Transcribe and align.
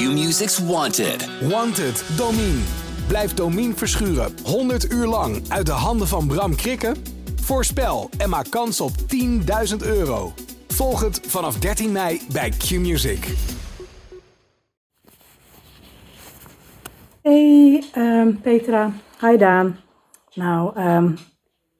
Q-Music's 0.00 0.58
Wanted. 0.58 1.48
Wanted, 1.48 2.16
Domine. 2.16 2.62
Blijf 3.08 3.34
Domine 3.34 3.74
verschuren 3.74 4.32
100 4.44 4.92
uur 4.92 5.06
lang 5.06 5.48
uit 5.48 5.66
de 5.66 5.72
handen 5.72 6.06
van 6.06 6.26
Bram 6.26 6.56
Krikken? 6.56 6.96
Voorspel 7.40 8.10
en 8.18 8.28
maak 8.28 8.50
kans 8.50 8.80
op 8.80 8.90
10.000 9.70 9.76
euro. 9.82 10.32
Volg 10.68 11.00
het 11.00 11.20
vanaf 11.26 11.58
13 11.58 11.92
mei 11.92 12.20
bij 12.32 12.50
Q-Music. 12.50 13.34
Hey 17.22 17.84
ehm, 17.92 18.32
Petra, 18.42 18.92
hi 19.20 19.36
Daan. 19.36 19.76
Nou, 20.34 20.76
ehm, 20.76 21.16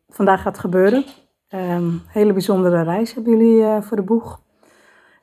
vandaag 0.08 0.42
gaat 0.42 0.52
het 0.52 0.60
gebeuren. 0.60 1.04
Ehm, 1.48 1.90
hele 2.06 2.32
bijzondere 2.32 2.82
reis 2.82 3.14
hebben 3.14 3.38
jullie 3.38 3.64
eh, 3.64 3.82
voor 3.82 3.96
de 3.96 4.02
boeg. 4.02 4.40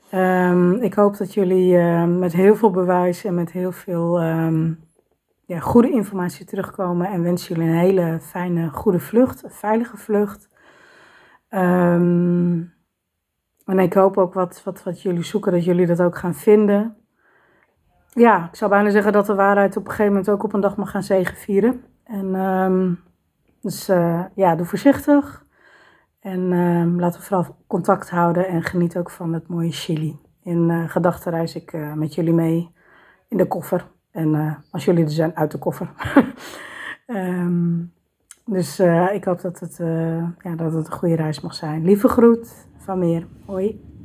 Ehm, 0.10 0.72
ik 0.72 0.94
hoop 0.94 1.18
dat 1.18 1.34
jullie 1.34 1.78
ehm, 1.78 2.20
met 2.20 2.34
heel 2.34 2.56
veel 2.56 2.72
bewijs 2.72 3.26
en 3.26 3.34
met 3.36 3.52
heel 3.52 3.72
veel 3.72 4.20
ehm, 4.20 4.74
ja, 5.46 5.60
goede 5.60 5.92
informatie 5.92 6.46
terugkomen. 6.46 7.08
En 7.08 7.24
wens 7.24 7.48
jullie 7.48 7.64
een 7.64 7.78
hele 7.78 8.20
fijne, 8.22 8.70
goede 8.70 9.00
vlucht, 9.00 9.44
een 9.44 9.52
veilige 9.52 9.98
vlucht. 9.98 10.50
En 13.66 13.80
ik 13.80 13.94
hoop 13.94 14.18
ook 14.18 14.34
wat, 14.34 14.62
wat, 14.64 14.84
wat 14.84 15.02
jullie 15.02 15.24
zoeken, 15.24 15.52
dat 15.52 15.66
jullie 15.66 15.86
dat 15.86 16.02
ook 16.02 16.18
gaan 16.18 16.36
vinden. 16.36 16.98
Ja, 18.10 18.48
ik 18.52 18.56
zou 18.56 18.72
bijna 18.72 18.90
zeggen 18.90 19.12
dat 19.12 19.26
de 19.26 19.36
waarheid 19.36 19.78
op 19.78 19.84
een 19.84 19.90
gegeven 19.90 20.12
moment 20.12 20.30
ook 20.30 20.44
op 20.44 20.54
een 20.54 20.62
dag 20.62 20.78
mag 20.78 20.92
gaan 20.92 21.04
zegenvieren. 21.04 21.84
En 22.04 22.36
dus 23.62 23.90
eh, 23.90 24.24
ja, 24.36 24.56
doe 24.56 24.66
voorzichtig. 24.66 25.46
En 26.28 26.54
ehm, 26.54 27.00
laten 27.00 27.20
we 27.20 27.26
vooral 27.26 27.56
contact 27.68 28.10
houden 28.10 28.48
en 28.48 28.64
geniet 28.64 28.98
ook 28.98 29.10
van 29.10 29.34
het 29.34 29.48
mooie 29.48 29.72
Chili. 29.72 30.20
In 30.44 30.70
eh 30.70 30.90
gedachten 30.90 31.32
reis 31.32 31.56
ik 31.56 31.74
eh, 31.74 31.94
met 31.94 32.16
jullie 32.16 32.34
mee 32.34 32.70
in 33.28 33.38
de 33.38 33.48
koffer. 33.48 33.88
En 34.12 34.36
eh, 34.36 34.54
als 34.72 34.86
jullie 34.86 35.04
er 35.04 35.10
zijn, 35.10 35.36
uit 35.36 35.52
de 35.52 35.58
koffer. 35.58 35.90
Ehm, 37.08 37.84
dus 38.46 38.80
ik 39.14 39.24
hoop 39.24 39.42
dat 39.42 39.60
het, 39.60 39.78
ja, 40.40 40.56
dat 40.56 40.74
het 40.74 40.88
een 40.88 40.94
goede 40.94 41.16
reis 41.16 41.42
mag 41.42 41.54
zijn. 41.54 41.84
Lieve 41.84 42.08
groet 42.08 42.68
van 42.78 43.00
meer. 43.00 43.28
Hoi. 43.46 43.97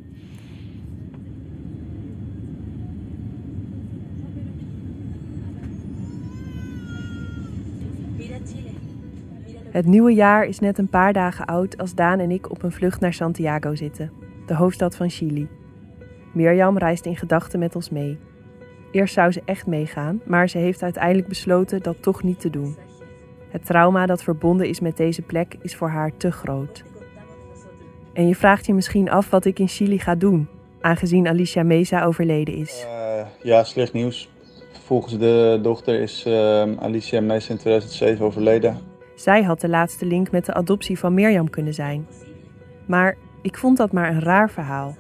Het 9.73 9.87
nieuwe 9.87 10.15
jaar 10.15 10.45
is 10.45 10.59
net 10.59 10.79
een 10.79 10.89
paar 10.89 11.13
dagen 11.13 11.45
oud 11.45 11.79
als 11.79 11.95
Daan 11.95 12.19
en 12.19 12.31
ik 12.31 12.51
op 12.51 12.63
een 12.63 12.73
vlucht 12.73 13.01
naar 13.01 13.13
Santiago 13.13 13.75
zitten, 13.75 14.13
de 14.47 14.55
hoofdstad 14.55 14.97
van 14.97 15.11
Chili. 15.11 15.49
Mirjam 16.33 16.79
reist 16.79 17.07
in 17.07 17.17
gedachten 17.17 17.59
met 17.59 17.75
ons 17.75 17.91
mee. 17.91 18.19
Eerst 18.91 19.15
zou 19.15 19.33
ze 19.33 19.43
echt 19.45 19.67
meegaan, 19.67 20.21
maar 20.27 20.49
ze 20.49 20.59
heeft 20.59 20.83
uiteindelijk 20.83 21.29
besloten 21.29 21.83
dat 21.83 22.03
toch 22.03 22.23
niet 22.23 22.41
te 22.41 22.51
doen. 22.51 22.77
Het 23.49 23.67
trauma 23.67 24.07
dat 24.07 24.23
verbonden 24.23 24.69
is 24.69 24.81
met 24.81 24.97
deze 24.97 25.23
plek 25.23 25.57
is 25.63 25.77
voor 25.77 25.89
haar 25.89 26.17
te 26.17 26.33
groot. 26.33 26.85
En 28.13 28.29
je 28.29 28.35
vraagt 28.35 28.67
je 28.67 28.75
misschien 28.75 29.11
af 29.11 29.31
wat 29.31 29.45
ik 29.45 29.59
in 29.59 29.69
Chili 29.69 29.99
ga 29.99 30.15
doen, 30.15 30.49
aangezien 30.81 31.29
Alicia 31.29 31.63
Mesa 31.63 32.05
overleden 32.05 32.55
is. 32.55 32.87
Uh, 32.87 33.27
ja, 33.43 33.65
slecht 33.65 33.93
nieuws. 33.93 34.31
Volgens 34.85 35.19
de 35.19 35.59
dochter 35.63 36.01
is 36.01 36.25
uh, 36.27 36.63
Alicia 36.79 37.21
Mesa 37.21 37.53
in 37.53 37.59
2007 37.59 38.25
overleden. 38.25 38.92
Zij 39.23 39.43
had 39.43 39.61
de 39.61 39.69
laatste 39.69 40.07
link 40.07 40.31
met 40.31 40.47
de 40.47 40.55
adoptie 40.55 40.99
van 40.99 41.15
Mirjam 41.15 41.51
kunnen 41.51 41.75
zijn. 41.75 42.07
Maar 42.87 43.17
ik 43.43 43.57
vond 43.57 43.77
dat 43.77 43.93
maar 43.93 44.09
een 44.09 44.21
raar 44.21 44.51
verhaal. 44.51 44.97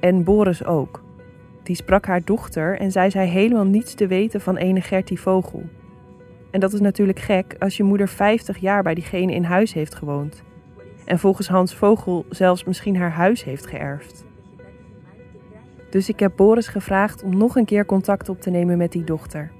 En 0.00 0.24
Boris 0.24 0.64
ook. 0.64 1.02
Die 1.62 1.76
sprak 1.76 2.06
haar 2.06 2.24
dochter 2.24 2.78
en 2.78 2.92
zij 2.92 3.10
zei 3.10 3.28
helemaal 3.28 3.64
niets 3.64 3.94
te 3.94 4.06
weten 4.06 4.40
van 4.40 4.56
ene 4.56 4.80
Gertie 4.80 5.20
Vogel. 5.20 5.62
En 6.50 6.60
dat 6.60 6.72
is 6.72 6.80
natuurlijk 6.80 7.18
gek 7.18 7.56
als 7.58 7.76
je 7.76 7.82
moeder 7.82 8.08
50 8.08 8.58
jaar 8.58 8.82
bij 8.82 8.94
diegene 8.94 9.34
in 9.34 9.44
huis 9.44 9.72
heeft 9.72 9.94
gewoond. 9.94 10.42
En 11.04 11.18
volgens 11.18 11.48
Hans 11.48 11.74
Vogel 11.74 12.24
zelfs 12.28 12.64
misschien 12.64 12.96
haar 12.96 13.12
huis 13.12 13.44
heeft 13.44 13.66
geërfd. 13.66 14.24
Dus 15.90 16.08
ik 16.08 16.20
heb 16.20 16.32
Boris 16.36 16.68
gevraagd 16.68 17.22
om 17.22 17.36
nog 17.36 17.56
een 17.56 17.64
keer 17.64 17.86
contact 17.86 18.28
op 18.28 18.40
te 18.40 18.50
nemen 18.50 18.78
met 18.78 18.92
die 18.92 19.04
dochter. 19.04 19.50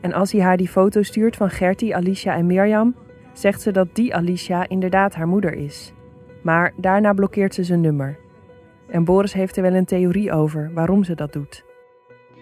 En 0.00 0.12
als 0.12 0.32
hij 0.32 0.40
haar 0.40 0.56
die 0.56 0.68
foto 0.68 1.02
stuurt 1.02 1.36
van 1.36 1.50
Gertie, 1.50 1.96
Alicia 1.96 2.36
en 2.36 2.46
Mirjam, 2.46 2.94
zegt 3.32 3.60
ze 3.60 3.70
dat 3.70 3.88
die 3.92 4.14
Alicia 4.14 4.68
inderdaad 4.68 5.14
haar 5.14 5.28
moeder 5.28 5.54
is. 5.54 5.92
Maar 6.42 6.72
daarna 6.76 7.12
blokkeert 7.12 7.54
ze 7.54 7.64
zijn 7.64 7.80
nummer. 7.80 8.18
En 8.88 9.04
Boris 9.04 9.32
heeft 9.32 9.56
er 9.56 9.62
wel 9.62 9.74
een 9.74 9.84
theorie 9.84 10.32
over 10.32 10.70
waarom 10.74 11.04
ze 11.04 11.14
dat 11.14 11.32
doet. 11.32 11.64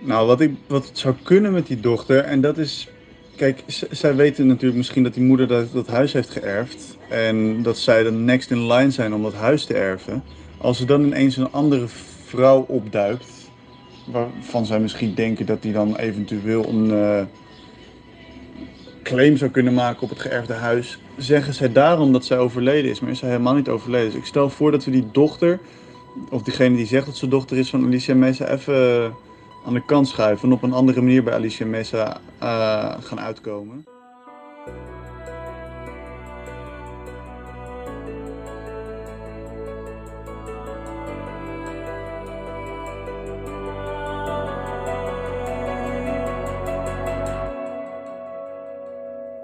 Nou, 0.00 0.26
wat, 0.26 0.40
ik, 0.40 0.54
wat 0.66 0.90
zou 0.92 1.14
kunnen 1.22 1.52
met 1.52 1.66
die 1.66 1.80
dochter, 1.80 2.24
en 2.24 2.40
dat 2.40 2.58
is. 2.58 2.90
Kijk, 3.36 3.62
zij 3.90 4.14
weten 4.16 4.46
natuurlijk 4.46 4.76
misschien 4.76 5.02
dat 5.02 5.14
die 5.14 5.24
moeder 5.24 5.48
dat, 5.48 5.72
dat 5.72 5.86
huis 5.86 6.12
heeft 6.12 6.30
geërfd. 6.30 6.98
En 7.08 7.62
dat 7.62 7.78
zij 7.78 8.02
de 8.02 8.10
next 8.10 8.50
in 8.50 8.66
line 8.66 8.90
zijn 8.90 9.14
om 9.14 9.22
dat 9.22 9.34
huis 9.34 9.64
te 9.64 9.74
erven. 9.74 10.22
Als 10.58 10.80
er 10.80 10.86
dan 10.86 11.04
ineens 11.04 11.36
een 11.36 11.52
andere 11.52 11.88
vrouw 12.24 12.64
opduikt, 12.68 13.50
waarvan 14.06 14.66
zij 14.66 14.80
misschien 14.80 15.14
denken 15.14 15.46
dat 15.46 15.62
die 15.62 15.72
dan 15.72 15.96
eventueel 15.96 16.68
een 16.68 16.90
eh, 16.90 17.22
claim 19.08 19.36
zou 19.36 19.50
kunnen 19.50 19.74
maken 19.74 20.02
op 20.02 20.08
het 20.08 20.20
geërfde 20.20 20.52
huis, 20.52 20.98
zeggen 21.16 21.54
zij 21.54 21.72
daarom 21.72 22.12
dat 22.12 22.24
zij 22.24 22.38
overleden 22.38 22.90
is, 22.90 23.00
maar 23.00 23.10
is 23.10 23.18
zij 23.18 23.28
helemaal 23.28 23.54
niet 23.54 23.68
overleden. 23.68 24.10
Dus 24.10 24.20
ik 24.20 24.26
stel 24.26 24.50
voor 24.50 24.70
dat 24.70 24.84
we 24.84 24.90
die 24.90 25.08
dochter, 25.12 25.58
of 26.30 26.42
diegene 26.42 26.76
die 26.76 26.86
zegt 26.86 27.06
dat 27.06 27.16
ze 27.16 27.28
dochter 27.28 27.56
is 27.56 27.70
van 27.70 27.84
Alicia 27.84 28.14
Mesa, 28.14 28.48
even 28.48 28.74
eh, 28.74 29.10
aan 29.66 29.74
de 29.74 29.84
kant 29.84 30.08
schuiven 30.08 30.48
en 30.48 30.54
op 30.54 30.62
een 30.62 30.72
andere 30.72 31.00
manier 31.00 31.22
bij 31.22 31.34
Alicia 31.34 31.66
Mesa 31.66 32.20
eh, 32.38 32.94
gaan 33.00 33.20
uitkomen. 33.20 33.84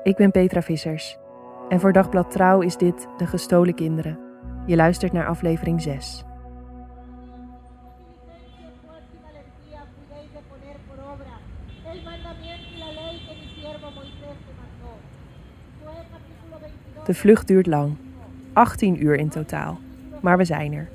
Ik 0.05 0.17
ben 0.17 0.31
Petra 0.31 0.63
Vissers. 0.63 1.19
En 1.69 1.81
voor 1.81 1.93
Dagblad 1.93 2.31
Trouw 2.31 2.61
is 2.61 2.77
dit 2.77 3.07
De 3.17 3.27
Gestolen 3.27 3.75
Kinderen. 3.75 4.19
Je 4.67 4.77
luistert 4.77 5.13
naar 5.13 5.27
aflevering 5.27 5.83
6. 5.83 6.25
De 17.05 17.15
vlucht 17.15 17.47
duurt 17.47 17.67
lang. 17.67 17.97
18 18.53 19.05
uur 19.05 19.15
in 19.15 19.29
totaal. 19.29 19.79
Maar 20.21 20.37
we 20.37 20.45
zijn 20.45 20.73
er. 20.73 20.89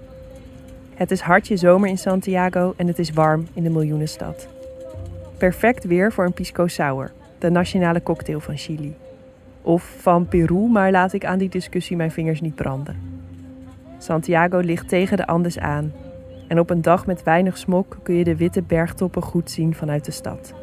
Het 0.93 1.11
is 1.11 1.21
hartje 1.21 1.57
zomer 1.57 1.89
in 1.89 1.97
Santiago 1.97 2.73
en 2.77 2.87
het 2.87 2.99
is 2.99 3.11
warm 3.11 3.47
in 3.53 3.63
de 3.63 3.69
miljoenenstad. 3.69 4.47
Perfect 5.37 5.83
weer 5.83 6.11
voor 6.11 6.25
een 6.25 6.33
pisco 6.33 6.67
sour, 6.67 7.11
de 7.41 7.49
nationale 7.49 8.03
cocktail 8.03 8.39
van 8.39 8.57
Chili. 8.57 8.95
Of 9.61 9.95
van 9.99 10.27
Peru, 10.27 10.67
maar 10.67 10.91
laat 10.91 11.13
ik 11.13 11.25
aan 11.25 11.37
die 11.37 11.49
discussie 11.49 11.97
mijn 11.97 12.11
vingers 12.11 12.41
niet 12.41 12.55
branden. 12.55 12.95
Santiago 13.97 14.59
ligt 14.59 14.89
tegen 14.89 15.17
de 15.17 15.27
Andes 15.27 15.59
aan. 15.59 15.93
En 16.47 16.59
op 16.59 16.69
een 16.69 16.81
dag 16.81 17.05
met 17.05 17.23
weinig 17.23 17.57
smok 17.57 17.97
kun 18.03 18.15
je 18.15 18.23
de 18.23 18.35
witte 18.35 18.61
bergtoppen 18.61 19.21
goed 19.21 19.51
zien 19.51 19.75
vanuit 19.75 20.05
de 20.05 20.11
stad. 20.11 20.53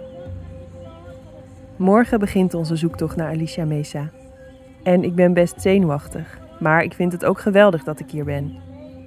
Morgen 1.77 2.19
begint 2.19 2.55
onze 2.55 2.77
zoektocht 2.77 3.17
naar 3.17 3.31
Alicia 3.31 3.65
Mesa. 3.65 4.11
En 4.83 5.05
ik 5.05 5.15
ben 5.15 5.33
best 5.33 5.61
zenuwachtig, 5.61 6.39
maar 6.61 6.83
ik 6.83 6.95
vind 6.95 7.13
het 7.13 7.25
ook 7.25 7.41
geweldig 7.41 7.85
dat 7.85 8.01
ik 8.01 8.11
hier 8.11 8.25
ben. 8.25 8.57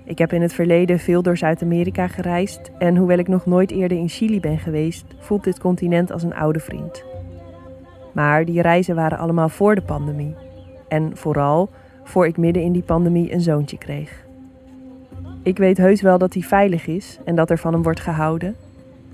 Ik 0.05 0.17
heb 0.17 0.33
in 0.33 0.41
het 0.41 0.53
verleden 0.53 0.99
veel 0.99 1.21
door 1.21 1.37
Zuid-Amerika 1.37 2.07
gereisd 2.07 2.71
en 2.77 2.95
hoewel 2.95 3.17
ik 3.17 3.27
nog 3.27 3.45
nooit 3.45 3.71
eerder 3.71 3.97
in 3.97 4.09
Chili 4.09 4.39
ben 4.39 4.59
geweest, 4.59 5.05
voelt 5.17 5.43
dit 5.43 5.59
continent 5.59 6.11
als 6.11 6.23
een 6.23 6.35
oude 6.35 6.59
vriend. 6.59 7.08
Maar 8.11 8.45
die 8.45 8.61
reizen 8.61 8.95
waren 8.95 9.17
allemaal 9.17 9.49
voor 9.49 9.75
de 9.75 9.81
pandemie. 9.81 10.35
En 10.87 11.17
vooral 11.17 11.69
voor 12.03 12.27
ik 12.27 12.37
midden 12.37 12.63
in 12.63 12.71
die 12.71 12.83
pandemie 12.83 13.33
een 13.33 13.41
zoontje 13.41 13.77
kreeg. 13.77 14.27
Ik 15.43 15.57
weet 15.57 15.77
heus 15.77 16.01
wel 16.01 16.17
dat 16.17 16.33
hij 16.33 16.43
veilig 16.43 16.87
is 16.87 17.19
en 17.25 17.35
dat 17.35 17.49
er 17.49 17.57
van 17.57 17.73
hem 17.73 17.83
wordt 17.83 17.99
gehouden. 17.99 18.55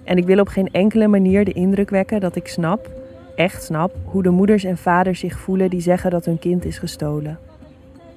En 0.03 0.17
ik 0.17 0.25
wil 0.25 0.39
op 0.39 0.47
geen 0.47 0.71
enkele 0.71 1.07
manier 1.07 1.45
de 1.45 1.53
indruk 1.53 1.89
wekken 1.89 2.19
dat 2.19 2.35
ik 2.35 2.47
snap, 2.47 2.89
echt 3.35 3.63
snap, 3.63 3.95
hoe 4.03 4.23
de 4.23 4.29
moeders 4.29 4.63
en 4.63 4.77
vaders 4.77 5.19
zich 5.19 5.39
voelen 5.39 5.69
die 5.69 5.81
zeggen 5.81 6.11
dat 6.11 6.25
hun 6.25 6.39
kind 6.39 6.65
is 6.65 6.77
gestolen. 6.77 7.39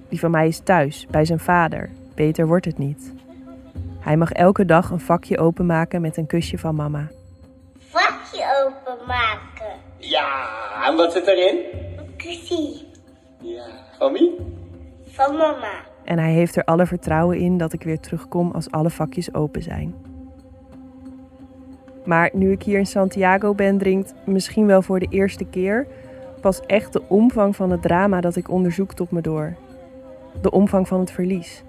Die 0.09 0.21
van 0.21 0.31
mij 0.31 0.49
is 0.49 0.59
thuis, 0.59 1.07
bij 1.11 1.25
zijn 1.25 1.39
vader. 1.39 1.91
Beter 2.15 2.47
wordt 2.47 2.65
het 2.65 2.79
niet. 2.79 3.13
Hij 4.01 4.17
mag 4.17 4.33
elke 4.33 4.65
dag 4.65 4.91
een 4.91 5.01
vakje 5.01 5.39
openmaken 5.39 6.01
met 6.01 6.17
een 6.17 6.27
kusje 6.27 6.59
van 6.59 6.75
mama. 6.75 7.07
Vakje 7.79 8.45
openmaken. 8.65 9.48
Ja, 10.09 10.49
en 10.87 10.97
wat 10.97 11.13
zit 11.13 11.27
erin? 11.27 11.59
Een 11.97 12.17
kusje 12.17 12.85
Ja, 13.41 13.65
van 13.99 14.13
wie? 14.13 14.35
van 15.05 15.37
mama. 15.37 15.71
En 16.05 16.19
hij 16.19 16.33
heeft 16.33 16.57
er 16.57 16.65
alle 16.65 16.87
vertrouwen 16.87 17.39
in 17.39 17.59
dat 17.59 17.73
ik 17.73 17.83
weer 17.83 18.01
terugkom 18.01 18.51
als 18.51 18.71
alle 18.71 18.91
vakjes 18.91 19.35
open 19.35 19.63
zijn. 19.63 19.95
Maar 22.05 22.31
nu 22.33 22.53
ik 22.53 22.63
hier 22.63 22.79
in 22.79 22.87
Santiago 22.87 23.55
ben, 23.55 23.79
dringt 23.79 24.15
misschien 24.25 24.67
wel 24.67 24.83
voor 24.83 24.99
de 24.99 25.07
eerste 25.11 25.45
keer 25.45 25.87
pas 26.41 26.61
echt 26.61 26.93
de 26.93 27.03
omvang 27.09 27.57
van 27.57 27.71
het 27.71 27.83
drama 27.83 28.21
dat 28.21 28.37
ik 28.37 28.51
onderzoek 28.51 28.93
tot 28.95 29.11
me 29.11 29.21
door. 29.21 29.55
De 30.43 30.51
omvang 30.51 30.89
van 30.89 31.01
het 31.01 31.11
verlies. 31.11 31.63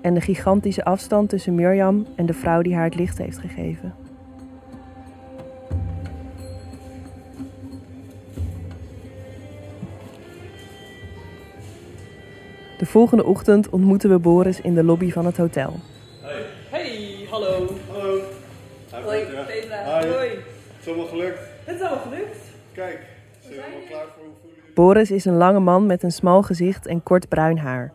En 0.00 0.14
de 0.14 0.20
gigantische 0.20 0.84
afstand 0.84 1.28
tussen 1.28 1.54
Mirjam 1.54 2.06
en 2.16 2.26
de 2.26 2.32
vrouw 2.34 2.62
die 2.62 2.74
haar 2.74 2.84
het 2.84 2.94
licht 2.94 3.18
heeft 3.18 3.38
gegeven. 3.38 3.94
De 12.78 12.86
volgende 12.86 13.24
ochtend 13.24 13.68
ontmoeten 13.68 14.10
we 14.10 14.18
Boris 14.18 14.60
in 14.60 14.74
de 14.74 14.84
lobby 14.84 15.10
van 15.10 15.26
het 15.26 15.36
hotel. 15.36 15.74
Hey, 16.70 17.26
hallo. 17.30 17.68
Hallo. 17.92 18.20
Hoi, 18.90 19.24
Petra. 19.46 20.00
Hi. 20.00 20.08
Hoi. 20.08 20.28
Het 20.28 20.40
is 20.80 20.86
allemaal 20.86 21.06
gelukt. 21.06 21.38
Het 21.64 21.74
is 21.74 21.80
allemaal 21.80 22.04
gelukt. 22.04 22.36
Kijk, 22.72 23.06
zijn 23.40 23.54
we 23.54 23.60
helemaal 23.60 23.86
klaar 23.88 24.04
voor 24.14 24.24
hoe 24.24 24.34
voelen 24.40 24.56
jullie? 24.56 24.74
Boris 24.74 25.10
is 25.10 25.24
een 25.24 25.36
lange 25.36 25.60
man 25.60 25.86
met 25.86 26.02
een 26.02 26.10
smal 26.10 26.42
gezicht 26.42 26.86
en 26.86 27.02
kort 27.02 27.28
bruin 27.28 27.58
haar. 27.58 27.92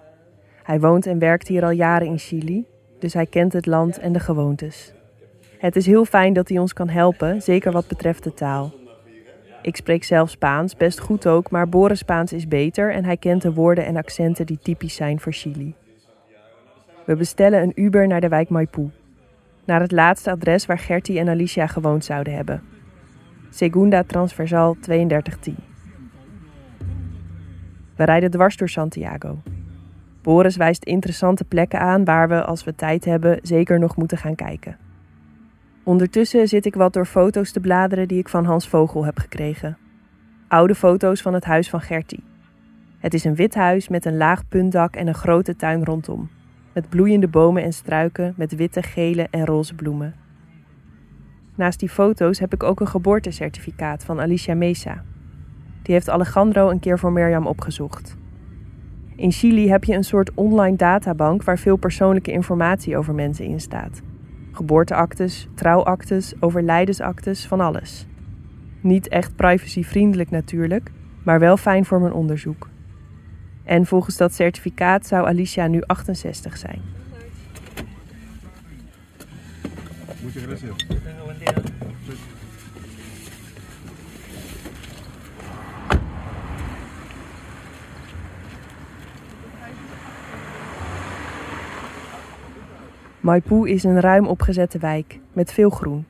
Hij 0.64 0.80
woont 0.80 1.06
en 1.06 1.20
werkt 1.20 1.48
hier 1.48 1.64
al 1.64 1.72
jaren 1.72 2.08
in 2.08 2.18
Chili, 2.18 2.66
dus 3.00 3.14
hij 3.14 3.26
kent 3.26 3.54
het 3.54 3.66
land 3.66 4.00
en 4.00 4.14
de 4.14 4.20
gewoontes. 4.20 4.94
Het 5.58 5.76
is 5.76 5.86
heel 5.86 6.06
fijn 6.06 6.34
dat 6.34 6.50
hij 6.50 6.58
ons 6.58 6.74
kan 6.74 6.90
helpen, 6.90 7.42
zeker 7.42 7.72
wat 7.72 7.88
betreft 7.88 8.24
de 8.24 8.34
taal. 8.34 8.74
Ik 9.62 9.76
spreek 9.76 10.04
zelf 10.04 10.30
Spaans, 10.30 10.76
best 10.76 11.00
goed 11.00 11.28
ook, 11.28 11.52
maar 11.52 11.70
Boris 11.70 12.00
Spaans 12.00 12.34
is 12.34 12.48
beter 12.48 12.94
en 12.94 13.06
hij 13.06 13.18
kent 13.18 13.42
de 13.42 13.54
woorden 13.54 13.86
en 13.86 13.96
accenten 13.96 14.46
die 14.46 14.60
typisch 14.62 14.96
zijn 14.96 15.20
voor 15.20 15.34
Chili. 15.34 15.74
We 17.06 17.16
bestellen 17.16 17.62
een 17.62 17.72
Uber 17.76 18.08
naar 18.08 18.22
de 18.22 18.28
wijk 18.28 18.50
Maipú, 18.50 18.90
naar 19.66 19.82
het 19.82 19.92
laatste 19.92 20.32
adres 20.32 20.66
waar 20.66 20.80
Gertie 20.80 21.20
en 21.20 21.30
Alicia 21.30 21.68
gewoond 21.68 22.06
zouden 22.06 22.36
hebben. 22.36 22.64
Segunda 23.50 24.04
Transversal 24.04 24.78
3210. 24.82 25.56
We 27.96 28.04
rijden 28.04 28.32
dwars 28.32 28.58
door 28.58 28.70
Santiago. 28.70 29.38
Boris 30.22 30.56
wijst 30.56 30.84
interessante 30.84 31.44
plekken 31.44 31.80
aan 31.80 32.06
waar 32.06 32.30
we, 32.30 32.44
als 32.44 32.64
we 32.64 32.76
tijd 32.76 33.06
hebben, 33.06 33.40
zeker 33.42 33.80
nog 33.80 33.96
moeten 33.96 34.18
gaan 34.18 34.36
kijken. 34.36 34.78
Ondertussen 35.84 36.48
zit 36.48 36.66
ik 36.66 36.76
wat 36.76 36.94
door 36.94 37.06
foto's 37.06 37.52
te 37.52 37.60
bladeren 37.60 38.08
die 38.08 38.20
ik 38.20 38.30
van 38.30 38.46
Hans 38.46 38.68
Vogel 38.68 39.06
heb 39.06 39.18
gekregen. 39.20 39.78
Oude 40.48 40.76
foto's 40.76 41.22
van 41.22 41.34
het 41.34 41.44
huis 41.44 41.70
van 41.70 41.82
Gertie. 41.82 42.24
Het 43.00 43.14
is 43.14 43.24
een 43.24 43.36
wit 43.36 43.56
huis 43.56 43.88
met 43.88 44.06
een 44.06 44.18
laag 44.18 44.48
puntdak 44.48 44.96
en 44.96 45.08
een 45.08 45.14
grote 45.14 45.56
tuin 45.56 45.86
rondom. 45.86 46.30
Met 46.74 46.90
bloeiende 46.90 47.28
bomen 47.28 47.64
en 47.64 47.74
struiken 47.74 48.34
met 48.38 48.56
witte, 48.56 48.82
gele 48.82 49.28
en 49.32 49.46
roze 49.46 49.76
bloemen. 49.76 50.16
Naast 51.56 51.80
die 51.80 51.90
foto's 51.90 52.40
heb 52.40 52.54
ik 52.54 52.64
ook 52.64 52.80
een 52.80 52.88
geboortecertificaat 52.88 54.04
van 54.04 54.20
Alicia 54.20 54.56
Mesa. 54.56 55.04
Die 55.82 55.94
heeft 55.94 56.10
Alejandro 56.10 56.70
een 56.70 56.80
keer 56.80 57.00
voor 57.00 57.12
Mirjam 57.12 57.48
opgezocht. 57.48 58.16
In 59.16 59.32
Chili 59.32 59.70
heb 59.70 59.84
je 59.84 59.94
een 59.94 60.04
soort 60.04 60.34
online 60.34 60.76
databank 60.76 61.44
waar 61.44 61.60
veel 61.60 61.76
persoonlijke 61.76 62.32
informatie 62.32 62.98
over 62.98 63.14
mensen 63.14 63.46
in 63.46 63.60
staat. 63.60 64.02
Geboorteactes, 64.52 65.48
trouwactes, 65.54 66.34
overlijdensactes, 66.40 67.46
van 67.46 67.60
alles. 67.60 68.06
Niet 68.82 69.08
echt 69.08 69.36
privacyvriendelijk 69.36 70.30
natuurlijk, 70.30 70.92
maar 71.24 71.40
wel 71.40 71.58
fijn 71.58 71.86
voor 71.86 72.02
mijn 72.02 72.14
onderzoek. 72.14 72.70
En 73.64 73.86
volgens 73.86 74.18
dat 74.18 74.34
certificaat 74.34 75.08
zou 75.08 75.28
Alicia 75.28 75.68
nu 75.68 75.82
68 75.82 76.58
zijn. 76.58 76.82
Muchas 80.24 80.44
gracias. 80.44 80.86
Maipú 93.22 93.68
is 93.68 93.84
een 93.84 94.00
ruim 94.00 94.28
opgezette 94.28 94.78
wijk 94.78 95.20
met 95.34 95.54
veel 95.54 95.70
groen. 95.70 96.06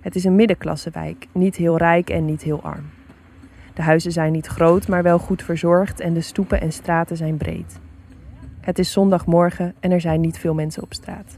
Het 0.00 0.14
is 0.14 0.24
een 0.24 0.34
middenklassewijk, 0.34 1.26
niet 1.32 1.56
heel 1.56 1.76
rijk 1.76 2.10
en 2.10 2.24
niet 2.24 2.42
heel 2.42 2.62
arm. 2.62 2.90
De 3.74 3.82
huizen 3.82 4.12
zijn 4.12 4.32
niet 4.32 4.46
groot, 4.46 4.88
maar 4.88 5.02
wel 5.02 5.18
goed 5.18 5.42
verzorgd 5.42 6.00
en 6.00 6.14
de 6.14 6.20
stoepen 6.20 6.60
en 6.60 6.72
straten 6.72 7.16
zijn 7.16 7.36
breed. 7.36 7.78
Het 8.60 8.78
is 8.78 8.92
zondagmorgen 8.92 9.74
en 9.80 9.90
er 9.90 10.00
zijn 10.00 10.20
niet 10.20 10.38
veel 10.38 10.54
mensen 10.54 10.82
op 10.82 10.92
straat. 10.92 11.36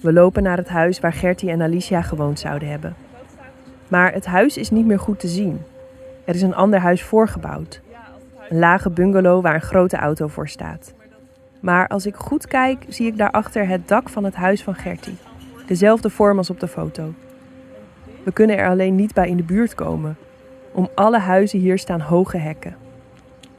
We 0.00 0.12
lopen 0.12 0.42
naar 0.42 0.56
het 0.56 0.68
huis 0.68 1.00
waar 1.00 1.12
Gertie 1.12 1.50
en 1.50 1.62
Alicia 1.62 2.02
gewoond 2.02 2.38
zouden 2.38 2.68
hebben. 2.68 2.94
Maar 3.88 4.12
het 4.12 4.26
huis 4.26 4.56
is 4.56 4.70
niet 4.70 4.86
meer 4.86 4.98
goed 4.98 5.20
te 5.20 5.28
zien. 5.28 5.60
Er 6.24 6.34
is 6.34 6.42
een 6.42 6.54
ander 6.54 6.80
huis 6.80 7.02
voorgebouwd. 7.02 7.80
Een 8.50 8.58
lage 8.58 8.90
bungalow 8.90 9.42
waar 9.42 9.54
een 9.54 9.60
grote 9.60 9.96
auto 9.96 10.26
voor 10.26 10.48
staat. 10.48 10.94
Maar 11.60 11.88
als 11.88 12.06
ik 12.06 12.14
goed 12.14 12.46
kijk, 12.46 12.84
zie 12.88 13.06
ik 13.06 13.16
daarachter 13.16 13.68
het 13.68 13.88
dak 13.88 14.08
van 14.08 14.24
het 14.24 14.34
huis 14.34 14.62
van 14.62 14.74
Gertie. 14.74 15.16
Dezelfde 15.66 16.10
vorm 16.10 16.38
als 16.38 16.50
op 16.50 16.60
de 16.60 16.68
foto. 16.68 17.12
We 18.24 18.32
kunnen 18.32 18.56
er 18.56 18.68
alleen 18.68 18.94
niet 18.94 19.14
bij 19.14 19.28
in 19.28 19.36
de 19.36 19.42
buurt 19.42 19.74
komen. 19.74 20.16
Om 20.72 20.88
alle 20.94 21.18
huizen 21.18 21.58
hier 21.58 21.78
staan 21.78 22.00
hoge 22.00 22.36
hekken. 22.36 22.76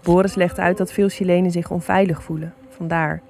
Boris 0.01 0.35
legt 0.35 0.59
uit 0.59 0.77
dat 0.77 0.91
veel 0.91 1.09
Chilenen 1.09 1.51
zich 1.51 1.71
onveilig 1.71 2.23
voelen. 2.23 2.53
Vandaar. 2.69 3.21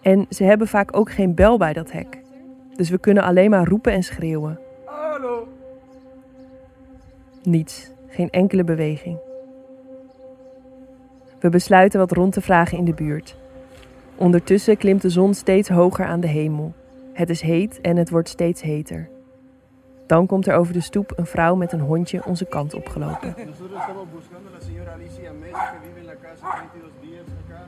En 0.00 0.26
ze 0.30 0.44
hebben 0.44 0.68
vaak 0.68 0.96
ook 0.96 1.12
geen 1.12 1.34
bel 1.34 1.58
bij 1.58 1.72
dat 1.72 1.92
hek. 1.92 2.20
Dus 2.76 2.90
we 2.90 2.98
kunnen 2.98 3.22
alleen 3.22 3.50
maar 3.50 3.68
roepen 3.68 3.92
en 3.92 4.02
schreeuwen. 4.02 4.58
Hallo. 4.84 5.48
Niets. 7.42 7.90
Geen 8.08 8.30
enkele 8.30 8.64
beweging. 8.64 9.30
We 11.42 11.48
besluiten 11.48 11.98
wat 11.98 12.12
rond 12.12 12.32
te 12.32 12.40
vragen 12.40 12.78
in 12.78 12.84
de 12.84 12.94
buurt. 12.94 13.36
Ondertussen 14.16 14.76
klimt 14.76 15.02
de 15.02 15.10
zon 15.10 15.34
steeds 15.34 15.68
hoger 15.68 16.04
aan 16.04 16.20
de 16.20 16.26
hemel. 16.26 16.74
Het 17.12 17.30
is 17.30 17.40
heet 17.40 17.80
en 17.80 17.96
het 17.96 18.10
wordt 18.10 18.28
steeds 18.28 18.62
heter. 18.62 19.08
Dan 20.06 20.26
komt 20.26 20.46
er 20.46 20.54
over 20.54 20.72
de 20.72 20.80
stoep 20.80 21.12
een 21.16 21.26
vrouw 21.26 21.54
met 21.54 21.72
een 21.72 21.80
hondje 21.80 22.24
onze 22.24 22.44
kant 22.44 22.74
opgelopen. 22.74 23.34
Nosotros 23.46 23.80
estamos 23.80 24.06
buscando 24.14 24.48
a 24.48 24.52
la 24.52 24.60
señora 24.60 24.92
Alicia 24.94 25.32
Mesa 25.40 25.72
que 25.72 25.88
vive 25.88 26.00
en 26.00 26.06
la 26.06 26.16
casa 26.22 26.46
22 26.46 26.90
días 27.00 27.26
acá. 27.44 27.60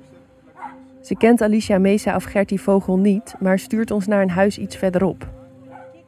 ¿Usted 0.00 0.18
la 0.44 0.52
conoce? 0.52 1.06
Ze 1.06 1.14
kent 1.16 1.42
Alicia 1.42 1.78
Mesa 1.78 2.16
of 2.16 2.24
Gertie 2.24 2.60
Vogel 2.60 2.98
niet, 2.98 3.34
maar 3.38 3.58
stuurt 3.58 3.90
ons 3.90 4.06
naar 4.06 4.22
een 4.22 4.30
huis 4.30 4.58
iets 4.58 4.76
verderop. 4.76 5.28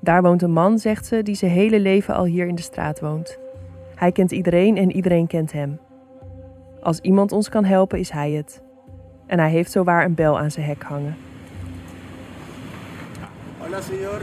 Daar 0.00 0.22
woont 0.22 0.42
een 0.42 0.52
man, 0.52 0.78
zegt 0.78 1.06
ze, 1.06 1.22
die 1.22 1.34
zijn 1.34 1.50
hele 1.50 1.80
leven 1.80 2.14
al 2.14 2.24
hier 2.24 2.46
in 2.46 2.54
de 2.54 2.62
straat 2.62 3.00
woont. 3.00 3.38
Hij 3.94 4.12
kent 4.12 4.32
iedereen 4.32 4.76
en 4.76 4.92
iedereen 4.92 5.26
kent 5.26 5.52
hem. 5.52 5.78
Als 6.82 7.00
iemand 7.00 7.32
ons 7.32 7.48
kan 7.48 7.64
helpen, 7.64 7.98
is 7.98 8.10
hij 8.10 8.30
het. 8.30 8.62
En 9.26 9.38
hij 9.38 9.50
heeft 9.50 9.72
zowaar 9.72 10.04
een 10.04 10.14
bel 10.14 10.38
aan 10.38 10.50
zijn 10.50 10.66
hek 10.66 10.82
hangen. 10.82 11.16
Hola 13.58 13.80
señor. 13.80 14.20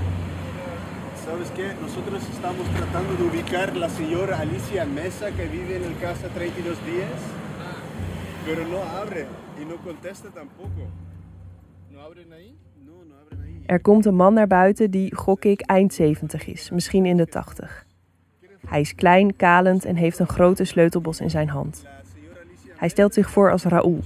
¿Sabes 1.26 1.50
qué? 1.56 1.68
Nosotros 1.82 2.22
estamos 2.30 2.68
tratando 2.76 3.16
de 3.18 3.24
ubicar 3.24 3.76
la 3.76 3.90
señora 3.90 4.40
Alicia 4.40 4.86
Mesa 4.86 5.32
que 5.32 5.48
vive 5.48 5.76
en 5.76 5.84
el 5.84 5.98
casa 6.00 6.28
32 6.34 6.78
días. 6.86 7.22
Pero 8.46 8.62
no 8.68 8.82
abre 9.02 9.26
y 9.62 9.66
no 9.66 9.76
contesta 9.84 10.30
tampoco. 10.30 10.82
¿No 11.92 12.00
abren 12.02 12.34
ahí? 12.34 12.58
No, 12.86 12.94
no 13.10 13.16
abren 13.22 13.42
ahí. 13.42 13.64
Er 13.66 13.82
komt 13.82 14.06
een 14.06 14.16
man 14.16 14.34
naar 14.34 14.48
buiten 14.48 14.92
die, 14.92 15.16
gok 15.16 15.46
ik, 15.46 15.62
eind 15.62 15.94
70 15.94 16.48
is, 16.48 16.70
misschien 16.70 17.06
in 17.06 17.18
de 17.18 17.28
80. 17.28 17.86
Hij 18.68 18.82
is 18.82 18.96
klein, 18.96 19.36
kalend 19.36 19.86
en 19.86 19.96
heeft 19.96 20.20
een 20.20 20.28
grote 20.28 20.64
sleutelbos 20.64 21.20
in 21.20 21.30
zijn 21.30 21.50
hand. 21.50 21.84
Hij 22.80 22.90
stelt 22.90 23.14
zich 23.14 23.30
voor 23.30 23.52
als 23.52 23.64
Raoul. 23.64 24.00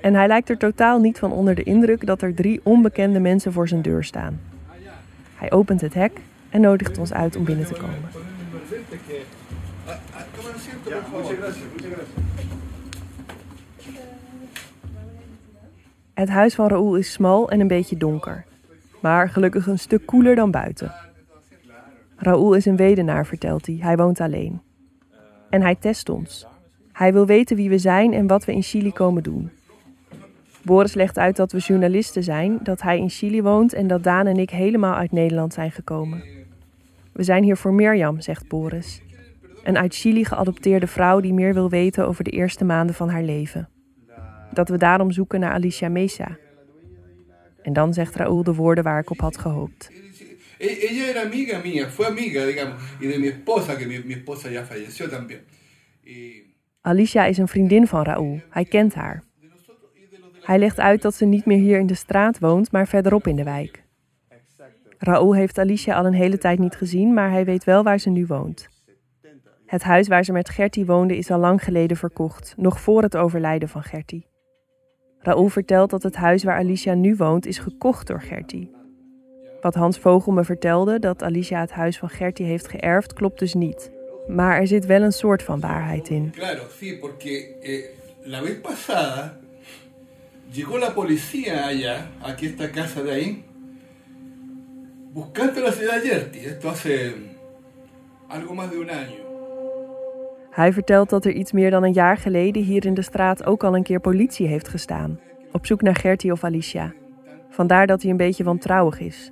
En 0.00 0.14
hij 0.14 0.26
lijkt 0.26 0.48
er 0.48 0.58
totaal 0.58 1.00
niet 1.00 1.18
van 1.18 1.32
onder 1.32 1.54
de 1.54 1.62
indruk 1.62 2.06
dat 2.06 2.22
er 2.22 2.34
drie 2.34 2.60
onbekende 2.62 3.20
mensen 3.20 3.52
voor 3.52 3.68
zijn 3.68 3.82
deur 3.82 4.04
staan. 4.04 4.40
Hij 5.34 5.52
opent 5.52 5.80
het 5.80 5.94
hek 5.94 6.20
en 6.50 6.60
nodigt 6.60 6.98
ons 6.98 7.12
uit 7.12 7.36
om 7.36 7.44
binnen 7.44 7.66
te 7.66 7.74
komen. 7.74 8.08
Het 16.14 16.28
huis 16.28 16.54
van 16.54 16.68
Raoul 16.68 16.96
is 16.96 17.12
smal 17.12 17.50
en 17.50 17.60
een 17.60 17.68
beetje 17.68 17.96
donker. 17.96 18.44
Maar 19.00 19.28
gelukkig 19.28 19.66
een 19.66 19.78
stuk 19.78 20.06
koeler 20.06 20.34
dan 20.34 20.50
buiten. 20.50 20.92
Raoul 22.16 22.54
is 22.54 22.66
een 22.66 22.76
wedenaar, 22.76 23.26
vertelt 23.26 23.66
hij. 23.66 23.78
Hij 23.80 23.96
woont 23.96 24.20
alleen. 24.20 24.60
En 25.50 25.62
hij 25.62 25.74
test 25.74 26.08
ons. 26.08 26.46
Hij 26.96 27.12
wil 27.12 27.26
weten 27.26 27.56
wie 27.56 27.68
we 27.68 27.78
zijn 27.78 28.12
en 28.12 28.26
wat 28.26 28.44
we 28.44 28.52
in 28.52 28.62
Chili 28.62 28.92
komen 28.92 29.22
doen. 29.22 29.50
Boris 30.62 30.94
legt 30.94 31.18
uit 31.18 31.36
dat 31.36 31.52
we 31.52 31.58
journalisten 31.58 32.22
zijn, 32.22 32.58
dat 32.62 32.82
hij 32.82 32.98
in 32.98 33.10
Chili 33.10 33.42
woont 33.42 33.72
en 33.72 33.86
dat 33.86 34.02
Daan 34.02 34.26
en 34.26 34.36
ik 34.36 34.50
helemaal 34.50 34.94
uit 34.94 35.12
Nederland 35.12 35.54
zijn 35.54 35.70
gekomen. 35.70 36.22
We 37.12 37.22
zijn 37.22 37.42
hier 37.42 37.56
voor 37.56 37.72
Mirjam, 37.72 38.20
zegt 38.20 38.48
Boris. 38.48 39.02
Een 39.64 39.78
uit 39.78 39.94
Chili 39.94 40.24
geadopteerde 40.24 40.86
vrouw 40.86 41.20
die 41.20 41.32
meer 41.32 41.54
wil 41.54 41.70
weten 41.70 42.06
over 42.06 42.24
de 42.24 42.30
eerste 42.30 42.64
maanden 42.64 42.94
van 42.94 43.08
haar 43.08 43.22
leven. 43.22 43.68
Dat 44.52 44.68
we 44.68 44.78
daarom 44.78 45.10
zoeken 45.10 45.40
naar 45.40 45.52
Alicia 45.52 45.88
Mesa. 45.88 46.38
En 47.62 47.72
dan 47.72 47.94
zegt 47.94 48.14
Raúl 48.14 48.42
de 48.42 48.54
woorden 48.54 48.84
waar 48.84 49.00
ik 49.00 49.10
op 49.10 49.20
had 49.20 49.38
gehoopt. 49.38 49.90
Ella 50.58 51.08
era 51.08 51.22
amiga 51.22 51.60
mía, 51.64 51.88
fue 51.88 52.06
amiga, 52.06 52.46
digamos, 52.46 52.82
y 53.00 53.06
de 53.06 53.18
mi 53.18 53.26
esposa, 53.26 53.76
que 53.76 53.86
mi 53.86 54.14
esposa 54.14 54.50
ya 54.50 54.64
falleció 54.64 55.08
también. 55.08 55.40
Alicia 56.86 57.24
is 57.24 57.38
een 57.38 57.48
vriendin 57.48 57.86
van 57.86 58.02
Raúl. 58.02 58.40
Hij 58.50 58.64
kent 58.64 58.94
haar. 58.94 59.22
Hij 60.42 60.58
legt 60.58 60.80
uit 60.80 61.02
dat 61.02 61.14
ze 61.14 61.24
niet 61.24 61.44
meer 61.46 61.58
hier 61.58 61.78
in 61.78 61.86
de 61.86 61.94
straat 61.94 62.38
woont, 62.38 62.72
maar 62.72 62.88
verderop 62.88 63.26
in 63.26 63.36
de 63.36 63.44
wijk. 63.44 63.84
Raúl 64.98 65.34
heeft 65.34 65.58
Alicia 65.58 65.96
al 65.96 66.06
een 66.06 66.12
hele 66.12 66.38
tijd 66.38 66.58
niet 66.58 66.76
gezien, 66.76 67.14
maar 67.14 67.30
hij 67.30 67.44
weet 67.44 67.64
wel 67.64 67.82
waar 67.82 67.98
ze 67.98 68.10
nu 68.10 68.26
woont. 68.26 68.68
Het 69.66 69.82
huis 69.82 70.08
waar 70.08 70.24
ze 70.24 70.32
met 70.32 70.48
Gertie 70.48 70.86
woonde 70.86 71.16
is 71.16 71.30
al 71.30 71.38
lang 71.38 71.64
geleden 71.64 71.96
verkocht, 71.96 72.54
nog 72.56 72.80
voor 72.80 73.02
het 73.02 73.16
overlijden 73.16 73.68
van 73.68 73.82
Gertie. 73.82 74.26
Raoul 75.18 75.48
vertelt 75.48 75.90
dat 75.90 76.02
het 76.02 76.16
huis 76.16 76.44
waar 76.44 76.58
Alicia 76.58 76.94
nu 76.94 77.16
woont 77.16 77.46
is 77.46 77.58
gekocht 77.58 78.06
door 78.06 78.20
Gertie. 78.20 78.70
Wat 79.60 79.74
Hans 79.74 79.98
Vogel 79.98 80.32
me 80.32 80.44
vertelde, 80.44 80.98
dat 80.98 81.22
Alicia 81.22 81.60
het 81.60 81.72
huis 81.72 81.98
van 81.98 82.08
Gertie 82.08 82.46
heeft 82.46 82.68
geërfd, 82.68 83.12
klopt 83.12 83.38
dus 83.38 83.54
niet. 83.54 83.95
Maar 84.26 84.60
er 84.60 84.66
zit 84.66 84.86
wel 84.86 85.02
een 85.02 85.12
soort 85.12 85.42
van 85.42 85.60
waarheid 85.60 86.08
in. 86.08 86.30
Claro, 86.30 86.62
sí, 86.80 86.98
porque 87.00 87.56
eh, 87.62 87.84
la 88.22 88.42
vez 88.42 88.60
pasada 88.60 89.38
llegó 90.52 90.78
la 90.78 90.94
policía 90.94 91.66
allá, 91.66 92.10
aquí 92.22 92.46
esta 92.46 92.70
casa 92.70 93.02
de 93.02 93.10
ahí, 93.10 93.44
buscando 95.12 95.60
la 95.60 95.72
ciudad 95.72 96.02
Gertie. 96.02 96.46
Esto 96.46 96.68
hace 96.68 97.14
algo 98.28 98.54
más 98.54 98.70
de 98.70 98.78
un 98.78 98.90
año. 98.90 99.26
Hij 100.50 100.72
vertelt 100.72 101.10
dat 101.10 101.24
er 101.24 101.32
iets 101.32 101.52
meer 101.52 101.70
dan 101.70 101.82
een 101.82 101.92
jaar 101.92 102.16
geleden 102.16 102.62
hier 102.62 102.86
in 102.86 102.94
de 102.94 103.02
straat 103.02 103.44
ook 103.44 103.64
al 103.64 103.76
een 103.76 103.82
keer 103.82 104.00
politie 104.00 104.46
heeft 104.46 104.68
gestaan. 104.68 105.20
Op 105.52 105.66
zoek 105.66 105.82
naar 105.82 105.94
Gertie 105.94 106.32
of 106.32 106.44
Alicia. 106.44 106.92
Vandaar 107.48 107.86
dat 107.86 108.02
hij 108.02 108.10
een 108.10 108.16
beetje 108.16 108.44
wantrouwig 108.44 109.00
is. 109.00 109.30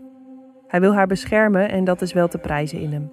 Hij 0.67 0.81
wil 0.81 0.95
haar 0.95 1.07
beschermen 1.07 1.69
en 1.69 1.85
dat 1.85 2.03
is 2.03 2.13
wel 2.13 2.29
te 2.29 2.39
prijzen 2.39 2.81
in 2.81 2.93
hem. 2.93 3.13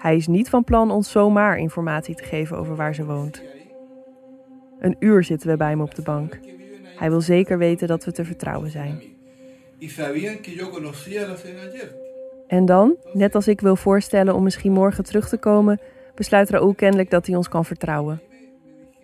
Hij 0.00 0.16
is 0.16 0.26
niet 0.26 0.48
van 0.48 0.64
plan 0.64 0.90
ons 0.90 1.10
zomaar 1.10 1.58
informatie 1.58 2.14
te 2.14 2.24
geven 2.24 2.56
over 2.56 2.76
waar 2.76 2.94
ze 2.94 3.04
woont. 3.04 3.42
Een 4.78 4.96
uur 4.98 5.24
zitten 5.24 5.48
we 5.48 5.56
bij 5.56 5.68
hem 5.68 5.80
op 5.80 5.94
de 5.94 6.02
bank. 6.02 6.38
Hij 6.96 7.10
wil 7.10 7.20
zeker 7.20 7.58
weten 7.58 7.88
dat 7.88 8.04
we 8.04 8.12
te 8.12 8.24
vertrouwen 8.24 8.70
zijn. 8.70 9.02
En 12.46 12.64
dan, 12.64 12.96
net 13.12 13.34
als 13.34 13.48
ik 13.48 13.60
wil 13.60 13.76
voorstellen 13.76 14.34
om 14.34 14.42
misschien 14.42 14.72
morgen 14.72 15.04
terug 15.04 15.28
te 15.28 15.38
komen, 15.38 15.80
besluit 16.14 16.50
Raoul 16.50 16.74
kennelijk 16.74 17.10
dat 17.10 17.26
hij 17.26 17.36
ons 17.36 17.48
kan 17.48 17.64
vertrouwen. 17.64 18.20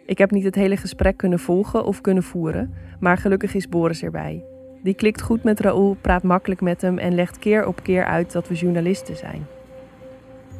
Ik 0.06 0.18
heb 0.18 0.30
niet 0.30 0.44
het 0.44 0.54
hele 0.54 0.76
gesprek 0.76 1.16
kunnen 1.16 1.38
volgen 1.38 1.84
of 1.84 2.00
kunnen 2.00 2.22
voeren, 2.22 2.74
maar 3.00 3.18
gelukkig 3.18 3.54
is 3.54 3.68
Boris 3.68 4.02
erbij. 4.02 4.44
Die 4.82 4.94
klikt 4.94 5.22
goed 5.22 5.42
met 5.42 5.60
Raoul, 5.60 5.96
praat 6.00 6.22
makkelijk 6.22 6.60
met 6.60 6.80
hem 6.80 6.98
en 6.98 7.14
legt 7.14 7.38
keer 7.38 7.66
op 7.66 7.82
keer 7.82 8.04
uit 8.04 8.32
dat 8.32 8.48
we 8.48 8.54
journalisten 8.54 9.16
zijn. 9.16 9.55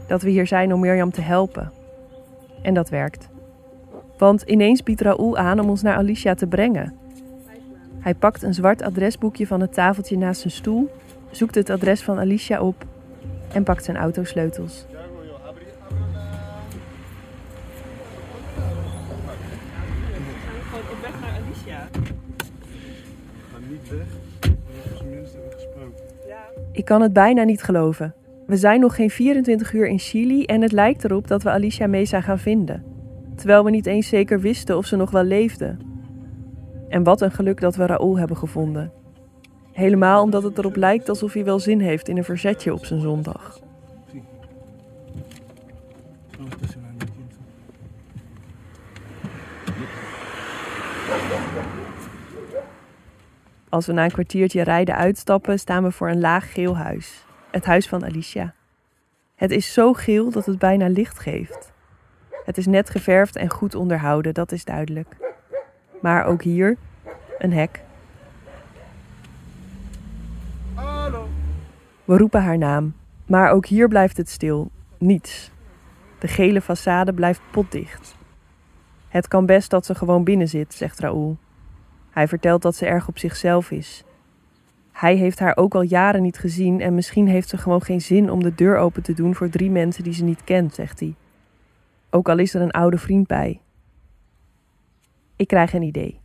Dat 0.07 0.23
we 0.23 0.31
hier 0.31 0.47
zijn 0.47 0.73
om 0.73 0.81
Mirjam 0.81 1.11
te 1.11 1.21
helpen. 1.21 1.73
En 2.63 2.75
dat 2.75 2.89
werkt. 2.89 3.29
Want 4.19 4.43
ineens 4.43 4.83
biedt 4.83 5.01
Raoul 5.01 5.37
aan 5.37 5.61
om 5.61 5.69
ons 5.69 5.83
naar 5.83 5.97
Alicia 5.97 6.35
te 6.35 6.47
brengen. 6.47 6.95
Hij 7.99 8.15
pakt 8.15 8.43
een 8.43 8.55
zwart 8.55 8.83
adresboekje 8.83 9.47
van 9.47 9.61
het 9.61 9.73
tafeltje 9.73 10.19
naast 10.19 10.41
zijn 10.41 10.53
stoel, 10.53 10.91
zoekt 11.31 11.55
het 11.55 11.71
adres 11.71 12.03
van 12.03 12.19
Alicia 12.19 12.61
op 12.61 12.85
en 13.53 13.63
pakt 13.63 13.85
zijn 13.85 13.97
autosleutels. 13.97 14.87
Ik 26.73 26.85
kan 26.85 27.03
het 27.03 27.13
bijna 27.13 27.43
niet 27.43 27.63
geloven. 27.63 28.15
We 28.47 28.57
zijn 28.57 28.81
nog 28.81 28.95
geen 28.95 29.11
24 29.11 29.73
uur 29.73 29.87
in 29.87 29.99
Chili 29.99 30.45
en 30.45 30.63
het 30.63 30.73
lijkt 30.73 31.05
erop 31.05 31.29
dat 31.29 31.43
we 31.43 31.51
Alicia 31.51 31.87
Mesa 31.87 32.21
gaan 32.21 32.39
vinden. 32.39 32.85
Terwijl 33.35 33.65
we 33.65 33.71
niet 33.71 33.87
eens 33.87 34.09
zeker 34.09 34.41
wisten 34.41 34.77
of 34.77 34.87
ze 34.87 34.97
nog 34.97 35.11
wel 35.11 35.25
leefde. 35.25 35.77
En 36.89 37.03
wat 37.03 37.21
een 37.21 37.31
geluk 37.31 37.61
dat 37.61 37.77
we 37.77 37.87
Raoul 37.87 38.19
hebben 38.19 38.37
gevonden. 38.37 38.93
Helemaal 39.73 40.23
omdat 40.23 40.43
het 40.43 40.59
erop 40.59 40.77
lijkt 40.77 41.09
alsof 41.09 41.33
hij 41.33 41.45
wel 41.45 41.59
zin 41.59 41.81
heeft 41.81 42.09
in 42.09 42.17
een 42.17 42.25
verzetje 42.25 42.73
op 42.73 42.85
zijn 42.85 43.01
zondag. 43.01 43.61
Als 53.69 53.87
we 53.87 53.93
na 53.93 54.05
een 54.05 54.11
kwartiertje 54.11 54.63
rijden 54.63 54.97
uitstappen, 54.97 55.59
staan 55.59 55.83
we 55.83 55.91
voor 55.91 56.09
een 56.09 56.21
laag 56.21 56.53
geel 56.53 56.77
huis. 56.77 57.26
Het 57.57 57.65
huis 57.65 57.89
van 57.89 58.05
Alicia. 58.05 58.55
Het 59.35 59.51
is 59.51 59.73
zo 59.73 59.93
geel 59.93 60.31
dat 60.31 60.47
het 60.47 60.59
bijna 60.59 60.89
licht 60.89 61.19
geeft. 61.19 61.73
Het 62.45 62.59
is 62.59 62.67
net 62.67 62.91
geverfd 62.91 63.37
en 63.37 63.51
goed 63.51 63.75
onderhouden, 63.75 64.35
dat 64.35 64.53
is 64.53 64.65
duidelijk. 64.65 65.17
Maar 66.01 66.25
ook 66.25 66.43
hier 66.43 66.77
een 67.39 67.53
hek. 67.53 67.81
We 72.05 72.17
roepen 72.17 72.43
haar 72.43 72.59
naam, 72.59 72.95
maar 73.27 73.51
ook 73.51 73.67
hier 73.67 73.89
blijft 73.89 74.17
het 74.17 74.29
stil. 74.29 74.71
Niets. 74.99 75.51
De 76.19 76.29
gele 76.29 76.63
façade 76.63 77.15
blijft 77.15 77.41
potdicht. 77.51 78.17
Het 79.09 79.29
kan 79.29 79.47
best 79.47 79.71
dat 79.71 79.87
ze 79.87 79.95
gewoon 79.95 80.25
binnen 80.25 80.49
zit, 80.49 80.75
zegt 80.75 80.99
Raoul. 80.99 81.37
Hij 82.11 82.29
vertelt 82.29 82.63
dat 82.63 82.77
ze 82.77 82.87
erg 82.87 83.09
op 83.09 83.19
zichzelf 83.19 83.71
is. 83.71 84.05
Hij 84.97 85.17
heeft 85.17 85.39
haar 85.39 85.57
ook 85.57 85.75
al 85.75 85.83
jaren 85.83 86.23
niet 86.23 86.39
gezien 86.39 86.81
en 86.81 86.95
misschien 86.95 87.29
heeft 87.29 87.49
ze 87.49 87.57
gewoon 87.57 87.83
geen 87.83 88.01
zin 88.01 88.31
om 88.31 88.43
de 88.43 88.55
deur 88.55 88.77
open 88.77 89.03
te 89.03 89.13
doen 89.13 89.35
voor 89.35 89.49
drie 89.49 89.71
mensen 89.71 90.05
die 90.05 90.13
ze 90.13 90.25
niet 90.25 90.45
kent, 90.45 90.75
zegt 90.75 91.01
hij. 91.01 91.15
Ook 92.11 92.29
al 92.29 92.39
is 92.39 92.55
er 92.55 92.61
een 92.61 92.71
oude 92.71 92.99
vriend 92.99 93.27
bij. 93.27 93.61
Ik 95.37 95.47
krijg 95.47 95.73
een 95.73 95.83
idee. 95.83 96.21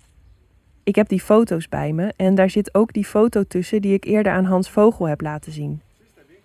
Ik 0.84 0.96
heb 0.96 1.08
die 1.08 1.22
foto's 1.22 1.70
bij 1.70 1.94
me 1.94 2.14
en 2.16 2.36
daar 2.36 2.50
zit 2.50 2.76
ook 2.76 2.94
die 2.94 3.06
foto 3.06 3.44
tussen 3.44 3.82
die 3.82 3.94
ik 3.94 4.04
eerder 4.04 4.32
aan 4.32 4.46
Hans 4.46 4.70
Vogel 4.70 5.08
heb 5.08 5.22
laten 5.22 5.52
zien. 5.52 5.82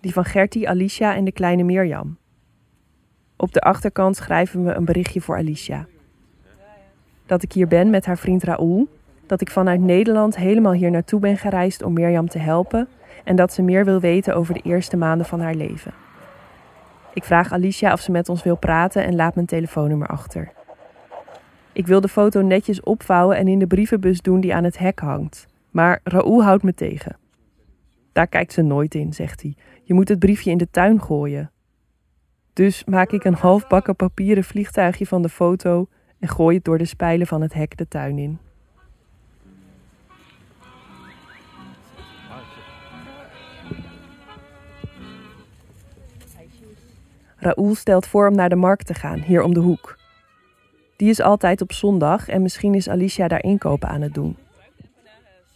Die 0.01 0.13
van 0.13 0.25
Gertie, 0.25 0.69
Alicia 0.69 1.15
en 1.15 1.23
de 1.23 1.31
kleine 1.31 1.63
Mirjam. 1.63 2.17
Op 3.35 3.53
de 3.53 3.61
achterkant 3.61 4.15
schrijven 4.15 4.63
we 4.63 4.73
een 4.73 4.85
berichtje 4.85 5.21
voor 5.21 5.35
Alicia. 5.35 5.87
Dat 7.25 7.43
ik 7.43 7.51
hier 7.51 7.67
ben 7.67 7.89
met 7.89 8.05
haar 8.05 8.17
vriend 8.17 8.43
Raoul 8.43 8.87
dat 9.29 9.41
ik 9.41 9.49
vanuit 9.49 9.81
Nederland 9.81 10.35
helemaal 10.35 10.73
hier 10.73 10.91
naartoe 10.91 11.19
ben 11.19 11.37
gereisd 11.37 11.83
om 11.83 11.93
Mirjam 11.93 12.29
te 12.29 12.39
helpen 12.39 12.87
en 13.23 13.35
dat 13.35 13.53
ze 13.53 13.61
meer 13.61 13.85
wil 13.85 13.99
weten 13.99 14.35
over 14.35 14.53
de 14.53 14.61
eerste 14.61 14.97
maanden 14.97 15.25
van 15.25 15.39
haar 15.39 15.55
leven. 15.55 15.93
Ik 17.13 17.23
vraag 17.23 17.51
Alicia 17.51 17.93
of 17.93 17.99
ze 17.99 18.11
met 18.11 18.29
ons 18.29 18.43
wil 18.43 18.57
praten 18.57 19.03
en 19.03 19.15
laat 19.15 19.35
mijn 19.35 19.47
telefoonnummer 19.47 20.07
achter. 20.07 20.51
Ik 21.73 21.87
wil 21.87 22.01
de 22.01 22.07
foto 22.07 22.41
netjes 22.41 22.81
opvouwen 22.81 23.37
en 23.37 23.47
in 23.47 23.59
de 23.59 23.67
brievenbus 23.67 24.21
doen 24.21 24.39
die 24.39 24.55
aan 24.55 24.63
het 24.63 24.77
hek 24.77 24.99
hangt. 24.99 25.47
Maar 25.71 25.99
Raoul 26.03 26.43
houdt 26.43 26.63
me 26.63 26.73
tegen. 26.73 27.17
Daar 28.11 28.27
kijkt 28.27 28.53
ze 28.53 28.61
nooit 28.61 28.95
in, 28.95 29.13
zegt 29.13 29.41
hij. 29.41 29.55
Je 29.83 29.93
moet 29.93 30.09
het 30.09 30.19
briefje 30.19 30.51
in 30.51 30.57
de 30.57 30.69
tuin 30.69 31.01
gooien. 31.01 31.51
Dus 32.53 32.85
maak 32.85 33.11
ik 33.11 33.23
een 33.23 33.33
halfbakken 33.33 33.95
papieren 33.95 34.43
vliegtuigje 34.43 35.05
van 35.05 35.21
de 35.21 35.29
foto 35.29 35.87
en 36.19 36.27
gooi 36.27 36.55
het 36.55 36.65
door 36.65 36.77
de 36.77 36.85
spijlen 36.85 37.27
van 37.27 37.41
het 37.41 37.53
hek 37.53 37.77
de 37.77 37.87
tuin 37.87 38.17
in. 38.17 38.39
Raoul 47.39 47.75
stelt 47.75 48.07
voor 48.07 48.27
om 48.27 48.35
naar 48.35 48.49
de 48.49 48.55
markt 48.55 48.85
te 48.85 48.93
gaan, 48.93 49.19
hier 49.19 49.43
om 49.43 49.53
de 49.53 49.59
hoek. 49.59 49.97
Die 50.95 51.09
is 51.09 51.21
altijd 51.21 51.61
op 51.61 51.71
zondag 51.71 52.27
en 52.27 52.41
misschien 52.41 52.73
is 52.73 52.89
Alicia 52.89 53.27
daar 53.27 53.43
inkopen 53.43 53.89
aan 53.89 54.01
het 54.01 54.13
doen. 54.13 54.37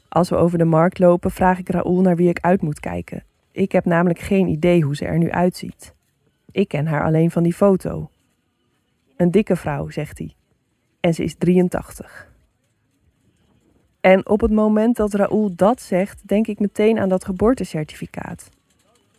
Als 0.10 0.30
we 0.30 0.36
over 0.36 0.58
de 0.58 0.66
markt 0.66 1.00
lopen, 1.00 1.32
vraag 1.32 1.60
ik 1.60 1.70
Raoul 1.70 2.02
naar 2.02 2.16
wie 2.16 2.30
ik 2.30 2.40
uit 2.40 2.62
moet 2.62 2.80
kijken. 2.80 3.24
Ik 3.52 3.72
heb 3.72 3.86
namelijk 3.86 4.20
geen 4.20 4.48
idee 4.48 4.82
hoe 4.82 4.96
ze 4.96 5.06
er 5.06 5.18
nu 5.18 5.32
uitziet. 5.32 5.94
Ik 6.52 6.68
ken 6.68 6.88
haar 6.88 7.04
alleen 7.04 7.32
van 7.32 7.44
die 7.44 7.54
foto. 7.54 8.10
Een 9.18 9.32
dikke 9.32 9.56
vrouw, 9.56 9.90
zegt 9.90 10.18
hij. 10.18 10.34
En 11.00 11.14
ze 11.14 11.24
is 11.24 11.36
83. 11.36 12.30
En 14.02 14.30
op 14.30 14.42
het 14.42 14.52
moment 14.52 14.96
dat 14.96 15.14
Raoul 15.14 15.56
dat 15.56 15.82
zegt, 15.82 16.28
denk 16.28 16.48
ik 16.48 16.60
meteen 16.60 17.00
aan 17.00 17.10
dat 17.10 17.26
geboortecertificaat 17.26 18.50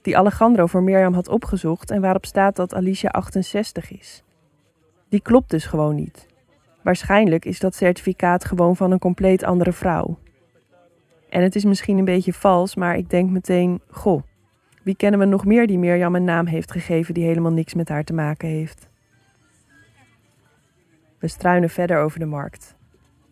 die 0.03 0.17
Alejandro 0.19 0.67
voor 0.67 0.83
Mirjam 0.83 1.15
had 1.15 1.29
opgezocht 1.29 1.91
en 1.91 2.01
waarop 2.01 2.27
staat 2.27 2.57
dat 2.57 2.75
Alicia 2.75 3.11
68 3.11 3.91
is. 3.91 4.23
Die 5.09 5.21
klopt 5.21 5.51
dus 5.51 5.67
gewoon 5.67 5.95
niet. 5.95 6.27
Waarschijnlijk 6.83 7.45
is 7.45 7.59
dat 7.59 7.75
certificaat 7.75 8.45
gewoon 8.45 8.77
van 8.77 8.91
een 8.91 8.99
compleet 8.99 9.45
andere 9.45 9.73
vrouw. 9.73 10.19
En 11.29 11.43
het 11.43 11.55
is 11.55 11.65
misschien 11.65 11.99
een 11.99 12.05
beetje 12.05 12.33
vals, 12.33 12.75
maar 12.75 12.97
ik 12.97 13.11
denk 13.11 13.31
meteen: 13.31 13.81
goh, 13.89 14.23
wie 14.83 14.97
kennen 14.97 15.21
we 15.21 15.27
nog 15.27 15.45
meer 15.45 15.67
die 15.67 15.79
Mirjam 15.79 16.15
een 16.15 16.25
naam 16.25 16.47
heeft 16.47 16.73
gegeven 16.73 17.15
die 17.15 17.25
helemaal 17.25 17.53
niks 17.53 17.75
met 17.75 17.89
haar 17.89 18.05
te 18.05 18.13
maken 18.13 18.49
heeft? 18.49 18.89
We 21.19 21.29
struinen 21.29 21.71
verder 21.71 21.99
over 21.99 22.19
de 22.19 22.27
markt. 22.27 22.75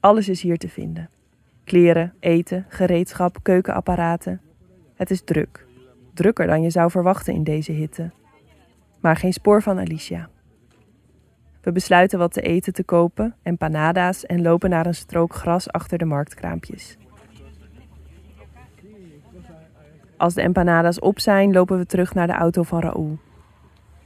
Alles 0.01 0.29
is 0.29 0.43
hier 0.43 0.59
te 0.59 0.69
vinden 0.69 1.09
Kleren, 1.65 2.15
eten, 2.21 2.67
gereedschap, 2.69 3.39
keukenapparaten. 3.43 4.41
Het 4.95 5.11
is 5.11 5.23
druk. 5.25 5.67
Drukker 6.21 6.47
dan 6.47 6.63
je 6.63 6.71
zou 6.71 6.91
verwachten 6.91 7.35
in 7.35 7.45
deze 7.45 7.73
hitte. 7.73 8.11
Maar 9.01 9.17
geen 9.17 9.33
spoor 9.33 9.63
van 9.63 9.79
Alicia. 9.79 10.29
We 11.61 11.73
besluiten 11.73 12.19
wat 12.19 12.33
te 12.33 12.41
eten 12.41 12.73
te 12.73 12.85
kopen, 12.85 13.35
empanadas 13.43 14.27
en 14.27 14.43
lopen 14.43 14.71
naar 14.71 14.87
een 14.87 14.95
strook 14.95 15.35
gras 15.35 15.73
achter 15.73 15.99
de 15.99 16.05
marktkraampjes. 16.05 16.97
Als 20.17 20.35
de 20.35 20.43
empanadas 20.43 20.99
op 20.99 21.21
zijn, 21.21 21.53
lopen 21.53 21.79
we 21.79 21.87
terug 21.87 22.15
naar 22.15 22.27
de 22.27 22.33
auto 22.33 22.63
van 22.63 22.81
Raoul. 22.81 23.19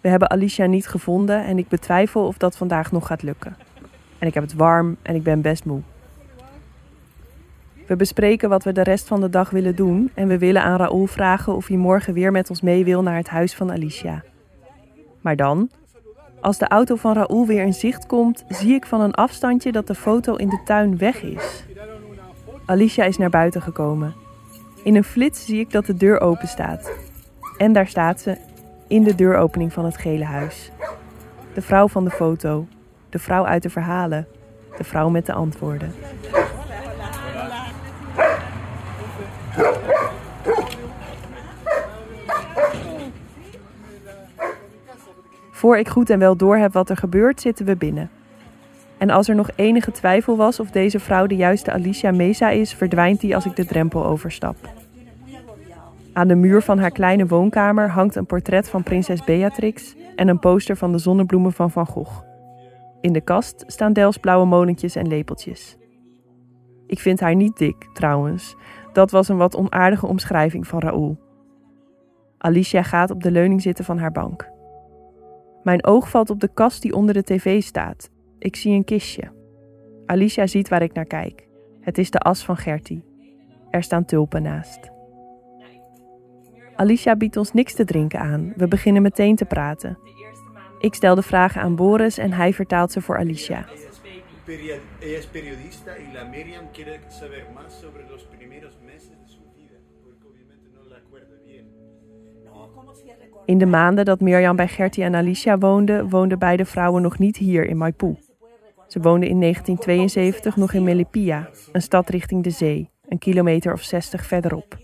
We 0.00 0.08
hebben 0.08 0.30
Alicia 0.30 0.66
niet 0.66 0.88
gevonden 0.88 1.44
en 1.44 1.58
ik 1.58 1.68
betwijfel 1.68 2.26
of 2.26 2.38
dat 2.38 2.56
vandaag 2.56 2.92
nog 2.92 3.06
gaat 3.06 3.22
lukken. 3.22 3.56
En 4.18 4.26
ik 4.26 4.34
heb 4.34 4.42
het 4.42 4.54
warm 4.54 4.96
en 5.02 5.14
ik 5.14 5.22
ben 5.22 5.40
best 5.40 5.64
moe. 5.64 5.82
We 7.86 7.96
bespreken 7.96 8.48
wat 8.48 8.64
we 8.64 8.72
de 8.72 8.82
rest 8.82 9.06
van 9.06 9.20
de 9.20 9.30
dag 9.30 9.50
willen 9.50 9.76
doen 9.76 10.10
en 10.14 10.28
we 10.28 10.38
willen 10.38 10.62
aan 10.62 10.78
Raoul 10.78 11.06
vragen 11.06 11.54
of 11.54 11.66
hij 11.66 11.76
morgen 11.76 12.14
weer 12.14 12.32
met 12.32 12.50
ons 12.50 12.60
mee 12.60 12.84
wil 12.84 13.02
naar 13.02 13.16
het 13.16 13.28
huis 13.28 13.54
van 13.54 13.72
Alicia. 13.72 14.22
Maar 15.20 15.36
dan, 15.36 15.70
als 16.40 16.58
de 16.58 16.68
auto 16.68 16.96
van 16.96 17.12
Raoul 17.14 17.46
weer 17.46 17.64
in 17.64 17.74
zicht 17.74 18.06
komt, 18.06 18.44
zie 18.48 18.74
ik 18.74 18.86
van 18.86 19.00
een 19.00 19.14
afstandje 19.14 19.72
dat 19.72 19.86
de 19.86 19.94
foto 19.94 20.34
in 20.34 20.48
de 20.48 20.60
tuin 20.64 20.98
weg 20.98 21.22
is. 21.22 21.64
Alicia 22.66 23.04
is 23.04 23.16
naar 23.16 23.30
buiten 23.30 23.62
gekomen. 23.62 24.14
In 24.82 24.96
een 24.96 25.04
flits 25.04 25.44
zie 25.44 25.60
ik 25.60 25.70
dat 25.70 25.86
de 25.86 25.96
deur 25.96 26.20
open 26.20 26.48
staat. 26.48 26.90
En 27.58 27.72
daar 27.72 27.86
staat 27.86 28.20
ze, 28.20 28.36
in 28.88 29.02
de 29.02 29.14
deuropening 29.14 29.72
van 29.72 29.84
het 29.84 29.96
gele 29.96 30.24
huis. 30.24 30.70
De 31.54 31.62
vrouw 31.62 31.88
van 31.88 32.04
de 32.04 32.10
foto, 32.10 32.66
de 33.08 33.18
vrouw 33.18 33.46
uit 33.46 33.62
de 33.62 33.70
verhalen, 33.70 34.26
de 34.76 34.84
vrouw 34.84 35.08
met 35.08 35.26
de 35.26 35.32
antwoorden. 35.32 35.92
Voor 45.50 45.78
ik 45.78 45.88
goed 45.88 46.10
en 46.10 46.18
wel 46.18 46.36
door 46.36 46.56
heb 46.56 46.72
wat 46.72 46.90
er 46.90 46.96
gebeurt, 46.96 47.40
zitten 47.40 47.66
we 47.66 47.76
binnen. 47.76 48.10
En 48.98 49.10
als 49.10 49.28
er 49.28 49.34
nog 49.34 49.50
enige 49.56 49.90
twijfel 49.90 50.36
was 50.36 50.60
of 50.60 50.70
deze 50.70 50.98
vrouw 50.98 51.26
de 51.26 51.36
juiste 51.36 51.72
Alicia 51.72 52.10
Mesa 52.10 52.50
is, 52.50 52.74
verdwijnt 52.74 53.20
die 53.20 53.34
als 53.34 53.46
ik 53.46 53.56
de 53.56 53.64
drempel 53.64 54.06
overstap. 54.06 54.56
Aan 56.12 56.28
de 56.28 56.34
muur 56.34 56.62
van 56.62 56.78
haar 56.78 56.90
kleine 56.90 57.26
woonkamer 57.26 57.90
hangt 57.90 58.14
een 58.14 58.26
portret 58.26 58.68
van 58.68 58.82
prinses 58.82 59.24
Beatrix 59.24 59.94
en 60.16 60.28
een 60.28 60.38
poster 60.38 60.76
van 60.76 60.92
de 60.92 60.98
zonnebloemen 60.98 61.52
van 61.52 61.70
Van 61.70 61.86
Gogh. 61.86 62.22
In 63.00 63.12
de 63.12 63.20
kast 63.20 63.64
staan 63.66 63.92
Dels 63.92 64.16
blauwe 64.16 64.46
molentjes 64.46 64.96
en 64.96 65.08
lepeltjes. 65.08 65.76
Ik 66.86 67.00
vind 67.00 67.20
haar 67.20 67.34
niet 67.34 67.56
dik, 67.56 67.88
trouwens. 67.92 68.56
Dat 68.92 69.10
was 69.10 69.28
een 69.28 69.36
wat 69.36 69.56
onaardige 69.56 70.06
omschrijving 70.06 70.66
van 70.66 70.80
Raoul. 70.80 71.18
Alicia 72.38 72.82
gaat 72.82 73.10
op 73.10 73.22
de 73.22 73.30
leuning 73.30 73.62
zitten 73.62 73.84
van 73.84 73.98
haar 73.98 74.12
bank. 74.12 74.50
Mijn 75.62 75.84
oog 75.84 76.10
valt 76.10 76.30
op 76.30 76.40
de 76.40 76.50
kast 76.54 76.82
die 76.82 76.94
onder 76.94 77.14
de 77.14 77.22
tv 77.22 77.62
staat. 77.62 78.10
Ik 78.38 78.56
zie 78.56 78.72
een 78.72 78.84
kistje. 78.84 79.32
Alicia 80.06 80.46
ziet 80.46 80.68
waar 80.68 80.82
ik 80.82 80.92
naar 80.92 81.04
kijk. 81.04 81.48
Het 81.80 81.98
is 81.98 82.10
de 82.10 82.18
as 82.18 82.44
van 82.44 82.56
Gertie. 82.56 83.04
Er 83.70 83.82
staan 83.82 84.04
tulpen 84.04 84.42
naast. 84.42 84.90
Alicia 86.76 87.16
biedt 87.16 87.36
ons 87.36 87.52
niks 87.52 87.74
te 87.74 87.84
drinken 87.84 88.20
aan. 88.20 88.52
We 88.56 88.68
beginnen 88.68 89.02
meteen 89.02 89.36
te 89.36 89.44
praten. 89.44 89.98
Ik 90.78 90.94
stel 90.94 91.14
de 91.14 91.22
vragen 91.22 91.62
aan 91.62 91.76
Boris 91.76 92.18
en 92.18 92.32
hij 92.32 92.52
vertaalt 92.52 92.92
ze 92.92 93.00
voor 93.00 93.18
Alicia. 93.18 93.64
Ella 94.46 94.78
es 95.00 95.26
periodista 95.26 95.98
y 95.98 96.12
la 96.12 96.24
Miriam 96.24 96.70
quiere 96.72 97.00
saber 97.08 97.46
más 97.54 97.72
sobre 97.72 98.06
los 98.08 98.24
primeros 98.24 98.78
meses 98.80 99.18
de 99.18 99.26
su 99.26 99.40
vida, 99.56 99.78
porque 100.02 100.26
obviamente 100.26 100.68
no 100.68 100.84
la 100.84 100.96
acuerda 100.96 101.36
bien. 101.46 101.66
In 103.46 103.58
de 103.58 103.66
maanden 103.66 104.04
dat 104.04 104.20
Mirjam 104.20 104.56
bij 104.56 104.68
Gertie 104.68 105.04
en 105.04 105.14
Alicia 105.14 105.58
woonden, 105.58 106.08
woonden 106.08 106.38
beide 106.38 106.64
vrouwen 106.64 107.02
nog 107.02 107.18
niet 107.18 107.36
hier 107.36 107.64
in 107.66 107.76
Maipu. 107.76 108.16
Ze 108.88 109.00
woonden 109.00 109.28
in 109.28 109.40
1972 109.40 110.56
nog 110.56 110.72
in 110.72 110.84
Melipilla, 110.84 111.50
een 111.72 111.82
stad 111.82 112.08
richting 112.08 112.42
de 112.42 112.50
zee, 112.50 112.90
een 113.08 113.18
kilometer 113.18 113.72
of 113.72 113.82
60 113.82 114.26
verderop. 114.26 114.78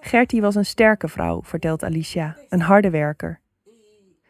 Gertie 0.00 0.40
was 0.40 0.54
een 0.54 0.64
sterke 0.64 1.08
vrouw, 1.08 1.42
vertelt 1.42 1.84
Alicia, 1.84 2.36
een 2.48 2.60
harde 2.60 2.90
werker. 2.90 3.40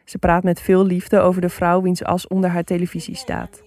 Ze 0.09 0.17
praat 0.17 0.43
met 0.43 0.61
veel 0.61 0.85
liefde 0.85 1.19
over 1.19 1.41
de 1.41 1.49
vrouw 1.49 1.81
wiens 1.81 2.03
as 2.03 2.27
onder 2.27 2.49
haar 2.49 2.63
televisie 2.63 3.15
staat. 3.15 3.63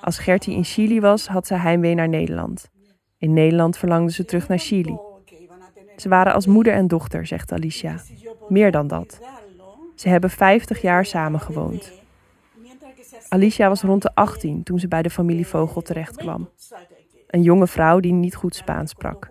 Als 0.00 0.18
Gertie 0.18 0.54
in 0.54 0.64
Chili 0.64 1.00
was, 1.00 1.26
had 1.26 1.46
ze 1.46 1.54
heimwee 1.54 1.94
naar 1.94 2.08
Nederland. 2.08 2.70
In 3.18 3.32
Nederland 3.32 3.76
verlangde 3.78 4.12
ze 4.12 4.24
terug 4.24 4.48
naar 4.48 4.58
Chili. 4.58 4.98
Ze 5.96 6.08
waren 6.08 6.32
als 6.32 6.46
moeder 6.46 6.72
en 6.72 6.88
dochter, 6.88 7.26
zegt 7.26 7.52
Alicia. 7.52 8.00
Meer 8.48 8.70
dan 8.70 8.86
dat. 8.86 9.20
Ze 9.94 10.08
hebben 10.08 10.30
50 10.30 10.80
jaar 10.80 11.04
samengewoond. 11.04 11.92
Alicia 13.28 13.68
was 13.68 13.82
rond 13.82 14.02
de 14.02 14.14
18 14.14 14.62
toen 14.62 14.78
ze 14.78 14.88
bij 14.88 15.02
de 15.02 15.10
familie 15.10 15.46
Vogel 15.46 15.82
terechtkwam. 15.82 16.48
Een 17.26 17.42
jonge 17.42 17.66
vrouw 17.66 18.00
die 18.00 18.12
niet 18.12 18.34
goed 18.34 18.54
Spaans 18.54 18.90
sprak. 18.90 19.30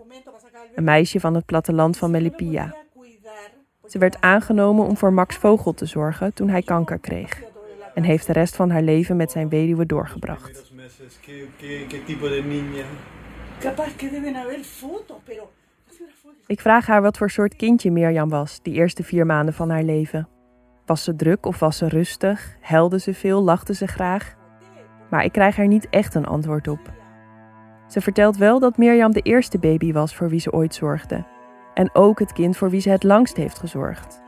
Een 0.74 0.84
meisje 0.84 1.20
van 1.20 1.34
het 1.34 1.46
platteland 1.46 1.96
van 1.96 2.10
Melipilla. 2.10 2.85
Ze 3.88 3.98
werd 3.98 4.20
aangenomen 4.20 4.86
om 4.86 4.96
voor 4.96 5.12
Max 5.12 5.36
Vogel 5.36 5.74
te 5.74 5.86
zorgen 5.86 6.34
toen 6.34 6.48
hij 6.48 6.62
kanker 6.62 6.98
kreeg. 6.98 7.42
En 7.94 8.02
heeft 8.02 8.26
de 8.26 8.32
rest 8.32 8.56
van 8.56 8.70
haar 8.70 8.82
leven 8.82 9.16
met 9.16 9.30
zijn 9.30 9.48
weduwe 9.48 9.86
doorgebracht. 9.86 10.72
Ik 16.46 16.60
vraag 16.60 16.86
haar 16.86 17.02
wat 17.02 17.16
voor 17.16 17.30
soort 17.30 17.56
kindje 17.56 17.90
Mirjam 17.90 18.28
was, 18.28 18.58
die 18.62 18.74
eerste 18.74 19.02
vier 19.02 19.26
maanden 19.26 19.54
van 19.54 19.70
haar 19.70 19.82
leven. 19.82 20.28
Was 20.86 21.04
ze 21.04 21.16
druk 21.16 21.46
of 21.46 21.58
was 21.58 21.76
ze 21.76 21.88
rustig? 21.88 22.56
Helde 22.60 23.00
ze 23.00 23.14
veel? 23.14 23.42
Lachte 23.42 23.74
ze 23.74 23.86
graag? 23.86 24.34
Maar 25.10 25.24
ik 25.24 25.32
krijg 25.32 25.58
er 25.58 25.66
niet 25.66 25.88
echt 25.90 26.14
een 26.14 26.26
antwoord 26.26 26.68
op. 26.68 26.92
Ze 27.86 28.00
vertelt 28.00 28.36
wel 28.36 28.60
dat 28.60 28.76
Mirjam 28.76 29.12
de 29.12 29.20
eerste 29.20 29.58
baby 29.58 29.92
was 29.92 30.14
voor 30.14 30.28
wie 30.28 30.40
ze 30.40 30.52
ooit 30.52 30.74
zorgde. 30.74 31.24
En 31.76 31.90
ook 31.92 32.18
het 32.18 32.32
kind 32.32 32.56
voor 32.56 32.70
wie 32.70 32.80
ze 32.80 32.90
het 32.90 33.02
langst 33.02 33.36
heeft 33.36 33.58
gezorgd. 33.58 34.22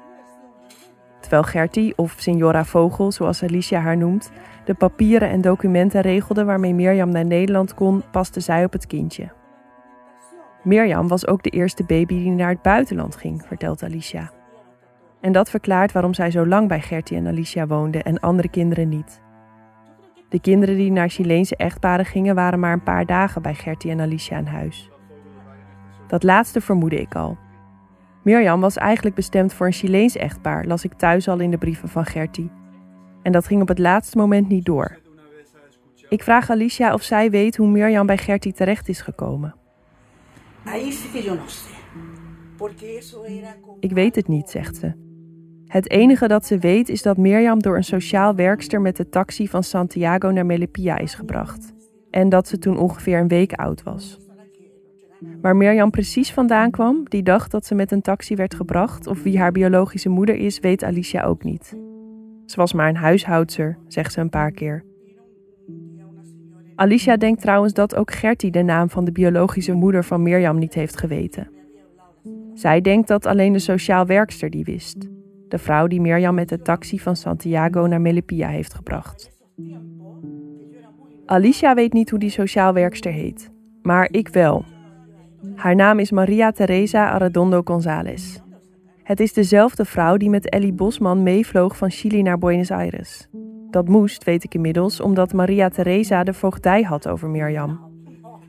Terwijl 1.21 1.43
Gertie, 1.43 1.93
of 1.97 2.15
Signora 2.17 2.65
Vogel, 2.65 3.13
zoals 3.13 3.43
Alicia 3.43 3.81
haar 3.81 3.97
noemt, 3.97 4.31
de 4.65 4.75
papieren 4.75 5.29
en 5.29 5.41
documenten 5.41 6.01
regelde 6.01 6.45
waarmee 6.45 6.75
Mirjam 6.75 7.11
naar 7.11 7.25
Nederland 7.25 7.75
kon, 7.75 8.03
paste 8.11 8.41
zij 8.41 8.65
op 8.65 8.73
het 8.73 8.87
kindje. 8.87 9.29
Mirjam 10.63 11.09
was 11.09 11.27
ook 11.27 11.43
de 11.43 11.51
eerste 11.51 11.85
baby 11.85 12.15
die 12.15 12.31
naar 12.31 12.49
het 12.49 12.63
buitenland 12.63 13.17
ging, 13.17 13.43
vertelt 13.47 13.83
Alicia. 13.83 14.31
En 15.21 15.33
dat 15.33 15.51
verklaart 15.51 15.93
waarom 15.93 16.15
zij 16.15 16.31
zo 16.31 16.47
lang 16.47 16.69
bij 16.69 16.81
Gertie 16.81 17.17
en 17.17 17.27
Alicia 17.27 17.67
woonde 17.67 18.03
en 18.03 18.21
andere 18.21 18.49
kinderen 18.49 18.89
niet. 18.89 19.21
De 20.29 20.41
kinderen 20.41 20.77
die 20.77 20.93
naar 20.93 21.09
Chileense 21.09 21.57
echtparen 21.57 22.05
gingen 22.05 22.35
waren 22.35 22.61
maar 22.61 22.73
een 22.73 22.83
paar 22.83 23.07
dagen 23.07 23.43
bij 23.43 23.55
Gertie 23.55 23.91
en 23.91 24.01
Alicia 24.01 24.39
in 24.39 24.47
huis. 24.47 24.91
Dat 26.09 26.23
laatste 26.23 26.61
vermoedde 26.61 27.01
ik 27.01 27.15
al. 27.15 27.39
Mirjam 28.23 28.61
was 28.61 28.77
eigenlijk 28.77 29.17
bestemd 29.17 29.53
voor 29.53 29.67
een 29.67 29.73
Chileens 29.73 30.17
echtpaar, 30.17 30.67
las 30.67 30.85
ik 30.85 30.93
thuis 30.93 31.29
al 31.29 31.39
in 31.39 31.51
de 31.51 31.59
brieven 31.59 31.89
van 31.89 32.05
Gertie. 32.05 32.51
En 33.23 33.33
dat 33.33 33.47
ging 33.47 33.63
op 33.63 33.69
het 33.69 33.79
laatste 33.79 34.17
moment 34.17 34.49
niet 34.49 34.65
door. 34.65 34.99
Ik 36.09 36.23
vraag 36.23 36.51
Alicia 36.51 36.93
of 36.93 37.03
zij 37.03 37.31
weet 37.31 37.57
hoe 37.57 37.69
Mirjam 37.69 38.07
bij 38.07 38.19
Gertie 38.19 38.53
terecht 38.53 38.89
is 38.89 39.01
gekomen. 39.01 39.55
Ik 43.81 43.93
weet 43.93 44.15
het 44.15 44.29
niet, 44.29 44.51
zegt 44.51 44.77
ze. 44.77 44.93
Het 45.67 45.91
enige 45.91 46.29
dat 46.29 46.47
ze 46.47 46.59
weet 46.59 46.89
is 46.89 47.03
dat 47.03 47.17
Mirjam 47.17 47.63
door 47.63 47.77
een 47.77 47.85
sociaal 47.85 48.35
werkster 48.35 48.81
met 48.81 48.97
de 48.97 49.09
taxi 49.09 49.49
van 49.49 49.63
Santiago 49.63 50.31
naar 50.31 50.47
Melipilla 50.47 50.99
is 50.99 51.15
gebracht. 51.15 51.73
En 52.11 52.29
dat 52.29 52.49
ze 52.49 52.59
toen 52.59 52.79
ongeveer 52.79 53.19
een 53.19 53.29
week 53.29 53.53
oud 53.53 53.83
was. 53.83 54.28
Waar 55.41 55.57
Mirjam 55.57 55.91
precies 55.91 56.33
vandaan 56.33 56.71
kwam, 56.71 57.05
die 57.09 57.23
dag 57.23 57.49
dat 57.49 57.67
ze 57.67 57.75
met 57.75 57.93
een 57.93 58.03
taxi 58.03 58.35
werd 58.35 58.55
gebracht, 58.55 59.07
of 59.07 59.23
wie 59.23 59.39
haar 59.39 59.53
biologische 59.53 60.09
moeder 60.09 60.35
is, 60.35 60.59
weet 60.59 60.85
Alicia 60.85 61.23
ook 61.23 61.45
niet. 61.45 61.77
Ze 62.47 62.57
was 62.57 62.73
maar 62.73 62.89
een 62.89 62.97
huishoudster, 62.97 63.79
zegt 63.87 64.13
ze 64.13 64.21
een 64.21 64.31
paar 64.31 64.51
keer. 64.51 64.85
Alicia 66.75 67.17
denkt 67.17 67.41
trouwens 67.41 67.73
dat 67.73 67.95
ook 67.95 68.13
Gertie 68.13 68.51
de 68.51 68.63
naam 68.63 68.91
van 68.91 69.05
de 69.05 69.13
biologische 69.13 69.73
moeder 69.73 70.05
van 70.05 70.23
Mirjam 70.23 70.59
niet 70.59 70.75
heeft 70.75 70.99
geweten. 70.99 71.51
Zij 72.55 72.81
denkt 72.81 73.09
dat 73.09 73.27
alleen 73.27 73.53
de 73.53 73.59
sociaal 73.59 74.07
werkster 74.07 74.51
die 74.51 74.65
wist. 74.65 75.09
De 75.49 75.59
vrouw 75.59 75.87
die 75.87 76.01
Mirjam 76.01 76.35
met 76.35 76.49
de 76.49 76.63
taxi 76.63 76.99
van 76.99 77.17
Santiago 77.17 77.87
naar 77.87 78.01
Melipilla 78.01 78.49
heeft 78.49 78.75
gebracht. 78.75 79.31
Alicia 81.27 81.75
weet 81.75 81.93
niet 81.93 82.11
hoe 82.11 82.19
die 82.19 82.31
sociaal 82.31 82.73
werkster 82.73 83.13
heet, 83.13 83.51
maar 83.83 84.09
ik 84.11 84.29
wel. 84.29 84.65
Haar 85.55 85.75
naam 85.75 85.99
is 85.99 86.11
Maria 86.11 86.51
Teresa 86.51 87.11
Arredondo 87.11 87.61
González. 87.65 88.39
Het 89.03 89.21
is 89.21 89.33
dezelfde 89.33 89.85
vrouw 89.85 90.17
die 90.17 90.31
met 90.31 90.49
Ellie 90.49 90.73
Bosman 90.73 91.23
meevloog 91.23 91.77
van 91.77 91.91
Chili 91.91 92.23
naar 92.23 92.39
Buenos 92.39 92.71
Aires. 92.71 93.29
Dat 93.71 93.89
moest, 93.89 94.25
weet 94.25 94.45
ik 94.45 94.55
inmiddels, 94.55 95.01
omdat 95.01 95.33
Maria 95.33 95.69
Theresa 95.69 96.25
de 96.25 96.35
voogdij 96.35 96.83
had 96.83 97.09
over 97.09 97.29
Mirjam. 97.29 97.81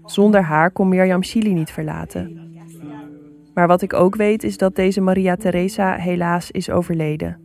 Zonder 0.06 0.42
haar 0.42 0.72
kon 0.72 0.90
Mirjam 0.90 1.24
Chili 1.24 1.54
niet 1.54 1.72
verlaten. 1.72 2.52
Maar 3.54 3.68
wat 3.68 3.82
ik 3.82 3.94
ook 3.94 4.16
weet 4.16 4.44
is 4.44 4.58
dat 4.58 4.76
deze 4.76 5.02
Maria 5.02 5.36
Theresa 5.36 5.96
helaas 5.96 6.52
is 6.52 6.70
overleden. 6.70 7.38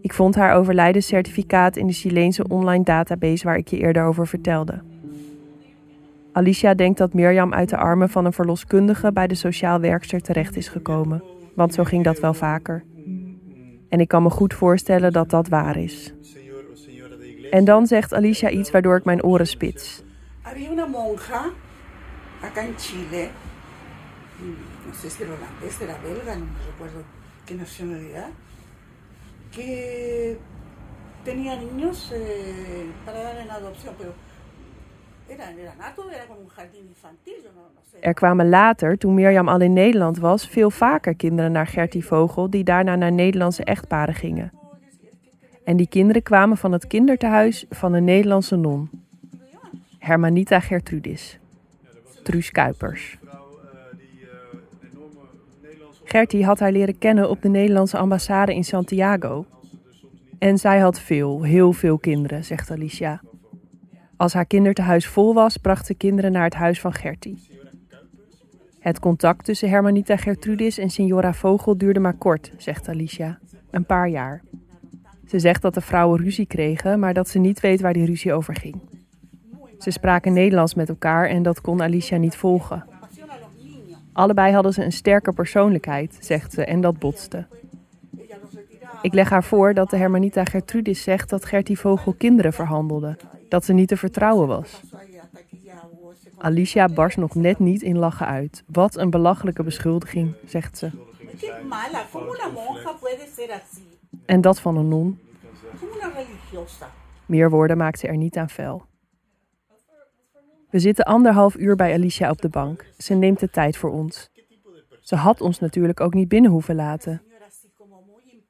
Ik 0.00 0.12
vond 0.12 0.34
haar 0.34 0.54
overlijdenscertificaat 0.54 1.76
in 1.76 1.86
de 1.86 1.92
Chileense 1.92 2.48
online 2.48 2.84
database 2.84 3.44
waar 3.44 3.56
ik 3.56 3.68
je 3.68 3.78
eerder 3.78 4.04
over 4.04 4.26
vertelde. 4.26 4.82
Alicia 6.34 6.74
denkt 6.74 6.98
dat 6.98 7.12
Mirjam 7.12 7.54
uit 7.54 7.68
de 7.68 7.76
armen 7.76 8.10
van 8.10 8.24
een 8.24 8.32
verloskundige 8.32 9.12
bij 9.12 9.26
de 9.26 9.34
sociaal 9.34 9.80
werkster 9.80 10.20
terecht 10.20 10.56
is 10.56 10.68
gekomen, 10.68 11.22
want 11.54 11.74
zo 11.74 11.84
ging 11.84 12.04
dat 12.04 12.20
wel 12.20 12.34
vaker. 12.34 12.84
En 13.88 14.00
ik 14.00 14.08
kan 14.08 14.22
me 14.22 14.30
goed 14.30 14.54
voorstellen 14.54 15.12
dat 15.12 15.30
dat 15.30 15.48
waar 15.48 15.76
is. 15.76 16.14
En 17.50 17.64
dan 17.64 17.86
zegt 17.86 18.14
Alicia 18.14 18.50
iets 18.50 18.70
waardoor 18.70 18.96
ik 18.96 19.04
mijn 19.04 19.24
oren 19.24 19.46
spits. 19.46 20.02
Había 20.42 20.70
una 20.70 20.86
monja 20.86 21.42
acá 22.42 22.60
en 22.60 22.74
Chile, 22.78 23.28
no 24.86 24.92
sé 25.00 25.10
si 25.10 25.22
era 25.22 25.32
holandés, 25.32 25.78
belga, 26.02 26.34
no 26.36 26.46
recuerdo 26.70 27.00
qué 27.46 27.54
nacionalidad, 27.54 28.30
que 29.50 30.38
tenía 31.24 31.56
niños 31.56 32.10
eh, 32.12 32.86
para 33.04 33.22
dar 33.22 33.36
en 33.36 33.50
adopción, 33.50 33.94
pero 33.98 34.12
Er 38.00 38.14
kwamen 38.14 38.48
later, 38.48 38.98
toen 38.98 39.14
Mirjam 39.14 39.48
al 39.48 39.60
in 39.60 39.72
Nederland 39.72 40.18
was, 40.18 40.48
veel 40.48 40.70
vaker 40.70 41.14
kinderen 41.14 41.52
naar 41.52 41.66
Gertie 41.66 42.04
Vogel 42.04 42.50
die 42.50 42.64
daarna 42.64 42.96
naar 42.96 43.12
Nederlandse 43.12 43.64
echtparen 43.64 44.14
gingen. 44.14 44.52
En 45.64 45.76
die 45.76 45.88
kinderen 45.88 46.22
kwamen 46.22 46.56
van 46.56 46.72
het 46.72 46.86
kindertehuis 46.86 47.64
van 47.70 47.92
een 47.92 48.04
Nederlandse 48.04 48.56
non. 48.56 48.90
Hermanita 49.98 50.60
Gertrudis. 50.60 51.38
Truus 52.22 52.50
Kuipers. 52.50 53.18
Gertie 56.04 56.44
had 56.44 56.58
haar 56.58 56.72
leren 56.72 56.98
kennen 56.98 57.30
op 57.30 57.42
de 57.42 57.48
Nederlandse 57.48 57.98
ambassade 57.98 58.54
in 58.54 58.64
Santiago. 58.64 59.46
En 60.38 60.58
zij 60.58 60.78
had 60.78 61.00
veel, 61.00 61.42
heel 61.42 61.72
veel 61.72 61.98
kinderen, 61.98 62.44
zegt 62.44 62.70
Alicia. 62.70 63.20
Als 64.16 64.32
haar 64.32 64.46
kindertehuis 64.46 65.06
vol 65.06 65.34
was, 65.34 65.56
bracht 65.56 65.86
ze 65.86 65.94
kinderen 65.94 66.32
naar 66.32 66.44
het 66.44 66.54
huis 66.54 66.80
van 66.80 66.92
Gertie. 66.92 67.48
Het 68.78 68.98
contact 68.98 69.44
tussen 69.44 69.68
Hermanita 69.68 70.16
Gertrudis 70.16 70.78
en 70.78 70.90
Signora 70.90 71.32
Vogel 71.32 71.78
duurde 71.78 72.00
maar 72.00 72.16
kort, 72.16 72.52
zegt 72.56 72.88
Alicia. 72.88 73.38
Een 73.70 73.86
paar 73.86 74.08
jaar. 74.08 74.42
Ze 75.26 75.38
zegt 75.38 75.62
dat 75.62 75.74
de 75.74 75.80
vrouwen 75.80 76.20
ruzie 76.20 76.46
kregen, 76.46 76.98
maar 76.98 77.14
dat 77.14 77.28
ze 77.28 77.38
niet 77.38 77.60
weet 77.60 77.80
waar 77.80 77.92
die 77.92 78.06
ruzie 78.06 78.32
over 78.32 78.54
ging. 78.54 78.80
Ze 79.78 79.90
spraken 79.90 80.32
Nederlands 80.32 80.74
met 80.74 80.88
elkaar 80.88 81.28
en 81.28 81.42
dat 81.42 81.60
kon 81.60 81.82
Alicia 81.82 82.16
niet 82.16 82.36
volgen. 82.36 82.84
Allebei 84.12 84.52
hadden 84.52 84.72
ze 84.72 84.84
een 84.84 84.92
sterke 84.92 85.32
persoonlijkheid, 85.32 86.16
zegt 86.20 86.52
ze, 86.52 86.64
en 86.64 86.80
dat 86.80 86.98
botste. 86.98 87.46
Ik 89.04 89.14
leg 89.14 89.30
haar 89.30 89.44
voor 89.44 89.74
dat 89.74 89.90
de 89.90 89.96
Hermanita 89.96 90.44
Gertrudis 90.44 91.02
zegt 91.02 91.30
dat 91.30 91.44
Gertie 91.44 91.78
Vogel 91.78 92.12
kinderen 92.12 92.52
verhandelde, 92.52 93.16
dat 93.48 93.64
ze 93.64 93.72
niet 93.72 93.88
te 93.88 93.96
vertrouwen 93.96 94.48
was. 94.48 94.80
Alicia 96.38 96.88
barst 96.88 97.16
nog 97.16 97.34
net 97.34 97.58
niet 97.58 97.82
in 97.82 97.98
lachen 97.98 98.26
uit. 98.26 98.64
Wat 98.66 98.96
een 98.96 99.10
belachelijke 99.10 99.62
beschuldiging, 99.62 100.34
zegt 100.46 100.78
ze. 100.78 100.90
En 104.26 104.40
dat 104.40 104.60
van 104.60 104.76
een 104.76 104.88
non. 104.88 105.18
Meer 107.26 107.50
woorden 107.50 107.76
maakt 107.76 107.98
ze 107.98 108.06
er 108.06 108.16
niet 108.16 108.36
aan 108.36 108.50
vuil. 108.50 108.86
We 110.70 110.78
zitten 110.78 111.04
anderhalf 111.04 111.56
uur 111.56 111.76
bij 111.76 111.92
Alicia 111.92 112.30
op 112.30 112.40
de 112.40 112.48
bank. 112.48 112.86
Ze 112.98 113.14
neemt 113.14 113.40
de 113.40 113.50
tijd 113.50 113.76
voor 113.76 113.90
ons. 113.90 114.30
Ze 115.00 115.16
had 115.16 115.40
ons 115.40 115.58
natuurlijk 115.58 116.00
ook 116.00 116.14
niet 116.14 116.28
binnen 116.28 116.50
hoeven 116.50 116.74
laten. 116.74 117.22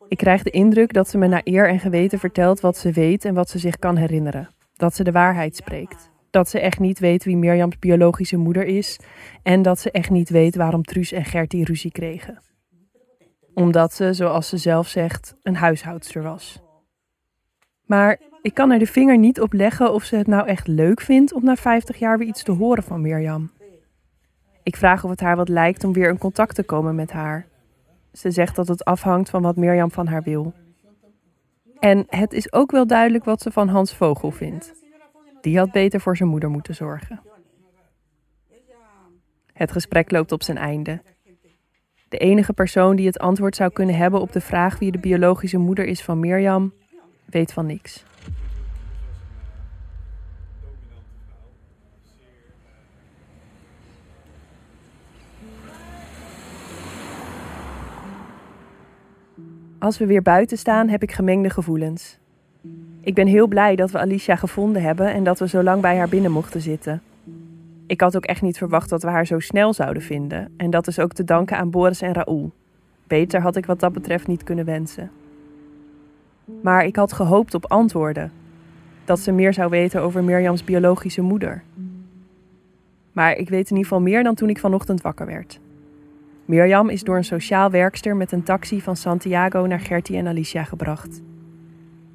Ik 0.09 0.17
krijg 0.17 0.43
de 0.43 0.51
indruk 0.51 0.93
dat 0.93 1.09
ze 1.09 1.19
me 1.19 1.27
naar 1.27 1.41
eer 1.45 1.69
en 1.69 1.81
geweten 1.81 2.19
vertelt 2.19 2.61
wat 2.61 2.77
ze 2.77 2.93
weet 2.93 3.25
en 3.25 3.35
wat 3.35 3.49
ze 3.51 3.59
zich 3.59 3.79
kan 3.79 3.97
herinneren. 3.97 4.49
Dat 4.77 4.95
ze 4.95 5.05
de 5.05 5.13
waarheid 5.13 5.57
spreekt. 5.57 6.11
Dat 6.31 6.49
ze 6.49 6.61
echt 6.61 6.79
niet 6.79 6.99
weet 6.99 7.25
wie 7.25 7.37
Mirjams 7.37 7.79
biologische 7.79 8.37
moeder 8.37 8.65
is. 8.65 8.99
En 9.43 9.63
dat 9.63 9.79
ze 9.79 9.91
echt 9.91 10.11
niet 10.11 10.29
weet 10.29 10.57
waarom 10.57 10.83
Truus 10.83 11.13
en 11.13 11.25
Gertie 11.25 11.65
ruzie 11.65 11.93
kregen. 11.93 12.39
Omdat 13.55 13.93
ze, 13.93 14.13
zoals 14.13 14.49
ze 14.49 14.57
zelf 14.57 14.89
zegt, 14.89 15.37
een 15.43 15.57
huishoudster 15.57 16.23
was. 16.23 16.63
Maar 17.87 18.19
ik 18.43 18.55
kan 18.55 18.71
er 18.71 18.79
de 18.79 18.87
vinger 18.87 19.19
niet 19.19 19.41
op 19.41 19.53
leggen 19.53 19.93
of 19.93 20.05
ze 20.05 20.17
het 20.17 20.27
nou 20.27 20.47
echt 20.47 20.67
leuk 20.67 21.01
vindt 21.01 21.33
om 21.33 21.45
na 21.45 21.57
50 21.57 21.99
jaar 21.99 22.19
weer 22.19 22.29
iets 22.29 22.43
te 22.43 22.53
horen 22.53 22.83
van 22.83 23.01
Mirjam. 23.01 23.51
Ik 24.63 24.77
vraag 24.77 25.05
of 25.05 25.11
het 25.11 25.21
haar 25.21 25.37
wat 25.37 25.49
lijkt 25.49 25.85
om 25.85 25.93
weer 25.93 26.09
in 26.09 26.19
contact 26.19 26.55
te 26.55 26.63
komen 26.63 26.95
met 26.95 27.13
haar. 27.13 27.47
Ze 28.15 28.31
zegt 28.31 28.57
dat 28.57 28.69
het 28.69 28.85
afhangt 28.85 29.31
van 29.31 29.43
wat 29.43 29.57
Mirjam 29.57 29.91
van 29.91 30.07
haar 30.07 30.23
wil. 30.23 30.53
En 31.79 32.05
het 32.09 32.33
is 32.33 32.53
ook 32.53 32.71
wel 32.71 32.87
duidelijk 32.87 33.25
wat 33.25 33.41
ze 33.41 33.51
van 33.51 33.69
Hans 33.69 33.95
Vogel 33.95 34.31
vindt. 34.31 34.75
Die 35.41 35.59
had 35.59 35.73
beter 35.73 36.01
voor 36.01 36.17
zijn 36.17 36.29
moeder 36.29 36.51
moeten 36.51 36.75
zorgen. 36.75 37.21
Het 39.53 39.73
gesprek 39.73 40.11
loopt 40.11 40.33
op 40.33 40.43
zijn 40.43 40.59
einde. 40.59 41.03
De 42.09 42.19
enige 42.19 42.53
persoon 42.53 42.97
die 42.97 43.07
het 43.07 43.19
antwoord 43.19 43.57
zou 43.57 43.71
kunnen 43.71 43.97
hebben 43.97 44.21
op 44.21 44.33
de 44.33 44.41
vraag 44.41 44.79
wie 44.79 44.93
de 44.93 44.99
biologische 44.99 45.59
moeder 45.59 45.85
is 45.85 46.03
van 46.03 46.21
Mirjam, 46.21 46.73
weet 47.25 47.53
van 47.53 47.67
niks. 47.67 48.05
Als 59.85 59.99
we 59.99 60.07
weer 60.07 60.23
buiten 60.23 60.59
staan, 60.59 60.89
heb 60.89 61.03
ik 61.03 61.13
gemengde 61.13 61.51
gevoelens. 61.51 62.19
Ik 63.01 63.15
ben 63.15 63.27
heel 63.27 63.47
blij 63.47 63.77
dat 63.77 63.91
we 63.91 63.99
Alicia 63.99 64.37
gevonden 64.37 64.83
hebben 64.83 65.13
en 65.13 65.25
dat 65.25 65.39
we 65.39 65.49
zo 65.49 65.63
lang 65.63 65.83
bij 65.83 65.97
haar 65.97 66.09
binnen 66.09 66.31
mochten 66.31 66.61
zitten. 66.61 67.03
Ik 67.87 68.01
had 68.01 68.17
ook 68.17 68.25
echt 68.25 68.43
niet 68.43 68.59
verwacht 68.59 68.89
dat 68.89 69.03
we 69.03 69.09
haar 69.09 69.27
zo 69.27 69.39
snel 69.39 69.73
zouden 69.73 70.03
vinden. 70.03 70.53
En 70.57 70.71
dat 70.71 70.87
is 70.87 70.99
ook 70.99 71.13
te 71.13 71.25
danken 71.25 71.57
aan 71.57 71.71
Boris 71.71 72.01
en 72.01 72.13
Raoul. 72.13 72.53
Beter 73.07 73.41
had 73.41 73.57
ik 73.57 73.67
wat 73.67 73.81
dat 73.81 73.93
betreft 73.93 74.27
niet 74.27 74.43
kunnen 74.43 74.65
wensen. 74.65 75.11
Maar 76.63 76.85
ik 76.85 76.97
had 76.97 77.13
gehoopt 77.13 77.55
op 77.55 77.67
antwoorden. 77.67 78.33
Dat 79.05 79.21
ze 79.21 79.33
meer 79.33 79.55
zou 79.55 79.71
weten 79.71 80.03
over 80.03 80.25
Mirjams 80.25 80.65
biologische 80.65 81.23
moeder. 81.23 81.63
Maar 83.13 83.37
ik 83.37 83.49
weet 83.49 83.71
in 83.71 83.77
ieder 83.77 83.85
geval 83.85 84.01
meer 84.01 84.23
dan 84.23 84.35
toen 84.35 84.49
ik 84.49 84.59
vanochtend 84.59 85.03
wakker 85.03 85.27
werd. 85.27 85.61
Mirjam 86.45 86.89
is 86.89 87.03
door 87.03 87.17
een 87.17 87.25
sociaal 87.25 87.71
werkster 87.71 88.17
met 88.17 88.33
een 88.33 88.43
taxi 88.43 88.81
van 88.81 88.97
Santiago 88.97 89.67
naar 89.67 89.81
Gertie 89.81 90.17
en 90.17 90.27
Alicia 90.27 90.65
gebracht. 90.65 91.23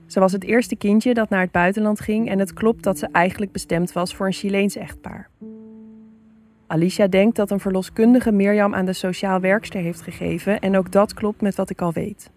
Ze 0.06 0.20
was 0.20 0.32
het 0.32 0.44
eerste 0.44 0.76
kindje 0.76 1.14
dat 1.14 1.30
naar 1.30 1.42
het 1.42 1.52
buitenland 1.52 2.00
ging 2.00 2.30
en 2.30 2.40
het 2.40 2.54
klopt 2.54 2.84
dat 2.84 2.98
ze 2.98 3.08
eigenlijk 3.12 3.52
bestemd 3.52 3.92
was 3.92 4.16
voor 4.16 4.26
een 4.26 4.34
Chileens 4.34 4.76
echtpaar. 4.76 5.30
Alicia 6.68 7.08
denkt 7.08 7.36
dat 7.36 7.52
een 7.52 7.60
verloskundige 7.60 8.32
Mirjam 8.32 8.76
aan 8.76 8.86
de 8.86 8.94
sociaal 8.94 9.40
werkster 9.40 9.82
heeft 9.82 10.02
gegeven 10.02 10.60
en 10.60 10.78
ook 10.78 10.92
dat 10.92 11.14
klopt 11.14 11.42
met 11.42 11.56
wat 11.56 11.70
ik 11.70 11.82
al 11.82 11.94
weet. 11.94 12.32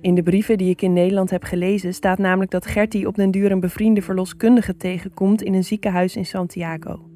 In 0.00 0.14
de 0.14 0.22
brieven 0.22 0.58
die 0.58 0.70
ik 0.70 0.82
in 0.82 0.92
Nederland 0.92 1.30
heb 1.30 1.42
gelezen 1.42 1.94
staat 1.94 2.18
namelijk 2.18 2.50
dat 2.50 2.66
Gertie 2.66 3.06
op 3.06 3.14
den 3.14 3.30
duur 3.30 3.52
een 3.52 3.60
bevriende 3.60 4.02
verloskundige 4.02 4.76
tegenkomt 4.76 5.42
in 5.42 5.54
een 5.54 5.64
ziekenhuis 5.64 6.16
in 6.16 6.26
Santiago. 6.26 7.09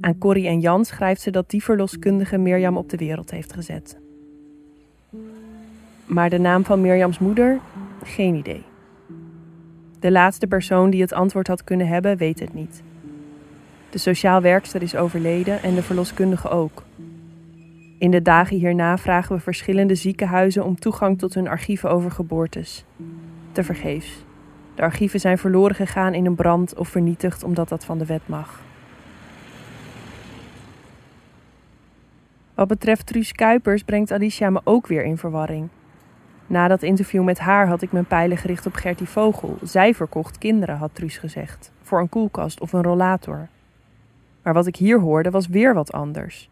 Aan 0.00 0.18
Corrie 0.18 0.46
en 0.46 0.60
Jan 0.60 0.84
schrijft 0.84 1.20
ze 1.20 1.30
dat 1.30 1.50
die 1.50 1.62
verloskundige 1.62 2.38
Mirjam 2.38 2.76
op 2.76 2.90
de 2.90 2.96
wereld 2.96 3.30
heeft 3.30 3.52
gezet. 3.52 3.98
Maar 6.06 6.30
de 6.30 6.38
naam 6.38 6.64
van 6.64 6.80
Mirjams 6.80 7.18
moeder? 7.18 7.58
Geen 8.02 8.34
idee. 8.34 8.62
De 9.98 10.10
laatste 10.10 10.46
persoon 10.46 10.90
die 10.90 11.00
het 11.00 11.12
antwoord 11.12 11.46
had 11.46 11.64
kunnen 11.64 11.86
hebben, 11.86 12.16
weet 12.16 12.40
het 12.40 12.54
niet. 12.54 12.82
De 13.90 13.98
sociaal 13.98 14.40
werkster 14.40 14.82
is 14.82 14.96
overleden 14.96 15.62
en 15.62 15.74
de 15.74 15.82
verloskundige 15.82 16.48
ook. 16.48 16.82
In 17.98 18.10
de 18.10 18.22
dagen 18.22 18.56
hierna 18.56 18.98
vragen 18.98 19.36
we 19.36 19.42
verschillende 19.42 19.94
ziekenhuizen 19.94 20.64
om 20.64 20.78
toegang 20.78 21.18
tot 21.18 21.34
hun 21.34 21.48
archieven 21.48 21.90
over 21.90 22.10
geboortes. 22.10 22.84
Tevergeefs. 23.52 24.24
De 24.74 24.82
archieven 24.82 25.20
zijn 25.20 25.38
verloren 25.38 25.76
gegaan 25.76 26.14
in 26.14 26.26
een 26.26 26.34
brand 26.34 26.74
of 26.74 26.88
vernietigd 26.88 27.42
omdat 27.42 27.68
dat 27.68 27.84
van 27.84 27.98
de 27.98 28.06
wet 28.06 28.28
mag. 28.28 28.63
Wat 32.54 32.68
betreft 32.68 33.06
Truus 33.06 33.32
Kuipers 33.32 33.82
brengt 33.82 34.12
Alicia 34.12 34.50
me 34.50 34.60
ook 34.64 34.86
weer 34.86 35.04
in 35.04 35.18
verwarring. 35.18 35.68
Na 36.46 36.68
dat 36.68 36.82
interview 36.82 37.24
met 37.24 37.38
haar 37.38 37.66
had 37.66 37.82
ik 37.82 37.92
mijn 37.92 38.04
pijlen 38.04 38.36
gericht 38.36 38.66
op 38.66 38.74
Gertie 38.74 39.08
Vogel. 39.08 39.58
Zij 39.62 39.94
verkocht 39.94 40.38
kinderen, 40.38 40.76
had 40.76 40.90
Truus 40.92 41.16
gezegd, 41.18 41.72
voor 41.82 42.00
een 42.00 42.08
koelkast 42.08 42.60
of 42.60 42.72
een 42.72 42.82
rollator. 42.82 43.48
Maar 44.42 44.54
wat 44.54 44.66
ik 44.66 44.76
hier 44.76 45.00
hoorde 45.00 45.30
was 45.30 45.46
weer 45.46 45.74
wat 45.74 45.92
anders. 45.92 46.48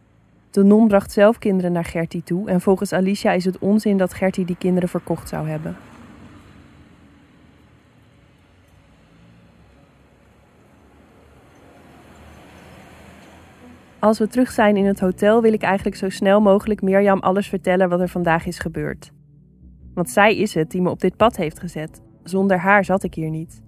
De 0.50 0.62
non 0.62 0.88
bracht 0.88 1.12
zelf 1.12 1.38
kinderen 1.38 1.72
naar 1.72 1.84
Gertie 1.84 2.22
toe 2.22 2.48
en 2.48 2.60
volgens 2.60 2.92
Alicia 2.92 3.32
is 3.32 3.44
het 3.44 3.58
onzin 3.58 3.96
dat 3.96 4.14
Gertie 4.14 4.44
die 4.44 4.56
kinderen 4.58 4.88
verkocht 4.88 5.28
zou 5.28 5.48
hebben. 5.48 5.76
Als 14.02 14.18
we 14.18 14.26
terug 14.26 14.50
zijn 14.50 14.76
in 14.76 14.84
het 14.84 15.00
hotel 15.00 15.42
wil 15.42 15.52
ik 15.52 15.62
eigenlijk 15.62 15.96
zo 15.96 16.08
snel 16.08 16.40
mogelijk 16.40 16.82
Mirjam 16.82 17.18
alles 17.18 17.48
vertellen 17.48 17.88
wat 17.88 18.00
er 18.00 18.08
vandaag 18.08 18.46
is 18.46 18.58
gebeurd. 18.58 19.12
Want 19.94 20.10
zij 20.10 20.36
is 20.36 20.54
het 20.54 20.70
die 20.70 20.82
me 20.82 20.90
op 20.90 21.00
dit 21.00 21.16
pad 21.16 21.36
heeft 21.36 21.60
gezet. 21.60 22.02
Zonder 22.22 22.58
haar 22.58 22.84
zat 22.84 23.02
ik 23.02 23.14
hier 23.14 23.30
niet. 23.30 23.62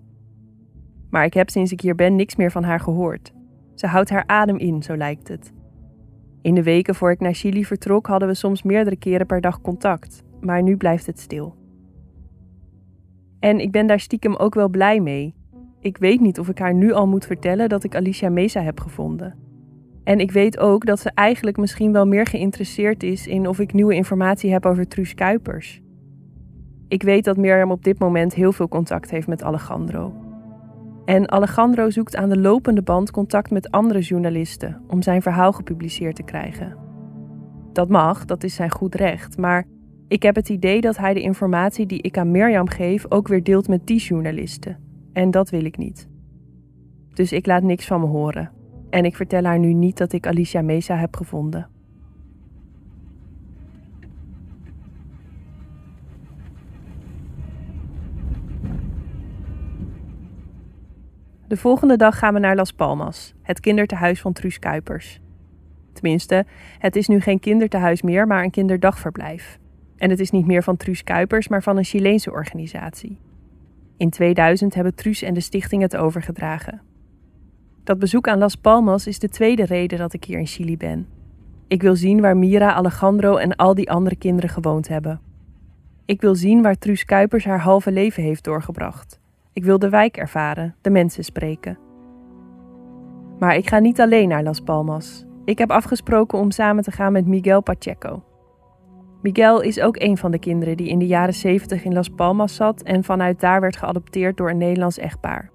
Maar 1.11 1.25
ik 1.25 1.35
heb 1.35 1.51
sinds 1.51 1.73
ik 1.73 1.81
hier 1.81 1.95
ben 1.95 2.17
niks 2.17 2.37
meer 2.37 2.51
van 2.51 2.65
haar 2.65 2.81
gehoord. 2.81 3.33
Ze 3.75 3.87
houdt 3.87 4.11
haar 4.11 4.27
adem 4.27 4.57
in, 4.57 4.83
zo 4.83 4.97
lijkt 4.97 5.29
het. 5.29 5.53
In 6.43 6.55
de 6.55 6.63
weken 6.63 6.95
voor 6.95 7.11
ik 7.11 7.21
naar 7.21 7.35
Chili 7.35 7.65
vertrok 7.65 8.07
hadden 8.07 8.29
we 8.29 8.35
soms 8.35 8.63
meerdere 8.63 8.97
keren 8.97 9.27
per 9.27 9.41
dag 9.41 9.61
contact, 9.61 10.23
maar 10.41 10.63
nu 10.63 10.77
blijft 10.77 11.07
het 11.07 11.21
stil. 11.21 11.57
En 13.41 13.59
ik 13.59 13.71
ben 13.71 13.87
daar 13.87 14.01
stiekem 14.01 14.35
ook 14.35 14.55
wel 14.55 14.69
blij 14.69 15.01
mee. 15.01 15.35
Ik 15.81 15.97
weet 15.97 16.21
niet 16.21 16.39
of 16.39 16.49
ik 16.49 16.59
haar 16.59 16.75
nu 16.75 16.93
al 16.93 17.07
moet 17.07 17.27
vertellen 17.27 17.69
dat 17.69 17.85
ik 17.85 17.95
Alicia 17.95 18.29
Mesa 18.29 18.61
heb 18.61 18.81
gevonden. 18.81 19.44
En 20.05 20.19
ik 20.19 20.31
weet 20.31 20.59
ook 20.59 20.87
dat 20.87 21.01
ze 21.01 21.11
eigenlijk 21.15 21.57
misschien 21.57 21.93
wel 21.93 22.07
meer 22.07 22.27
geïnteresseerd 22.27 23.03
is 23.03 23.27
in 23.27 23.49
of 23.49 23.59
ik 23.59 23.73
nieuwe 23.73 23.95
informatie 23.95 24.53
heb 24.53 24.67
over 24.67 24.89
Truus 24.89 25.15
Kuipers. 25.15 25.83
Ik 26.89 27.03
weet 27.03 27.25
dat 27.25 27.37
Mirjam 27.37 27.71
op 27.71 27.85
dit 27.85 27.99
moment 27.99 28.35
heel 28.35 28.53
veel 28.53 28.69
contact 28.69 29.11
heeft 29.11 29.27
met 29.27 29.43
Alejandro. 29.43 30.15
En 31.05 31.31
Alejandro 31.31 31.91
zoekt 31.91 32.17
aan 32.17 32.29
de 32.29 32.39
lopende 32.39 32.83
band 32.83 33.11
contact 33.11 33.51
met 33.51 33.71
andere 33.71 34.01
journalisten 34.01 34.81
om 34.89 35.03
zijn 35.03 35.23
verhaal 35.23 35.53
gepubliceerd 35.53 36.17
te 36.17 36.23
krijgen. 36.23 36.77
Dat 37.73 37.89
mag, 37.89 38.25
dat 38.25 38.45
is 38.45 38.55
zijn 38.55 38.71
goed 38.71 38.95
recht, 38.95 39.39
maar 39.39 39.67
ik 40.09 40.23
heb 40.23 40.35
het 40.35 40.49
idee 40.49 40.81
dat 40.81 40.97
hij 40.97 41.15
de 41.15 41.21
informatie 41.21 41.87
die 41.87 42.03
ik 42.03 42.19
aan 42.19 42.31
Mirjam 42.31 42.69
geef 42.69 43.07
ook 43.09 43.29
weer 43.29 43.43
deelt 43.43 43.69
met 43.69 43.87
die 43.87 44.01
journalisten. 44.01 44.79
En 45.13 45.31
dat 45.31 45.51
wil 45.51 45.65
ik 45.65 45.77
niet. 45.77 46.09
Dus 47.15 47.33
ik 47.33 47.47
laat 47.47 47.63
niks 47.63 47.87
van 47.87 48.01
me 48.01 48.07
horen. 48.07 48.54
En 48.95 49.05
ik 49.05 49.17
vertel 49.17 49.45
haar 49.45 49.59
nu 49.59 49.73
niet 49.73 49.97
dat 49.97 50.13
ik 50.13 50.27
Alicia 50.27 50.63
Mesa 50.63 50.97
heb 50.97 51.17
gevonden. 51.17 51.69
De 61.47 61.57
volgende 61.57 61.97
dag 61.97 62.19
gaan 62.19 62.35
we 62.35 62.41
naar 62.41 62.57
Las 62.57 62.73
Palmas, 62.73 63.35
het 63.43 63.61
kindertehuis 63.61 64.21
van 64.21 64.33
Truus 64.33 64.59
Kuipers. 64.59 65.21
Tenminste, 65.93 66.45
het 66.79 66.97
is 66.97 67.09
nu 67.09 67.21
geen 67.21 67.41
kindertehuis 67.41 68.03
meer, 68.03 68.27
maar 68.27 68.45
een 68.45 68.51
kinderdagverblijf. 68.51 69.59
En 69.97 70.11
het 70.11 70.21
is 70.21 70.31
niet 70.31 70.47
meer 70.47 70.63
van 70.63 70.77
Truus 70.77 71.05
Kuipers, 71.05 71.49
maar 71.49 71.63
van 71.63 71.77
een 71.77 71.85
Chileense 71.85 72.31
organisatie. 72.31 73.19
In 73.97 74.11
2000 74.11 74.75
hebben 74.75 74.95
Truus 74.95 75.23
en 75.23 75.35
de 75.35 75.41
stichting 75.41 75.83
het 75.83 75.97
overgedragen. 75.97 76.94
Dat 77.85 77.99
bezoek 77.99 78.29
aan 78.29 78.39
Las 78.39 78.55
Palmas 78.55 79.07
is 79.07 79.19
de 79.19 79.29
tweede 79.29 79.65
reden 79.65 79.99
dat 79.99 80.13
ik 80.13 80.25
hier 80.25 80.39
in 80.39 80.47
Chili 80.47 80.77
ben. 80.77 81.07
Ik 81.69 81.83
wil 81.83 81.97
zien 81.97 82.21
waar 82.21 82.37
Mira, 82.37 82.73
Alejandro 82.73 83.37
en 83.37 83.57
al 83.57 83.75
die 83.75 83.91
andere 83.91 84.17
kinderen 84.17 84.51
gewoond 84.51 84.89
hebben. 84.89 85.21
Ik 86.05 86.21
wil 86.21 86.35
zien 86.35 86.63
waar 86.63 86.79
Truus 86.79 87.05
Kuipers 87.05 87.45
haar 87.45 87.61
halve 87.61 87.93
leven 87.93 88.23
heeft 88.23 88.45
doorgebracht. 88.45 89.21
Ik 89.53 89.65
wil 89.65 89.79
de 89.79 89.89
wijk 89.89 90.17
ervaren, 90.17 90.75
de 90.81 90.91
mensen 90.91 91.25
spreken. 91.25 91.79
Maar 93.39 93.57
ik 93.57 93.69
ga 93.69 93.79
niet 93.79 94.01
alleen 94.01 94.29
naar 94.29 94.43
Las 94.43 94.61
Palmas. 94.61 95.25
Ik 95.45 95.59
heb 95.59 95.71
afgesproken 95.71 96.39
om 96.39 96.51
samen 96.51 96.83
te 96.83 96.91
gaan 96.91 97.13
met 97.13 97.27
Miguel 97.27 97.63
Pacheco. 97.63 98.23
Miguel 99.23 99.61
is 99.61 99.81
ook 99.81 99.97
een 100.01 100.17
van 100.17 100.31
de 100.31 100.39
kinderen 100.39 100.77
die 100.77 100.89
in 100.89 100.99
de 100.99 101.07
jaren 101.07 101.35
70 101.35 101.85
in 101.85 101.93
Las 101.93 102.09
Palmas 102.09 102.55
zat 102.55 102.83
en 102.83 103.05
vanuit 103.05 103.41
daar 103.41 103.61
werd 103.61 103.77
geadopteerd 103.77 104.37
door 104.37 104.51
een 104.51 104.59
Nederlands 104.59 104.99
echtpaar. 104.99 105.53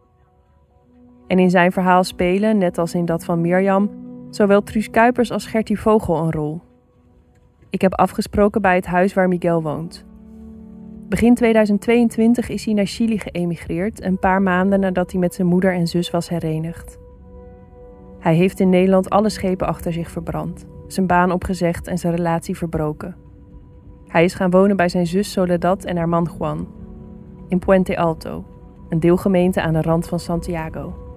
En 1.29 1.39
in 1.39 1.49
zijn 1.49 1.71
verhaal 1.71 2.03
spelen, 2.03 2.57
net 2.57 2.77
als 2.77 2.93
in 2.93 3.05
dat 3.05 3.25
van 3.25 3.41
Mirjam, 3.41 3.89
zowel 4.29 4.63
Truus 4.63 4.89
Kuipers 4.89 5.31
als 5.31 5.45
Gertie 5.45 5.79
Vogel 5.79 6.17
een 6.17 6.31
rol. 6.31 6.61
Ik 7.69 7.81
heb 7.81 7.93
afgesproken 7.93 8.61
bij 8.61 8.75
het 8.75 8.85
huis 8.85 9.13
waar 9.13 9.27
Miguel 9.27 9.61
woont. 9.61 10.05
Begin 11.09 11.35
2022 11.35 12.49
is 12.49 12.65
hij 12.65 12.73
naar 12.73 12.85
Chili 12.85 13.19
geëmigreerd, 13.19 14.03
een 14.03 14.19
paar 14.19 14.41
maanden 14.41 14.79
nadat 14.79 15.11
hij 15.11 15.19
met 15.19 15.33
zijn 15.33 15.47
moeder 15.47 15.73
en 15.73 15.87
zus 15.87 16.11
was 16.11 16.29
herenigd. 16.29 16.99
Hij 18.19 18.35
heeft 18.35 18.59
in 18.59 18.69
Nederland 18.69 19.09
alle 19.09 19.29
schepen 19.29 19.67
achter 19.67 19.93
zich 19.93 20.11
verbrand, 20.11 20.65
zijn 20.87 21.07
baan 21.07 21.31
opgezegd 21.31 21.87
en 21.87 21.97
zijn 21.97 22.15
relatie 22.15 22.57
verbroken. 22.57 23.15
Hij 24.07 24.23
is 24.23 24.33
gaan 24.33 24.49
wonen 24.49 24.75
bij 24.75 24.89
zijn 24.89 25.07
zus 25.07 25.31
Soledad 25.31 25.83
en 25.83 25.97
haar 25.97 26.09
man 26.09 26.29
Juan, 26.37 26.67
in 27.47 27.59
Puente 27.59 27.97
Alto, 27.97 28.45
een 28.89 28.99
deelgemeente 28.99 29.61
aan 29.61 29.73
de 29.73 29.81
rand 29.81 30.07
van 30.07 30.19
Santiago. 30.19 31.08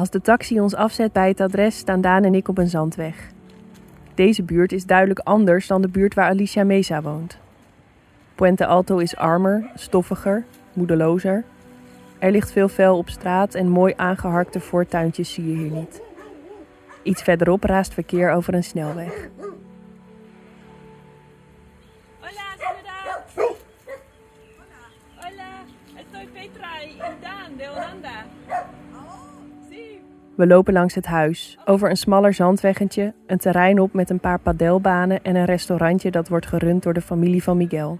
Als 0.00 0.10
de 0.10 0.20
taxi 0.20 0.60
ons 0.60 0.74
afzet 0.74 1.12
bij 1.12 1.28
het 1.28 1.40
adres, 1.40 1.76
staan 1.76 2.00
Daan 2.00 2.24
en 2.24 2.34
ik 2.34 2.48
op 2.48 2.58
een 2.58 2.68
zandweg. 2.68 3.30
Deze 4.14 4.42
buurt 4.42 4.72
is 4.72 4.86
duidelijk 4.86 5.18
anders 5.18 5.66
dan 5.66 5.82
de 5.82 5.88
buurt 5.88 6.14
waar 6.14 6.28
Alicia 6.28 6.64
Mesa 6.64 7.02
woont. 7.02 7.38
Puente 8.34 8.66
Alto 8.66 8.98
is 8.98 9.16
armer, 9.16 9.70
stoffiger, 9.74 10.44
moedelozer. 10.72 11.44
Er 12.18 12.30
ligt 12.30 12.52
veel 12.52 12.68
vuil 12.68 12.96
op 12.96 13.08
straat 13.08 13.54
en 13.54 13.68
mooi 13.68 13.92
aangeharkte 13.96 14.60
voortuintjes 14.60 15.32
zie 15.32 15.46
je 15.46 15.56
hier 15.56 15.70
niet. 15.70 16.02
Iets 17.02 17.22
verderop 17.22 17.64
raast 17.64 17.94
verkeer 17.94 18.32
over 18.32 18.54
een 18.54 18.64
snelweg. 18.64 19.28
We 30.40 30.46
lopen 30.46 30.72
langs 30.72 30.94
het 30.94 31.06
huis, 31.06 31.58
over 31.64 31.90
een 31.90 31.96
smaller 31.96 32.34
zandweggetje, 32.34 33.14
een 33.26 33.38
terrein 33.38 33.80
op 33.80 33.92
met 33.92 34.10
een 34.10 34.20
paar 34.20 34.38
padelbanen 34.38 35.22
en 35.22 35.36
een 35.36 35.44
restaurantje 35.44 36.10
dat 36.10 36.28
wordt 36.28 36.46
gerund 36.46 36.82
door 36.82 36.92
de 36.92 37.00
familie 37.00 37.42
van 37.42 37.56
Miguel. 37.56 37.98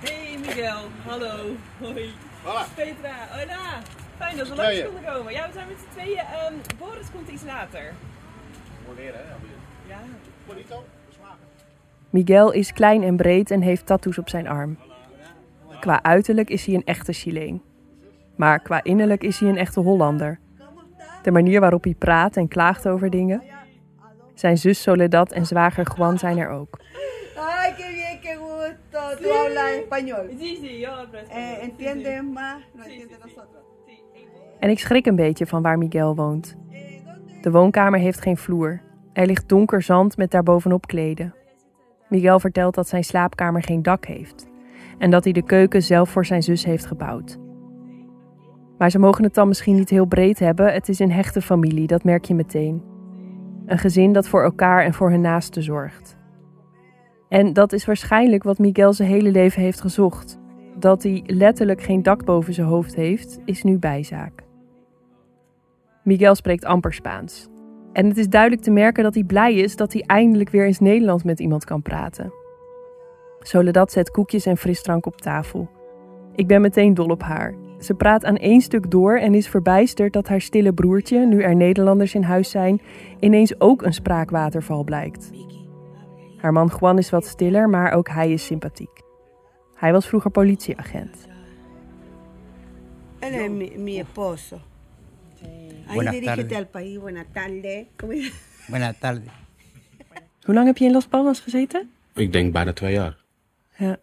Hey 0.00 0.38
Miguel, 0.46 0.80
hallo. 1.06 1.56
Hoi. 1.80 2.10
Hola. 2.42 2.66
Petra, 2.74 3.14
hola. 3.30 3.82
Fijn 4.16 4.36
dat 4.36 4.48
we 4.48 4.54
langs 4.54 4.84
konden 4.84 5.04
komen. 5.14 5.32
Ja, 5.32 5.46
we 5.46 5.52
zijn 5.52 5.66
met 5.68 5.76
z'n 5.78 5.98
tweeën. 5.98 6.18
ehm, 6.18 6.54
Boris 6.78 7.10
komt 7.14 7.28
iets 7.28 7.44
later. 7.44 7.92
Wanneer, 8.86 9.12
hè? 9.12 9.20
Ja. 9.88 9.98
Bonito, 10.46 10.84
beslagen. 11.08 11.38
Miguel 12.10 12.52
is 12.52 12.72
klein 12.72 13.02
en 13.02 13.16
breed 13.16 13.50
en 13.50 13.60
heeft 13.60 13.86
tattoos 13.86 14.18
op 14.18 14.28
zijn 14.28 14.48
arm. 14.48 14.78
Qua 15.80 16.02
uiterlijk 16.02 16.50
is 16.50 16.66
hij 16.66 16.74
een 16.74 16.84
echte 16.84 17.12
Chileen. 17.12 17.62
Maar 18.42 18.60
qua 18.60 18.82
innerlijk 18.82 19.22
is 19.22 19.38
hij 19.38 19.48
een 19.48 19.56
echte 19.56 19.80
Hollander. 19.80 20.38
De 21.22 21.30
manier 21.30 21.60
waarop 21.60 21.84
hij 21.84 21.94
praat 21.94 22.36
en 22.36 22.48
klaagt 22.48 22.88
over 22.88 23.10
dingen. 23.10 23.42
Zijn 24.34 24.58
zus 24.58 24.82
Soledad 24.82 25.32
en 25.32 25.46
zwager 25.46 25.92
Juan 25.96 26.18
zijn 26.18 26.38
er 26.38 26.48
ook. 26.48 26.80
Eh. 31.28 31.62
En 34.58 34.70
ik 34.70 34.78
schrik 34.78 35.06
een 35.06 35.16
beetje 35.16 35.46
van 35.46 35.62
waar 35.62 35.78
Miguel 35.78 36.16
woont. 36.16 36.56
De 37.40 37.50
woonkamer 37.50 38.00
heeft 38.00 38.20
geen 38.20 38.36
vloer. 38.36 38.80
Er 39.12 39.26
ligt 39.26 39.48
donker 39.48 39.82
zand 39.82 40.16
met 40.16 40.30
daarbovenop 40.30 40.86
kleden. 40.86 41.34
Miguel 42.08 42.40
vertelt 42.40 42.74
dat 42.74 42.88
zijn 42.88 43.04
slaapkamer 43.04 43.62
geen 43.62 43.82
dak 43.82 44.06
heeft. 44.06 44.46
En 44.98 45.10
dat 45.10 45.24
hij 45.24 45.32
de 45.32 45.44
keuken 45.44 45.82
zelf 45.82 46.10
voor 46.10 46.26
zijn 46.26 46.42
zus 46.42 46.64
heeft 46.64 46.86
gebouwd. 46.86 47.40
Maar 48.82 48.90
ze 48.90 48.98
mogen 48.98 49.24
het 49.24 49.34
dan 49.34 49.48
misschien 49.48 49.74
niet 49.74 49.90
heel 49.90 50.04
breed 50.04 50.38
hebben. 50.38 50.72
Het 50.72 50.88
is 50.88 50.98
een 50.98 51.12
hechte 51.12 51.42
familie, 51.42 51.86
dat 51.86 52.04
merk 52.04 52.24
je 52.24 52.34
meteen. 52.34 52.82
Een 53.66 53.78
gezin 53.78 54.12
dat 54.12 54.28
voor 54.28 54.42
elkaar 54.42 54.84
en 54.84 54.94
voor 54.94 55.10
hun 55.10 55.20
naasten 55.20 55.62
zorgt. 55.62 56.16
En 57.28 57.52
dat 57.52 57.72
is 57.72 57.84
waarschijnlijk 57.84 58.42
wat 58.42 58.58
Miguel 58.58 58.92
zijn 58.92 59.08
hele 59.08 59.30
leven 59.30 59.62
heeft 59.62 59.80
gezocht. 59.80 60.40
Dat 60.78 61.02
hij 61.02 61.22
letterlijk 61.26 61.82
geen 61.82 62.02
dak 62.02 62.24
boven 62.24 62.54
zijn 62.54 62.66
hoofd 62.66 62.94
heeft, 62.94 63.38
is 63.44 63.62
nu 63.62 63.78
bijzaak. 63.78 64.42
Miguel 66.04 66.34
spreekt 66.34 66.64
amper 66.64 66.92
Spaans. 66.92 67.48
En 67.92 68.06
het 68.08 68.18
is 68.18 68.28
duidelijk 68.28 68.62
te 68.62 68.70
merken 68.70 69.02
dat 69.02 69.14
hij 69.14 69.24
blij 69.24 69.54
is 69.54 69.76
dat 69.76 69.92
hij 69.92 70.02
eindelijk 70.06 70.50
weer 70.50 70.66
eens 70.66 70.80
Nederlands 70.80 71.22
met 71.22 71.40
iemand 71.40 71.64
kan 71.64 71.82
praten. 71.82 72.32
Soledad 73.40 73.92
zet 73.92 74.10
koekjes 74.10 74.46
en 74.46 74.56
frisdrank 74.56 75.06
op 75.06 75.20
tafel. 75.20 75.68
Ik 76.34 76.46
ben 76.46 76.60
meteen 76.60 76.94
dol 76.94 77.08
op 77.08 77.22
haar. 77.22 77.61
Ze 77.82 77.94
praat 77.94 78.24
aan 78.24 78.36
één 78.36 78.60
stuk 78.60 78.90
door 78.90 79.18
en 79.18 79.34
is 79.34 79.48
verbijsterd 79.48 80.12
dat 80.12 80.28
haar 80.28 80.40
stille 80.40 80.72
broertje, 80.72 81.26
nu 81.26 81.40
er 81.40 81.56
Nederlanders 81.56 82.14
in 82.14 82.22
huis 82.22 82.50
zijn, 82.50 82.80
ineens 83.20 83.60
ook 83.60 83.82
een 83.82 83.92
spraakwaterval 83.92 84.84
blijkt. 84.84 85.30
Haar 86.36 86.52
man 86.52 86.72
Juan 86.80 86.98
is 86.98 87.10
wat 87.10 87.26
stiller, 87.26 87.68
maar 87.68 87.92
ook 87.92 88.08
hij 88.08 88.32
is 88.32 88.44
sympathiek. 88.44 89.00
Hij 89.74 89.92
was 89.92 90.06
vroeger 90.06 90.30
politieagent. 90.30 91.26
Él 93.18 93.32
es 93.32 93.76
mi, 93.76 93.98
esposo. 94.00 94.60
Ahí 95.86 95.94
Buenas 95.94 96.14
dirígete 96.14 96.46
tardes. 96.46 96.58
al 96.58 96.66
país. 96.66 96.98
Buenas 96.98 97.24
tardes. 97.32 97.86
Buenas 98.68 98.98
tardes. 98.98 99.32
Hoe 100.42 100.54
lang 100.54 100.66
heb 100.66 100.76
je 100.76 100.84
in 100.84 100.92
Las 100.92 101.06
Palmas 101.06 101.40
gezeten? 101.40 101.90
Ik 102.14 102.32
denk 102.32 102.52
bijna 102.52 102.72
twee 102.72 102.92
jaar. 102.92 103.16
Ja. 103.76 103.98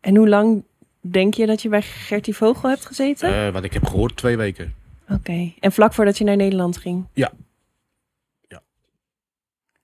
En 0.00 0.16
hoe 0.16 0.28
lang 0.28 0.64
denk 1.10 1.34
je 1.34 1.46
dat 1.46 1.62
je 1.62 1.68
bij 1.68 1.82
Gertie 1.82 2.36
Vogel 2.36 2.68
hebt 2.68 2.86
gezeten? 2.86 3.46
Eh, 3.46 3.52
wat 3.52 3.64
ik 3.64 3.72
heb 3.72 3.84
gehoord, 3.84 4.16
twee 4.16 4.36
weken. 4.36 4.74
Oké. 5.08 5.52
En 5.60 5.72
vlak 5.72 5.92
voordat 5.92 6.18
je 6.18 6.24
naar 6.24 6.36
Nederland 6.36 6.76
ging? 6.76 7.06
Ja. 7.12 7.32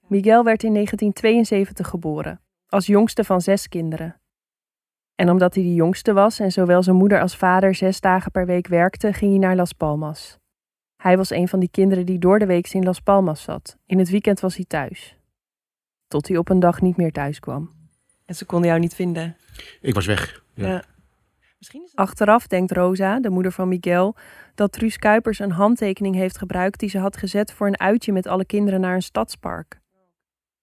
Miguel 0.08 0.44
werd 0.44 0.62
in 0.62 0.72
1972 0.72 1.88
geboren, 1.88 2.40
als 2.68 2.86
jongste 2.86 3.24
van 3.24 3.40
zes 3.40 3.68
kinderen. 3.68 4.20
En 5.14 5.30
omdat 5.30 5.54
hij 5.54 5.62
de 5.62 5.74
jongste 5.74 6.12
was 6.12 6.38
en 6.38 6.52
zowel 6.52 6.82
zijn 6.82 6.96
moeder 6.96 7.20
als 7.20 7.36
vader 7.36 7.74
zes 7.74 8.00
dagen 8.00 8.30
per 8.30 8.46
week 8.46 8.66
werkte, 8.66 9.12
ging 9.12 9.30
hij 9.30 9.40
naar 9.40 9.56
Las 9.56 9.72
Palmas. 9.72 10.38
Hij 10.96 11.16
was 11.16 11.30
een 11.30 11.48
van 11.48 11.60
die 11.60 11.68
kinderen 11.70 12.06
die 12.06 12.18
door 12.18 12.38
de 12.38 12.46
week 12.46 12.72
in 12.72 12.84
Las 12.84 13.00
Palmas 13.00 13.42
zat. 13.42 13.76
In 13.86 13.98
het 13.98 14.10
weekend 14.10 14.40
was 14.40 14.56
hij 14.56 14.64
thuis. 14.64 15.16
Tot 16.06 16.28
hij 16.28 16.36
op 16.36 16.48
een 16.48 16.60
dag 16.60 16.80
niet 16.80 16.96
meer 16.96 17.12
thuis 17.12 17.40
kwam. 17.40 17.72
En 18.24 18.34
ze 18.34 18.44
konden 18.44 18.68
jou 18.68 18.80
niet 18.80 18.94
vinden. 18.94 19.36
Ik 19.80 19.94
was 19.94 20.06
weg. 20.06 20.42
Ja. 20.54 20.84
Achteraf 21.94 22.46
denkt 22.46 22.72
Rosa, 22.72 23.20
de 23.20 23.30
moeder 23.30 23.52
van 23.52 23.68
Miguel, 23.68 24.16
dat 24.54 24.72
Truus 24.72 24.96
Kuipers 24.96 25.38
een 25.38 25.50
handtekening 25.50 26.14
heeft 26.14 26.38
gebruikt 26.38 26.80
die 26.80 26.88
ze 26.88 26.98
had 26.98 27.16
gezet 27.16 27.52
voor 27.52 27.66
een 27.66 27.80
uitje 27.80 28.12
met 28.12 28.26
alle 28.26 28.44
kinderen 28.44 28.80
naar 28.80 28.94
een 28.94 29.02
stadspark. 29.02 29.80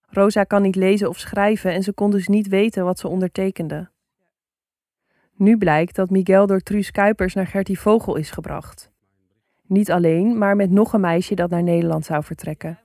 Rosa 0.10 0.44
kan 0.44 0.62
niet 0.62 0.76
lezen 0.76 1.10
of 1.10 1.20
schrijven 1.20 1.74
en 1.74 1.84
ze 1.84 1.94
kon 1.94 2.12
dus 2.12 2.28
niet 2.28 2.48
weten 2.48 2.84
wat 2.84 3.00
ze 3.00 3.08
ondertekende. 3.08 3.90
Nu 5.34 5.58
blijkt 5.58 5.96
dat 5.96 6.10
Miguel 6.10 6.48
door 6.48 6.60
Truus 6.60 6.92
Kuipers 6.92 7.34
naar 7.34 7.48
Gertie 7.48 7.80
Vogel 7.80 8.16
is 8.16 8.32
gebracht. 8.32 8.92
Niet 9.68 9.92
alleen, 9.92 10.38
maar 10.38 10.56
met 10.56 10.72
nog 10.72 10.94
een 10.94 11.02
meisje 11.02 11.36
dat 11.36 11.50
naar 11.50 11.64
Nederland 11.64 12.06
zou 12.06 12.24
vertrekken. 12.24 12.80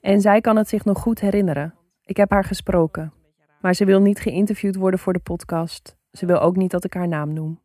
En 0.00 0.20
zij 0.20 0.40
kan 0.40 0.56
het 0.56 0.68
zich 0.68 0.84
nog 0.84 0.98
goed 0.98 1.20
herinneren. 1.20 1.74
Ik 2.04 2.16
heb 2.16 2.30
haar 2.30 2.44
gesproken. 2.44 3.12
Maar 3.60 3.74
ze 3.74 3.84
wil 3.84 4.00
niet 4.00 4.20
geïnterviewd 4.20 4.76
worden 4.76 5.00
voor 5.00 5.12
de 5.12 5.18
podcast. 5.18 5.98
Ze 6.12 6.26
wil 6.26 6.40
ook 6.40 6.56
niet 6.56 6.70
dat 6.70 6.84
ik 6.84 6.94
haar 6.94 7.08
naam 7.08 7.32
noem. 7.32 7.60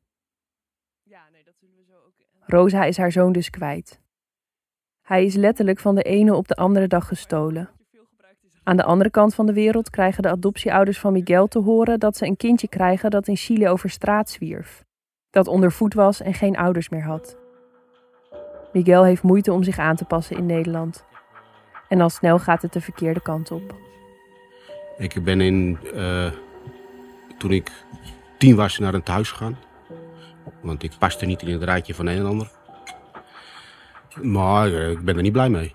Rosa 2.45 2.83
is 2.83 2.97
haar 2.97 3.11
zoon 3.11 3.31
dus 3.31 3.49
kwijt. 3.49 4.01
Hij 5.01 5.25
is 5.25 5.35
letterlijk 5.35 5.79
van 5.79 5.95
de 5.95 6.01
ene 6.01 6.35
op 6.35 6.47
de 6.47 6.55
andere 6.55 6.87
dag 6.87 7.07
gestolen. 7.07 7.69
Aan 8.63 8.77
de 8.77 8.83
andere 8.83 9.09
kant 9.09 9.35
van 9.35 9.45
de 9.45 9.53
wereld 9.53 9.89
krijgen 9.89 10.23
de 10.23 10.29
adoptieouders 10.29 10.99
van 10.99 11.13
Miguel 11.13 11.47
te 11.47 11.59
horen 11.59 11.99
dat 11.99 12.17
ze 12.17 12.25
een 12.25 12.37
kindje 12.37 12.67
krijgen 12.67 13.09
dat 13.09 13.27
in 13.27 13.35
Chili 13.35 13.67
over 13.69 13.89
straat 13.89 14.29
zwierf, 14.29 14.83
dat 15.29 15.47
ondervoed 15.47 15.93
was 15.93 16.21
en 16.21 16.33
geen 16.33 16.57
ouders 16.57 16.89
meer 16.89 17.03
had. 17.03 17.37
Miguel 18.73 19.03
heeft 19.03 19.23
moeite 19.23 19.53
om 19.53 19.63
zich 19.63 19.77
aan 19.77 19.95
te 19.95 20.05
passen 20.05 20.37
in 20.37 20.45
Nederland. 20.45 21.05
En 21.87 22.01
al 22.01 22.09
snel 22.09 22.39
gaat 22.39 22.61
het 22.61 22.73
de 22.73 22.81
verkeerde 22.81 23.21
kant 23.21 23.51
op. 23.51 23.75
Ik 24.97 25.23
ben 25.23 25.41
in, 25.41 25.77
eh, 25.93 26.31
toen 27.37 27.51
ik 27.51 27.71
tien 28.45 28.55
was 28.55 28.79
naar 28.79 28.93
een 28.93 29.03
thuis 29.03 29.31
gegaan. 29.31 29.57
Want 30.61 30.83
ik 30.83 30.91
paste 30.99 31.25
niet 31.25 31.41
in 31.41 31.53
het 31.53 31.63
rijtje 31.63 31.93
van 31.93 32.05
een 32.05 32.17
en 32.17 32.25
ander. 32.25 32.51
Maar 34.21 34.67
eh, 34.67 34.89
ik 34.89 34.99
ben 34.99 35.15
er 35.15 35.21
niet 35.21 35.31
blij 35.31 35.49
mee. 35.49 35.73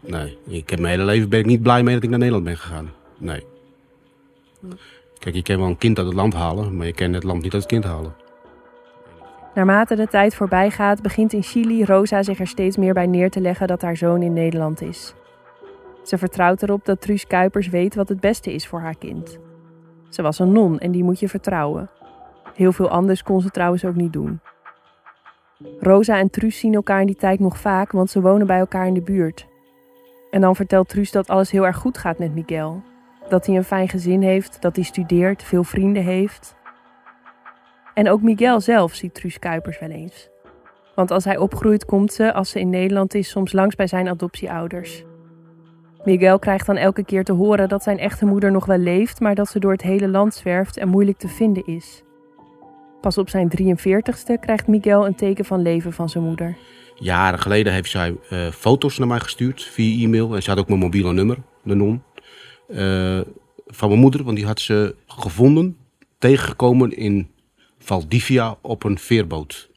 Nee, 0.00 0.38
ik 0.46 0.70
heb 0.70 0.78
mijn 0.78 0.92
hele 0.92 1.04
leven 1.04 1.28
ben 1.28 1.38
ik 1.38 1.46
niet 1.46 1.62
blij 1.62 1.82
mee 1.82 1.94
dat 1.94 2.02
ik 2.02 2.08
naar 2.08 2.18
Nederland 2.18 2.44
ben 2.44 2.56
gegaan. 2.56 2.90
Nee. 3.18 3.44
Kijk, 5.18 5.34
je 5.34 5.42
kan 5.42 5.58
wel 5.58 5.66
een 5.66 5.78
kind 5.78 5.98
uit 5.98 6.06
het 6.06 6.16
land 6.16 6.34
halen, 6.34 6.76
maar 6.76 6.86
je 6.86 6.92
kan 6.92 7.12
het 7.12 7.24
land 7.24 7.42
niet 7.42 7.52
uit 7.52 7.62
het 7.62 7.72
kind 7.72 7.84
halen. 7.84 8.14
Naarmate 9.54 9.94
de 9.94 10.08
tijd 10.08 10.34
voorbij 10.34 10.70
gaat, 10.70 11.02
begint 11.02 11.32
in 11.32 11.42
Chili 11.42 11.84
Rosa 11.84 12.22
zich 12.22 12.38
er 12.38 12.46
steeds 12.46 12.76
meer 12.76 12.94
bij 12.94 13.06
neer 13.06 13.30
te 13.30 13.40
leggen 13.40 13.66
dat 13.66 13.82
haar 13.82 13.96
zoon 13.96 14.22
in 14.22 14.32
Nederland 14.32 14.82
is. 14.82 15.14
Ze 16.02 16.18
vertrouwt 16.18 16.62
erop 16.62 16.84
dat 16.84 17.00
Truus 17.00 17.26
Kuipers 17.26 17.68
weet 17.68 17.94
wat 17.94 18.08
het 18.08 18.20
beste 18.20 18.54
is 18.54 18.66
voor 18.66 18.80
haar 18.80 18.96
kind. 18.96 19.38
Ze 20.08 20.22
was 20.22 20.38
een 20.38 20.52
non 20.52 20.78
en 20.78 20.90
die 20.90 21.04
moet 21.04 21.20
je 21.20 21.28
vertrouwen. 21.28 21.90
Heel 22.56 22.72
veel 22.72 22.88
anders 22.88 23.22
kon 23.22 23.40
ze 23.40 23.50
trouwens 23.50 23.84
ook 23.84 23.94
niet 23.94 24.12
doen. 24.12 24.40
Rosa 25.80 26.18
en 26.18 26.30
Truus 26.30 26.58
zien 26.58 26.74
elkaar 26.74 27.00
in 27.00 27.06
die 27.06 27.16
tijd 27.16 27.40
nog 27.40 27.58
vaak, 27.58 27.92
want 27.92 28.10
ze 28.10 28.20
wonen 28.20 28.46
bij 28.46 28.58
elkaar 28.58 28.86
in 28.86 28.94
de 28.94 29.02
buurt. 29.02 29.46
En 30.30 30.40
dan 30.40 30.56
vertelt 30.56 30.88
Truus 30.88 31.10
dat 31.10 31.28
alles 31.28 31.50
heel 31.50 31.66
erg 31.66 31.76
goed 31.76 31.98
gaat 31.98 32.18
met 32.18 32.34
Miguel. 32.34 32.82
Dat 33.28 33.46
hij 33.46 33.56
een 33.56 33.64
fijn 33.64 33.88
gezin 33.88 34.22
heeft, 34.22 34.62
dat 34.62 34.76
hij 34.76 34.84
studeert, 34.84 35.42
veel 35.42 35.64
vrienden 35.64 36.02
heeft. 36.02 36.56
En 37.94 38.10
ook 38.10 38.22
Miguel 38.22 38.60
zelf 38.60 38.94
ziet 38.94 39.14
Truus 39.14 39.38
Kuipers 39.38 39.78
wel 39.78 39.90
eens. 39.90 40.28
Want 40.94 41.10
als 41.10 41.24
hij 41.24 41.36
opgroeit, 41.36 41.84
komt 41.84 42.12
ze, 42.12 42.32
als 42.32 42.50
ze 42.50 42.60
in 42.60 42.70
Nederland 42.70 43.14
is, 43.14 43.30
soms 43.30 43.52
langs 43.52 43.74
bij 43.74 43.86
zijn 43.86 44.08
adoptieouders. 44.08 45.04
Miguel 46.04 46.38
krijgt 46.38 46.66
dan 46.66 46.76
elke 46.76 47.04
keer 47.04 47.24
te 47.24 47.32
horen 47.32 47.68
dat 47.68 47.82
zijn 47.82 47.98
echte 47.98 48.26
moeder 48.26 48.50
nog 48.50 48.66
wel 48.66 48.78
leeft, 48.78 49.20
maar 49.20 49.34
dat 49.34 49.48
ze 49.48 49.58
door 49.58 49.72
het 49.72 49.82
hele 49.82 50.08
land 50.08 50.34
zwerft 50.34 50.76
en 50.76 50.88
moeilijk 50.88 51.18
te 51.18 51.28
vinden 51.28 51.66
is. 51.66 52.04
Pas 53.00 53.18
op 53.18 53.28
zijn 53.28 53.52
43ste 53.62 54.40
krijgt 54.40 54.66
Miguel 54.66 55.06
een 55.06 55.14
teken 55.14 55.44
van 55.44 55.62
leven 55.62 55.92
van 55.92 56.08
zijn 56.08 56.24
moeder. 56.24 56.56
Jaren 56.94 57.38
geleden 57.38 57.72
heeft 57.72 57.90
zij 57.90 58.16
eh, 58.30 58.48
foto's 58.50 58.98
naar 58.98 59.08
mij 59.08 59.20
gestuurd 59.20 59.62
via 59.62 60.04
e-mail. 60.04 60.34
En 60.34 60.42
ze 60.42 60.50
had 60.50 60.58
ook 60.58 60.68
mijn 60.68 60.80
mobiele 60.80 61.12
nummer, 61.12 61.38
de 61.62 61.74
non. 61.74 62.02
eh, 62.68 63.20
van 63.66 63.88
mijn 63.88 64.00
moeder, 64.00 64.24
want 64.24 64.36
die 64.36 64.46
had 64.46 64.60
ze 64.60 64.94
gevonden, 65.06 65.76
tegengekomen 66.18 66.96
in 66.96 67.30
Valdivia 67.78 68.56
op 68.60 68.84
een 68.84 68.98
veerboot. 68.98 69.70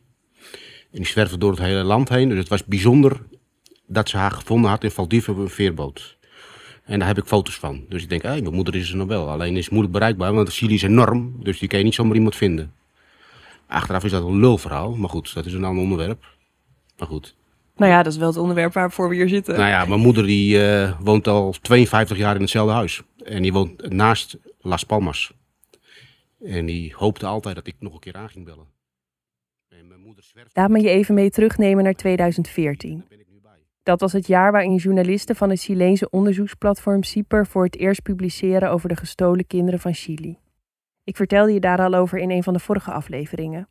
En 0.91 0.97
die 0.97 1.05
zwerfde 1.05 1.37
door 1.37 1.51
het 1.51 1.59
hele 1.59 1.83
land 1.83 2.09
heen. 2.09 2.29
Dus 2.29 2.37
het 2.37 2.47
was 2.47 2.65
bijzonder 2.65 3.21
dat 3.87 4.09
ze 4.09 4.17
haar 4.17 4.31
gevonden 4.31 4.69
had 4.69 4.83
in 4.83 4.91
Valdivia 4.91 5.33
op 5.33 5.39
een 5.39 5.49
veerboot. 5.49 6.17
En 6.83 6.99
daar 6.99 7.07
heb 7.07 7.17
ik 7.17 7.25
foto's 7.25 7.55
van. 7.55 7.85
Dus 7.89 8.03
ik 8.03 8.09
denk, 8.09 8.21
hé, 8.21 8.41
mijn 8.41 8.53
moeder 8.53 8.75
is 8.75 8.89
er 8.89 8.97
nog 8.97 9.07
wel. 9.07 9.29
Alleen 9.29 9.57
is 9.57 9.69
moeilijk 9.69 9.93
bereikbaar, 9.93 10.33
want 10.33 10.53
Chili 10.53 10.73
is 10.73 10.81
enorm. 10.81 11.35
Dus 11.43 11.59
die 11.59 11.67
kan 11.67 11.79
je 11.79 11.85
niet 11.85 11.93
zomaar 11.93 12.15
iemand 12.15 12.35
vinden. 12.35 12.73
Achteraf 13.69 14.03
is 14.03 14.11
dat 14.11 14.23
een 14.23 14.39
lulverhaal. 14.39 14.95
Maar 14.95 15.09
goed, 15.09 15.33
dat 15.33 15.45
is 15.45 15.53
een 15.53 15.63
ander 15.63 15.83
onderwerp. 15.83 16.25
Maar 16.97 17.07
goed. 17.07 17.35
Nou 17.75 17.91
ja, 17.91 18.03
dat 18.03 18.13
is 18.13 18.19
wel 18.19 18.27
het 18.27 18.37
onderwerp 18.37 18.73
waarvoor 18.73 19.09
we 19.09 19.15
hier 19.15 19.29
zitten. 19.29 19.57
Nou 19.57 19.69
ja, 19.69 19.85
mijn 19.85 19.99
moeder 19.99 20.25
die 20.25 20.67
eh, 20.67 20.99
woont 20.99 21.27
al 21.27 21.53
52 21.61 22.17
jaar 22.17 22.35
in 22.35 22.41
hetzelfde 22.41 22.73
huis. 22.73 23.01
En 23.23 23.41
die 23.41 23.53
woont 23.53 23.91
naast 23.93 24.37
Las 24.59 24.83
Palmas. 24.83 25.33
En 26.43 26.65
die 26.65 26.93
hoopte 26.95 27.25
altijd 27.25 27.55
dat 27.55 27.67
ik 27.67 27.75
nog 27.79 27.93
een 27.93 27.99
keer 27.99 28.15
aan 28.15 28.29
ging 28.29 28.45
bellen. 28.45 28.67
Laat 30.53 30.69
me 30.69 30.81
je 30.81 30.89
even 30.89 31.15
mee 31.15 31.29
terugnemen 31.29 31.83
naar 31.83 31.93
2014. 31.93 33.03
Dat 33.83 33.99
was 33.99 34.13
het 34.13 34.27
jaar 34.27 34.51
waarin 34.51 34.75
journalisten 34.75 35.35
van 35.35 35.49
het 35.49 35.61
Chileense 35.61 36.09
onderzoeksplatform 36.09 37.03
CIPER 37.03 37.47
voor 37.47 37.63
het 37.63 37.77
eerst 37.77 38.01
publiceren 38.01 38.71
over 38.71 38.89
de 38.89 38.95
gestolen 38.95 39.47
kinderen 39.47 39.79
van 39.79 39.93
Chili. 39.93 40.37
Ik 41.09 41.15
vertelde 41.15 41.53
je 41.53 41.59
daar 41.59 41.79
al 41.81 41.93
over 41.93 42.17
in 42.17 42.29
een 42.29 42.43
van 42.43 42.53
de 42.53 42.59
vorige 42.59 42.91
afleveringen. 42.91 43.69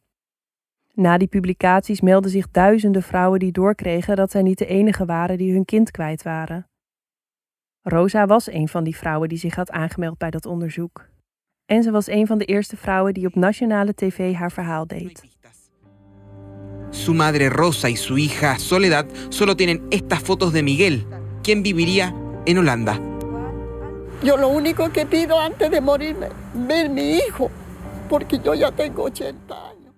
Na 0.94 1.18
die 1.18 1.28
publicaties 1.28 2.00
meldden 2.00 2.30
zich 2.30 2.50
duizenden 2.50 3.02
vrouwen 3.02 3.38
die 3.38 3.52
doorkregen 3.52 4.16
dat 4.16 4.30
zij 4.30 4.42
niet 4.42 4.58
de 4.58 4.66
enige 4.66 5.04
waren 5.04 5.38
die 5.38 5.52
hun 5.52 5.64
kind 5.64 5.90
kwijt 5.90 6.22
waren. 6.22 6.68
Rosa 7.82 8.26
was 8.26 8.52
een 8.52 8.68
van 8.68 8.84
die 8.84 8.96
vrouwen 8.96 9.28
die 9.28 9.38
zich 9.38 9.54
had 9.54 9.70
aangemeld 9.70 10.18
bij 10.18 10.30
dat 10.30 10.46
onderzoek. 10.46 11.08
En 11.66 11.82
ze 11.82 11.90
was 11.90 12.08
een 12.08 12.26
van 12.26 12.38
de 12.38 12.44
eerste 12.44 12.76
vrouwen 12.76 13.14
die 13.14 13.26
op 13.26 13.34
nationale 13.34 13.94
tv 13.94 14.34
haar 14.34 14.52
verhaal 14.52 14.86
deed. 14.86 15.36
Su 16.90 17.14
madre 17.14 17.48
Rosa 17.48 17.88
y 17.88 17.96
su 17.96 18.16
hija 18.16 18.58
Soledad 18.58 19.06
solo 19.28 19.54
tienen 19.54 19.80
estas 19.88 20.22
fotos 20.22 20.52
de 20.52 20.62
Miguel, 20.62 21.06
quien 21.42 21.62
viviría 21.62 22.14
en 22.44 22.56
Holanda. 22.56 23.17
Yo 24.22 24.36
lo 24.36 24.48
único 24.48 24.90
que 24.90 25.06
pido 25.06 25.38
antes 25.38 25.70
de 25.70 25.80
morirme, 25.80 26.28
ver 26.66 26.90
mi 26.90 27.18
hijo, 27.18 27.50
porque 28.08 28.38
yo 28.44 28.52
ya 28.54 28.72
tengo 28.72 29.04
80 29.04 29.54
años. 29.54 29.94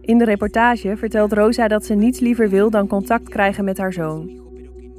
In 0.00 0.18
de 0.18 0.24
reportage 0.24 0.96
vertelt 0.96 1.32
Rosa 1.32 1.68
dat 1.68 1.84
ze 1.84 1.94
niets 1.94 2.20
liever 2.20 2.48
wil 2.48 2.70
dan 2.70 2.86
contact 2.86 3.28
krijgen 3.28 3.64
met 3.64 3.78
haar 3.78 3.92
zoon. 3.92 4.30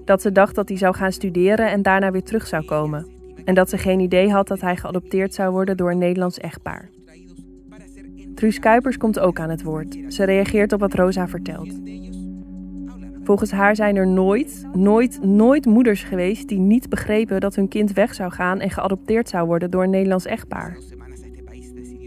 Dat 0.05 0.21
ze 0.21 0.31
dacht 0.31 0.55
dat 0.55 0.69
hij 0.69 0.77
zou 0.77 0.95
gaan 0.95 1.11
studeren 1.11 1.71
en 1.71 1.81
daarna 1.81 2.11
weer 2.11 2.23
terug 2.23 2.47
zou 2.47 2.65
komen. 2.65 3.07
En 3.45 3.55
dat 3.55 3.69
ze 3.69 3.77
geen 3.77 3.99
idee 3.99 4.31
had 4.31 4.47
dat 4.47 4.61
hij 4.61 4.75
geadopteerd 4.75 5.33
zou 5.33 5.51
worden 5.51 5.77
door 5.77 5.91
een 5.91 5.97
Nederlands 5.97 6.37
echtpaar. 6.37 6.89
Truus 8.35 8.59
Kuipers 8.59 8.97
komt 8.97 9.19
ook 9.19 9.39
aan 9.39 9.49
het 9.49 9.63
woord. 9.63 9.97
Ze 10.07 10.23
reageert 10.23 10.73
op 10.73 10.79
wat 10.79 10.93
Rosa 10.93 11.27
vertelt. 11.27 11.73
Volgens 13.29 13.51
haar 13.51 13.75
zijn 13.75 13.95
er 13.95 14.07
nooit, 14.07 14.67
nooit, 14.73 15.23
nooit 15.23 15.65
moeders 15.65 16.03
geweest 16.03 16.47
die 16.47 16.59
niet 16.59 16.89
begrepen 16.89 17.39
dat 17.39 17.55
hun 17.55 17.67
kind 17.67 17.93
weg 17.93 18.13
zou 18.13 18.31
gaan 18.31 18.59
en 18.59 18.69
geadopteerd 18.69 19.29
zou 19.29 19.47
worden 19.47 19.71
door 19.71 19.83
een 19.83 19.89
Nederlands 19.89 20.25
echtpaar. 20.25 20.77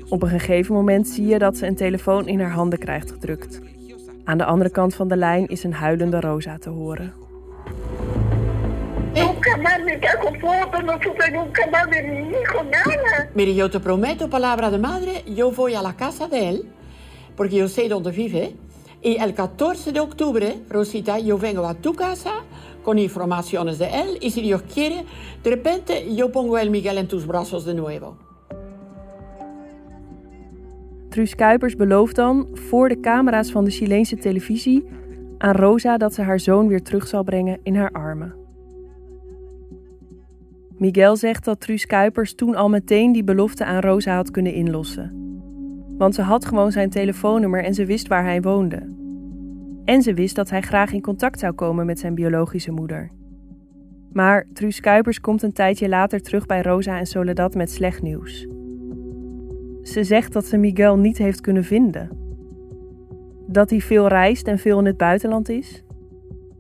Op 0.09 0.23
een 0.23 0.29
gegeven 0.29 0.75
moment 0.75 1.09
zie 1.09 1.27
je 1.27 1.39
dat 1.39 1.57
ze 1.57 1.67
een 1.67 1.75
telefoon 1.75 2.27
in 2.27 2.41
haar 2.41 2.51
handen 2.51 2.79
krijgt 2.79 3.11
gedrukt. 3.11 3.61
Aan 4.25 4.39
de 4.39 4.45
andere 4.45 4.71
kant 4.71 4.95
van 4.95 5.09
de 5.09 5.17
lijn 5.17 5.47
is 5.47 5.65
een 5.65 5.73
huilende 5.73 6.21
Rosa 6.21 6.59
te 6.59 6.71
horen. 6.71 7.13
Mire, 13.35 13.55
yo 13.55 13.69
te 13.69 13.81
prometo, 13.81 14.27
palabra 14.27 14.71
de 14.71 14.79
madre, 14.79 15.23
yo 15.25 15.51
voy 15.51 15.75
a 15.75 15.83
la 15.83 15.95
casa 15.95 16.29
de 16.29 16.37
él, 16.37 16.65
porque 17.35 17.57
yo 17.57 17.67
sé 17.67 17.89
dónde 17.89 18.13
vive. 18.13 18.53
Y 19.03 19.17
el 19.17 19.35
14 19.35 19.91
de 19.93 19.99
octubre, 19.99 20.61
Rosita, 20.69 21.19
yo 21.19 21.37
vengo 21.37 21.67
a 21.67 21.75
tu 21.75 21.93
casa 21.93 22.45
con 22.85 22.99
informaciones 22.99 23.79
de 23.79 23.87
él. 23.87 24.19
Y 24.21 24.31
si 24.31 24.43
Dios 24.43 24.63
quiere, 24.63 25.05
de 25.43 25.51
repente 25.51 26.15
yo 26.15 26.31
pongo 26.31 26.57
el 26.57 26.71
Miguel 26.71 26.99
en 26.99 27.09
tus 27.09 27.27
brazos 27.27 27.65
de 27.65 27.75
nuevo. 27.75 28.17
Truus 31.09 31.35
Kuipers 31.35 31.77
belooft 31.77 32.17
dan, 32.17 32.47
voor 32.53 32.89
de 32.89 33.01
camera's 33.01 33.51
van 33.51 33.65
de 33.65 33.71
Chileense 33.71 34.17
televisie, 34.17 34.85
aan 35.39 35.55
Rosa 35.55 35.97
dat 35.97 36.15
ze 36.15 36.23
haar 36.23 36.41
zoon 36.41 36.69
weer 36.69 36.83
terug 36.83 37.07
zal 37.07 37.23
brengen 37.23 37.59
in 37.63 37.77
haar 37.77 37.91
armen. 37.91 38.35
Miguel 40.79 41.17
zegt 41.17 41.45
dat 41.45 41.61
Truus 41.61 41.87
Kuipers 41.87 42.35
toen 42.35 42.55
al 42.55 42.69
meteen 42.69 43.13
die 43.13 43.25
belofte 43.25 43.65
aan 43.65 43.81
Rosa 43.81 44.15
had 44.15 44.31
kunnen 44.31 44.55
inlossen. 44.55 45.32
Want 46.03 46.15
ze 46.15 46.23
had 46.23 46.45
gewoon 46.45 46.73
zijn 46.73 46.91
telefoonnummer 46.91 47.65
en 47.65 47.75
ze 47.75 47.85
wist 47.85 48.09
waar 48.09 48.25
hij 48.25 48.43
woonde. 48.43 48.89
En 49.85 50.03
ze 50.03 50.15
wist 50.15 50.35
dat 50.35 50.51
hij 50.51 50.61
graag 50.61 50.93
in 50.93 51.01
contact 51.01 51.39
zou 51.39 51.53
komen 51.53 51.87
met 51.87 51.99
zijn 51.99 52.15
biologische 52.15 52.71
moeder. 52.71 53.11
Maar 54.13 54.47
Truus 54.53 54.81
Kuipers 54.81 55.21
komt 55.21 55.43
een 55.43 55.53
tijdje 55.53 55.89
later 55.89 56.23
terug 56.23 56.47
bij 56.47 56.63
Rosa 56.63 56.99
en 56.99 57.07
Soledad 57.07 57.55
met 57.55 57.71
slecht 57.71 58.03
nieuws. 58.03 58.47
Ze 59.83 60.05
zegt 60.05 60.33
dat 60.33 60.45
ze 60.45 60.57
Miguel 60.57 60.99
niet 60.99 61.19
heeft 61.19 61.41
kunnen 61.41 61.65
vinden. 61.65 62.11
Dat 63.47 63.71
hij 63.71 63.81
veel 63.81 64.09
reist 64.09 64.47
en 64.47 64.59
veel 64.59 64.79
in 64.79 64.87
het 64.87 64.97
buitenland 64.97 65.49
is. 65.49 65.85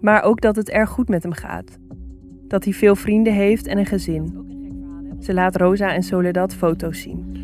Maar 0.01 0.22
ook 0.22 0.40
dat 0.40 0.57
het 0.57 0.70
erg 0.70 0.90
goed 0.90 1.09
met 1.09 1.22
hem 1.22 1.32
gaat. 1.32 1.78
Dat 2.49 2.64
hij 2.64 2.72
veel 2.72 2.97
vrienden 2.97 3.32
heeft 3.32 3.66
en 3.66 3.78
een 3.78 3.86
gezin. 3.86 4.36
Ze 5.20 5.34
laat 5.34 5.57
Rosa 5.57 5.95
en 5.95 6.03
Soledad 6.03 6.55
foto's 6.55 7.01
zien. 7.01 7.41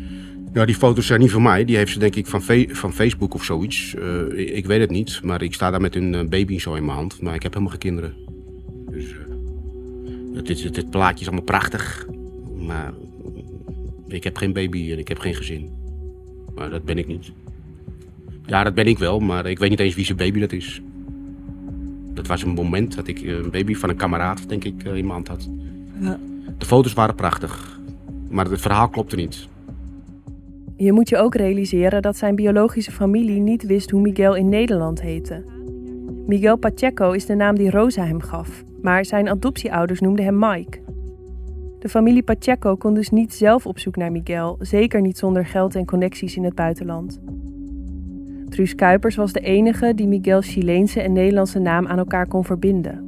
Ja, 0.53 0.65
die 0.65 0.75
foto's 0.75 1.05
zijn 1.05 1.19
niet 1.19 1.31
van 1.31 1.41
mij. 1.41 1.65
Die 1.65 1.77
heeft 1.77 1.91
ze 1.91 1.99
denk 1.99 2.15
ik 2.15 2.27
van, 2.27 2.41
van 2.69 2.93
Facebook 2.93 3.33
of 3.33 3.43
zoiets. 3.43 3.95
Uh, 3.97 4.55
ik, 4.55 4.65
weet 4.65 4.79
het 4.79 4.89
niet. 4.89 5.19
Maar 5.23 5.41
ik 5.41 5.53
sta 5.53 5.71
daar 5.71 5.81
met 5.81 5.95
een 5.95 6.13
uh, 6.13 6.23
baby 6.23 6.59
zo 6.59 6.73
in 6.73 6.85
mijn 6.85 6.97
hand. 6.97 7.21
Maar 7.21 7.35
ik 7.35 7.43
heb 7.43 7.53
helemaal 7.53 7.71
geen 7.71 7.81
kinderen. 7.81 8.13
Dus 8.91 9.03
uh, 9.03 10.35
het, 10.47 10.75
het, 10.75 10.89
plaatje 10.89 11.19
is 11.19 11.25
allemaal 11.25 11.45
prachtig. 11.45 12.07
Maar 12.55 12.93
ik 14.07 14.23
heb 14.23 14.37
geen 14.37 14.53
baby 14.53 14.91
en 14.91 14.99
ik 14.99 15.07
heb 15.07 15.19
geen 15.19 15.35
gezin. 15.35 15.69
Maar 16.55 16.69
dat 16.69 16.83
ben 16.83 16.97
ik 16.97 17.07
niet. 17.07 17.31
Ja, 18.45 18.63
dat 18.63 18.73
ben 18.73 18.87
ik 18.87 18.97
wel. 18.97 19.19
Maar 19.19 19.45
ik 19.45 19.59
weet 19.59 19.69
niet 19.69 19.79
eens 19.79 19.95
wie 19.95 20.05
zijn 20.05 20.17
baby 20.17 20.39
dat 20.39 20.51
is. 20.51 20.81
Dat 22.13 22.27
was 22.27 22.43
een 22.43 22.49
moment 22.49 22.95
dat 22.95 23.07
ik 23.07 23.21
een 23.21 23.49
baby 23.51 23.75
van 23.75 23.89
een 23.89 23.95
kameraad, 23.95 24.49
denk 24.49 24.63
ik, 24.63 24.83
in 24.83 24.91
mijn 24.91 25.09
hand 25.09 25.27
had. 25.27 25.49
Ja. 25.99 26.19
De 26.57 26.65
foto's 26.65 26.93
waren 26.93 27.15
prachtig. 27.15 27.79
Maar 28.29 28.45
het 28.45 28.61
verhaal 28.61 28.89
klopte 28.89 29.15
niet. 29.15 29.47
Je 30.81 30.91
moet 30.91 31.09
je 31.09 31.17
ook 31.17 31.35
realiseren 31.35 32.01
dat 32.01 32.17
zijn 32.17 32.35
biologische 32.35 32.91
familie 32.91 33.39
niet 33.39 33.63
wist 33.63 33.91
hoe 33.91 34.01
Miguel 34.01 34.35
in 34.35 34.49
Nederland 34.49 35.01
heette. 35.01 35.43
Miguel 36.27 36.57
Pacheco 36.57 37.11
is 37.11 37.25
de 37.25 37.35
naam 37.35 37.55
die 37.55 37.69
Rosa 37.69 38.05
hem 38.05 38.21
gaf, 38.21 38.63
maar 38.81 39.05
zijn 39.05 39.29
adoptieouders 39.29 39.99
noemden 39.99 40.25
hem 40.25 40.39
Mike. 40.39 40.79
De 41.79 41.89
familie 41.89 42.23
Pacheco 42.23 42.75
kon 42.75 42.93
dus 42.93 43.09
niet 43.09 43.33
zelf 43.33 43.65
op 43.65 43.79
zoek 43.79 43.95
naar 43.95 44.11
Miguel, 44.11 44.55
zeker 44.59 45.01
niet 45.01 45.17
zonder 45.17 45.45
geld 45.45 45.75
en 45.75 45.85
connecties 45.85 46.35
in 46.35 46.43
het 46.43 46.55
buitenland. 46.55 47.19
Truus 48.49 48.75
Kuipers 48.75 49.15
was 49.15 49.33
de 49.33 49.39
enige 49.39 49.93
die 49.95 50.07
Miguel's 50.07 50.47
Chileense 50.47 51.01
en 51.01 51.13
Nederlandse 51.13 51.59
naam 51.59 51.87
aan 51.87 51.97
elkaar 51.97 52.27
kon 52.27 52.45
verbinden. 52.45 53.07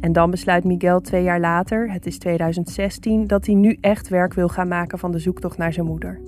En 0.00 0.12
dan 0.12 0.30
besluit 0.30 0.64
Miguel 0.64 1.00
twee 1.00 1.22
jaar 1.22 1.40
later, 1.40 1.92
het 1.92 2.06
is 2.06 2.18
2016, 2.18 3.26
dat 3.26 3.46
hij 3.46 3.54
nu 3.54 3.76
echt 3.80 4.08
werk 4.08 4.34
wil 4.34 4.48
gaan 4.48 4.68
maken 4.68 4.98
van 4.98 5.12
de 5.12 5.18
zoektocht 5.18 5.58
naar 5.58 5.72
zijn 5.72 5.86
moeder. 5.86 6.20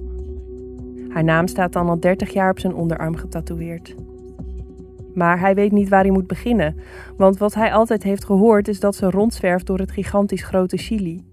Haar 1.11 1.25
naam 1.25 1.47
staat 1.47 1.73
dan 1.73 1.89
al 1.89 2.01
30 2.01 2.33
jaar 2.33 2.51
op 2.51 2.59
zijn 2.59 2.75
onderarm 2.75 3.17
getatoeëerd. 3.17 3.95
Maar 5.15 5.41
hij 5.41 5.55
weet 5.55 5.73
niet 5.73 5.89
waar 5.89 6.03
hij 6.03 6.11
moet 6.11 6.27
beginnen, 6.27 6.77
want 7.17 7.39
wat 7.39 7.55
hij 7.55 7.73
altijd 7.73 8.03
heeft 8.03 8.25
gehoord 8.25 8.69
is 8.69 8.81
dat 8.81 8.97
ze 8.97 9.11
rondzwerft 9.11 9.67
door 9.67 9.79
het 9.79 9.93
gigantisch 9.93 10.43
grote 10.43 10.77
Chili. 10.77 11.25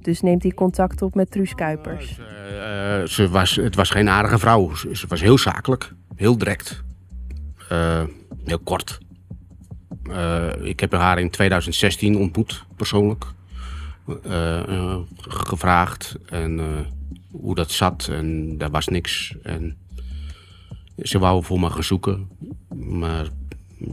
Dus 0.00 0.20
neemt 0.20 0.42
hij 0.42 0.52
contact 0.52 1.02
op 1.02 1.14
met 1.14 1.30
Truus 1.30 1.54
Kuipers. 1.54 2.18
Uh, 2.18 3.06
ze 3.06 3.28
was, 3.30 3.56
het 3.56 3.74
was 3.74 3.90
geen 3.90 4.08
aardige 4.08 4.38
vrouw. 4.38 4.74
Ze, 4.74 5.06
was 5.08 5.20
heel 5.20 5.38
zakelijk, 5.38 5.92
heel 6.16 6.38
direct, 6.38 6.82
uh, 7.72 8.02
heel 8.44 8.58
kort. 8.58 8.98
Ik 10.62 10.80
heb 10.80 10.92
haar 10.92 11.18
in 11.18 11.30
2016 11.30 12.16
ontmoet, 12.16 12.64
persoonlijk. 12.76 13.24
gevraagd 15.28 16.16
en 16.26 16.60
hoe 17.32 17.54
dat 17.54 17.70
zat 17.70 18.08
en 18.08 18.58
daar 18.58 18.70
was 18.70 18.88
niks. 18.88 19.34
En 19.42 19.76
ze 20.96 21.18
wou 21.18 21.44
voor 21.44 21.60
me 21.60 21.70
gaan 21.70 21.84
zoeken, 21.84 22.28
maar 22.74 23.28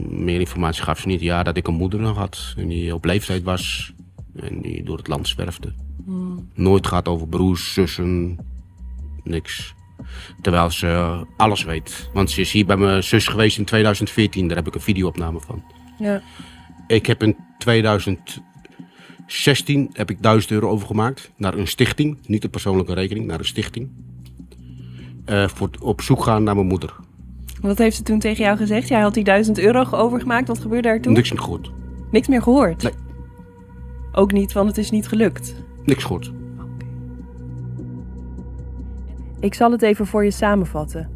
meer 0.08 0.40
informatie 0.40 0.82
gaf 0.82 1.00
ze 1.00 1.06
niet. 1.06 1.20
Ja, 1.20 1.42
dat 1.42 1.56
ik 1.56 1.66
een 1.66 1.74
moeder 1.74 2.00
nog 2.00 2.16
had 2.16 2.54
en 2.56 2.68
die 2.68 2.94
op 2.94 3.04
leeftijd 3.04 3.42
was 3.42 3.92
en 4.34 4.60
die 4.60 4.82
door 4.82 4.96
het 4.96 5.08
land 5.08 5.28
zwerfde. 5.28 5.72
Hmm. 6.04 6.48
Nooit 6.54 6.86
gaat 6.86 7.08
over 7.08 7.28
broers, 7.28 7.72
zussen, 7.72 8.38
niks. 9.24 9.74
Terwijl 10.40 10.70
ze 10.70 11.20
alles 11.36 11.64
weet. 11.64 12.10
Want 12.12 12.30
ze 12.30 12.40
is 12.40 12.52
hier 12.52 12.66
bij 12.66 12.76
mijn 12.76 13.04
zus 13.04 13.26
geweest 13.26 13.58
in 13.58 13.64
2014, 13.64 14.48
daar 14.48 14.56
heb 14.56 14.66
ik 14.66 14.74
een 14.74 14.80
videoopname 14.80 15.40
van. 15.40 15.62
Ja. 15.98 16.22
Ik 16.86 17.06
heb 17.06 17.22
in 17.22 17.36
2000 17.58 18.40
16 19.32 19.90
heb 19.92 20.10
ik 20.10 20.22
1000 20.22 20.52
euro 20.52 20.68
overgemaakt 20.68 21.30
naar 21.36 21.54
een 21.54 21.66
stichting. 21.66 22.18
Niet 22.26 22.44
een 22.44 22.50
persoonlijke 22.50 22.94
rekening, 22.94 23.26
naar 23.26 23.38
een 23.38 23.44
stichting. 23.44 23.88
Uh, 25.26 25.48
voor 25.48 25.70
op 25.80 26.00
zoek 26.00 26.22
gaan 26.22 26.42
naar 26.42 26.54
mijn 26.54 26.66
moeder. 26.66 26.94
Wat 27.60 27.78
heeft 27.78 27.96
ze 27.96 28.02
toen 28.02 28.18
tegen 28.18 28.44
jou 28.44 28.56
gezegd? 28.56 28.88
Jij 28.88 29.00
had 29.00 29.14
die 29.14 29.24
1000 29.24 29.58
euro 29.58 29.84
overgemaakt. 29.90 30.48
Wat 30.48 30.58
gebeurde 30.58 30.88
er 30.88 31.00
toen? 31.00 31.12
Niks 31.12 31.30
meer 31.30 31.40
gehoord. 31.40 31.70
Niks 32.10 32.28
meer 32.28 32.42
gehoord? 32.42 32.82
Nee. 32.82 32.92
Ook 34.12 34.32
niet, 34.32 34.52
want 34.52 34.68
het 34.68 34.78
is 34.78 34.90
niet 34.90 35.08
gelukt? 35.08 35.54
Niks 35.84 36.02
gehoord. 36.04 36.32
Ik 39.40 39.54
zal 39.54 39.70
het 39.70 39.82
even 39.82 40.06
voor 40.06 40.24
je 40.24 40.30
samenvatten. 40.30 41.08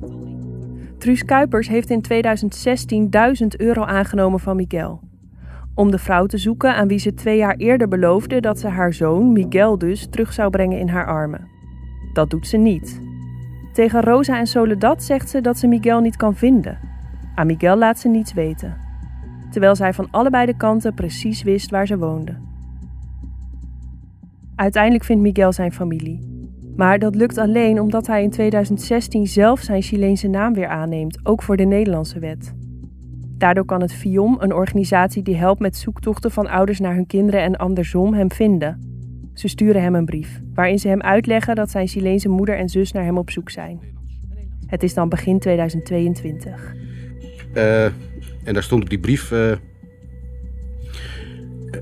Truus 0.99 1.25
Kuipers 1.25 1.69
heeft 1.69 1.91
in 1.91 2.03
2016 2.03 3.11
1000 3.11 3.61
euro 3.61 3.83
aangenomen 3.85 4.41
van 4.41 4.57
Miguel 4.57 5.01
om 5.75 5.91
de 5.91 5.99
vrouw 5.99 6.27
te 6.27 6.39
zoeken 6.39 6.75
aan 6.75 6.89
wie 6.89 6.99
ze 6.99 7.15
twee 7.15 7.37
jaar 7.37 7.57
eerder 7.57 7.89
beloofde 7.89 8.41
dat 8.41 8.59
ze 8.59 8.69
haar 8.69 8.93
zoon, 8.93 9.33
Miguel 9.33 9.79
dus, 9.79 10.07
terug 10.11 10.33
zou 10.33 10.51
brengen 10.51 10.79
in 10.79 10.89
haar 10.89 11.07
armen. 11.07 11.49
Dat 12.13 12.31
doet 12.31 12.47
ze 12.47 12.57
niet. 12.57 13.01
Tegen 13.73 14.01
Rosa 14.01 14.39
en 14.39 14.47
Soledad 14.47 15.03
zegt 15.03 15.31
ze 15.31 15.41
dat 15.41 15.59
ze 15.59 15.67
Miguel 15.67 16.01
niet 16.01 16.17
kan 16.17 16.35
vinden. 16.35 16.79
Aan 17.35 17.47
Miguel 17.47 17.77
laat 17.77 17.99
ze 17.99 18.09
niets 18.09 18.33
weten. 18.33 18.77
Terwijl 19.51 19.75
zij 19.75 19.93
van 19.93 20.09
allebei 20.11 20.47
de 20.47 20.57
kanten 20.57 20.95
precies 20.95 21.43
wist 21.43 21.71
waar 21.71 21.87
ze 21.87 21.99
woonde. 21.99 22.37
Uiteindelijk 24.57 25.05
vindt 25.05 25.23
Miguel 25.23 25.53
zijn 25.53 25.73
familie. 25.73 26.33
Maar 26.77 26.99
dat 26.99 27.15
lukt 27.15 27.39
alleen 27.39 27.81
omdat 27.81 28.07
hij 28.07 28.23
in 28.23 28.31
2016 28.31 29.27
zelf 29.27 29.61
zijn 29.61 29.83
Chileense 29.83 30.29
naam 30.29 30.55
weer 30.55 30.69
aanneemt, 30.69 31.19
ook 31.23 31.43
voor 31.43 31.57
de 31.57 31.65
Nederlandse 31.65 32.19
wet. 32.19 32.55
Daardoor 33.45 33.65
kan 33.65 33.81
het 33.81 33.95
FIOM, 33.95 34.37
een 34.41 34.55
organisatie 34.55 35.23
die 35.23 35.37
helpt 35.37 35.61
met 35.61 35.77
zoektochten 35.77 36.31
van 36.31 36.47
ouders 36.47 36.81
naar 36.81 36.95
hun 36.95 37.07
kinderen 37.07 37.41
en 37.41 37.57
andersom, 37.57 38.15
hem 38.15 38.33
vinden. 38.33 38.81
Ze 39.35 39.49
sturen 39.49 39.83
hem 39.83 39.95
een 39.95 40.05
brief, 40.05 40.41
waarin 40.55 40.79
ze 40.79 40.89
hem 40.89 41.01
uitleggen 41.01 41.55
dat 41.55 41.71
zijn 41.71 41.89
Chileense 41.89 42.29
moeder 42.29 42.57
en 42.57 42.69
zus 42.69 42.93
naar 42.93 43.05
hem 43.05 43.19
op 43.19 43.31
zoek 43.31 43.51
zijn. 43.51 43.81
Het 44.67 44.83
is 44.83 44.95
dan 44.95 45.09
begin 45.09 45.39
2022. 45.39 46.75
Uh, 47.55 47.85
eh, 47.85 47.93
en 48.45 48.55
daar 48.55 48.63
stond 48.63 48.83
op 48.83 48.89
die 48.89 48.99
brief. 49.01 49.31
Uh, 49.31 49.53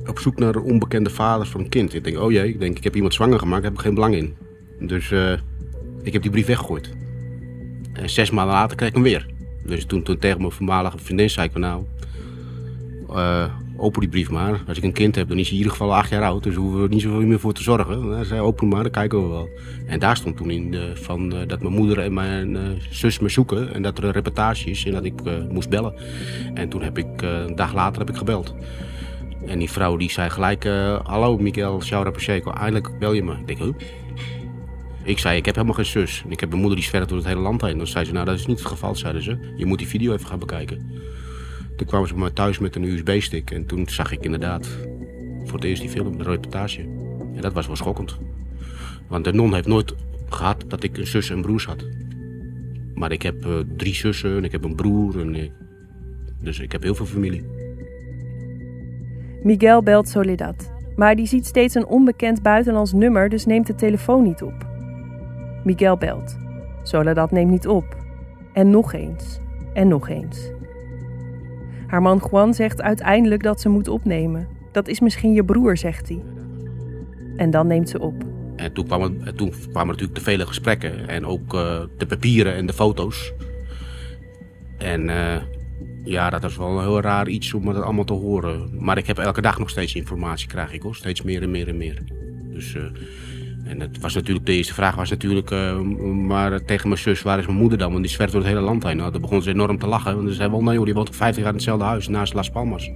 op 0.06 0.18
zoek 0.18 0.38
naar 0.38 0.56
onbekende 0.56 1.10
vaders 1.10 1.50
van 1.50 1.60
een 1.60 1.68
kind. 1.68 1.94
Ik 1.94 2.04
denk, 2.04 2.18
oh 2.18 2.32
jee, 2.32 2.48
ik 2.48 2.60
denk, 2.60 2.76
ik 2.76 2.84
heb 2.84 2.94
iemand 2.94 3.14
zwanger 3.14 3.38
gemaakt, 3.38 3.62
daar 3.62 3.70
heb 3.70 3.80
ik 3.80 3.86
geen 3.86 3.94
belang 3.94 4.14
in. 4.14 4.34
Dus 4.86 5.10
uh, 5.10 5.32
ik 6.02 6.12
heb 6.12 6.22
die 6.22 6.30
brief 6.30 6.46
weggegooid. 6.46 6.94
En 7.92 8.10
zes 8.10 8.30
maanden 8.30 8.54
later 8.54 8.76
kreeg 8.76 8.88
ik 8.88 8.94
hem 8.94 9.04
weer. 9.04 9.31
Dus 9.66 9.84
toen, 9.84 10.02
toen 10.02 10.18
tegen 10.18 10.38
mijn 10.38 10.52
voormalige 10.52 10.98
vriendin 10.98 11.30
zei 11.30 11.48
ik 11.48 11.58
nou, 11.58 11.82
uh, 13.10 13.44
open 13.76 14.00
die 14.00 14.08
brief 14.08 14.30
maar. 14.30 14.60
Als 14.66 14.78
ik 14.78 14.84
een 14.84 14.92
kind 14.92 15.14
heb, 15.14 15.28
dan 15.28 15.38
is 15.38 15.44
hij 15.44 15.52
in 15.52 15.58
ieder 15.58 15.72
geval 15.72 15.94
acht 15.94 16.10
jaar 16.10 16.22
oud. 16.22 16.42
Dus 16.42 16.54
hoeven 16.54 16.78
we 16.78 16.84
er 16.84 16.90
niet 16.90 17.02
zoveel 17.02 17.26
meer 17.26 17.40
voor 17.40 17.52
te 17.52 17.62
zorgen. 17.62 18.10
Hij 18.10 18.24
zei 18.24 18.40
open 18.40 18.68
maar, 18.68 18.82
dan 18.82 18.92
kijken 18.92 19.22
we 19.22 19.28
wel. 19.28 19.48
En 19.86 19.98
daar 19.98 20.16
stond 20.16 20.36
toen 20.36 20.50
in 20.50 20.76
van, 20.94 21.34
uh, 21.34 21.40
dat 21.46 21.62
mijn 21.62 21.74
moeder 21.74 21.98
en 21.98 22.12
mijn 22.12 22.54
uh, 22.54 22.60
zus 22.90 23.18
me 23.18 23.28
zoeken. 23.28 23.74
En 23.74 23.82
dat 23.82 23.98
er 23.98 24.04
een 24.04 24.12
reportage 24.12 24.70
is 24.70 24.84
en 24.84 24.92
dat 24.92 25.04
ik 25.04 25.20
moest 25.50 25.68
bellen. 25.68 25.94
En 26.54 26.68
toen 26.68 26.82
heb 26.82 26.98
ik, 26.98 27.22
een 27.22 27.54
dag 27.54 27.74
later 27.74 27.98
heb 27.98 28.10
ik 28.10 28.16
gebeld. 28.16 28.54
En 29.46 29.58
die 29.58 29.70
vrouw 29.70 29.96
die 29.96 30.10
zei 30.10 30.30
gelijk, 30.30 30.64
hallo 31.02 31.38
Miguel 31.38 31.82
Shaura 31.82 32.10
Pacheco, 32.10 32.50
eindelijk 32.50 32.98
bel 32.98 33.12
je 33.12 33.22
me. 33.22 33.34
Ik 33.46 33.58
denk? 33.58 33.74
Ik 35.04 35.18
zei, 35.18 35.36
ik 35.36 35.44
heb 35.44 35.54
helemaal 35.54 35.76
geen 35.76 35.86
zus. 35.86 36.24
Ik 36.28 36.40
heb 36.40 36.52
een 36.52 36.58
moeder 36.58 36.76
die 36.76 36.86
zwerft 36.86 37.08
door 37.08 37.18
het 37.18 37.26
hele 37.26 37.40
land 37.40 37.60
heen. 37.60 37.76
Dan 37.76 37.86
zei 37.86 38.04
ze, 38.04 38.12
nou 38.12 38.24
dat 38.24 38.38
is 38.38 38.46
niet 38.46 38.58
het 38.58 38.68
geval, 38.68 38.94
zeiden 38.94 39.22
ze. 39.22 39.38
Je 39.56 39.66
moet 39.66 39.78
die 39.78 39.86
video 39.86 40.12
even 40.12 40.26
gaan 40.26 40.38
bekijken. 40.38 40.90
Toen 41.76 41.86
kwamen 41.86 42.08
ze 42.08 42.14
bij 42.14 42.22
mij 42.22 42.32
thuis 42.32 42.58
met 42.58 42.76
een 42.76 42.84
USB-stick. 42.84 43.50
En 43.50 43.66
toen 43.66 43.88
zag 43.88 44.12
ik 44.12 44.24
inderdaad 44.24 44.68
voor 45.44 45.54
het 45.54 45.64
eerst 45.64 45.82
die 45.82 45.90
film, 45.90 46.18
de 46.18 46.24
reportage. 46.24 46.80
En 47.34 47.40
dat 47.40 47.52
was 47.52 47.66
wel 47.66 47.76
schokkend. 47.76 48.18
Want 49.08 49.24
de 49.24 49.32
non 49.32 49.54
heeft 49.54 49.66
nooit 49.66 49.94
gehad 50.28 50.64
dat 50.68 50.82
ik 50.82 50.96
een 50.96 51.06
zus 51.06 51.30
en 51.30 51.42
broers 51.42 51.64
had. 51.64 51.86
Maar 52.94 53.12
ik 53.12 53.22
heb 53.22 53.46
uh, 53.46 53.54
drie 53.76 53.94
zussen 53.94 54.36
en 54.36 54.44
ik 54.44 54.52
heb 54.52 54.64
een 54.64 54.74
broer. 54.74 55.20
En, 55.20 55.50
dus 56.40 56.58
ik 56.58 56.72
heb 56.72 56.82
heel 56.82 56.94
veel 56.94 57.06
familie. 57.06 57.44
Miguel 59.42 59.82
belt 59.82 60.08
Soledad. 60.08 60.70
Maar 60.96 61.16
die 61.16 61.26
ziet 61.26 61.46
steeds 61.46 61.74
een 61.74 61.86
onbekend 61.86 62.42
buitenlands 62.42 62.92
nummer, 62.92 63.28
dus 63.28 63.46
neemt 63.46 63.66
de 63.66 63.74
telefoon 63.74 64.22
niet 64.22 64.42
op. 64.42 64.71
Miguel 65.64 65.96
belt. 65.96 66.36
Soledad 66.82 67.30
neemt 67.30 67.50
niet 67.50 67.66
op. 67.66 67.96
En 68.52 68.70
nog 68.70 68.92
eens. 68.92 69.40
En 69.74 69.88
nog 69.88 70.08
eens. 70.08 70.50
Haar 71.86 72.02
man 72.02 72.22
Juan 72.30 72.54
zegt 72.54 72.82
uiteindelijk 72.82 73.42
dat 73.42 73.60
ze 73.60 73.68
moet 73.68 73.88
opnemen. 73.88 74.48
Dat 74.72 74.88
is 74.88 75.00
misschien 75.00 75.32
je 75.32 75.44
broer, 75.44 75.76
zegt 75.76 76.08
hij. 76.08 76.22
En 77.36 77.50
dan 77.50 77.66
neemt 77.66 77.88
ze 77.88 78.00
op. 78.00 78.24
En 78.56 78.72
toen 78.72 78.86
kwamen, 78.86 79.36
toen 79.36 79.52
natuurlijk 79.72 80.14
de 80.14 80.20
vele 80.20 80.46
gesprekken. 80.46 81.08
En 81.08 81.26
ook 81.26 81.54
uh, 81.54 81.80
de 81.98 82.06
papieren 82.06 82.54
en 82.54 82.66
de 82.66 82.72
foto's. 82.72 83.32
En 84.78 85.08
uh, 85.08 85.36
ja, 86.04 86.30
dat 86.30 86.44
is 86.44 86.56
wel 86.56 86.78
een 86.78 86.84
heel 86.84 87.00
raar 87.00 87.28
iets 87.28 87.54
om 87.54 87.64
dat 87.64 87.82
allemaal 87.82 88.04
te 88.04 88.12
horen. 88.12 88.70
Maar 88.78 88.98
ik 88.98 89.06
heb 89.06 89.18
elke 89.18 89.40
dag 89.40 89.58
nog 89.58 89.70
steeds 89.70 89.94
informatie, 89.94 90.48
krijg 90.48 90.72
ik 90.72 90.82
hoor. 90.82 90.94
Steeds 90.94 91.22
meer 91.22 91.42
en 91.42 91.50
meer 91.50 91.68
en 91.68 91.76
meer. 91.76 92.02
Dus, 92.52 92.74
uh, 92.74 92.82
en 93.72 93.80
het 93.80 94.00
was 94.00 94.14
natuurlijk, 94.14 94.46
de 94.46 94.52
eerste 94.52 94.74
vraag 94.74 94.94
was 94.94 95.10
natuurlijk, 95.10 95.50
uh, 95.50 95.78
maar 96.26 96.64
tegen 96.64 96.88
mijn 96.88 97.00
zus, 97.00 97.22
waar 97.22 97.38
is 97.38 97.46
mijn 97.46 97.58
moeder 97.58 97.78
dan? 97.78 97.90
Want 97.90 98.02
die 98.02 98.12
zwerft 98.12 98.32
door 98.32 98.42
het 98.42 98.50
hele 98.50 98.64
land 98.64 98.82
heen. 98.82 98.96
Nou, 98.96 99.12
dan 99.12 99.20
begon 99.20 99.42
ze 99.42 99.50
enorm 99.50 99.78
te 99.78 99.86
lachen. 99.86 100.16
Want 100.16 100.28
ze 100.28 100.34
zei 100.34 100.50
wel, 100.50 100.62
nee 100.62 100.74
joh, 100.74 100.84
die 100.84 100.94
woont 100.94 101.08
al 101.08 101.14
50 101.14 101.38
jaar 101.38 101.50
in 101.50 101.56
hetzelfde 101.56 101.84
huis, 101.84 102.08
naast 102.08 102.34
Las 102.34 102.50
Palmas. 102.50 102.90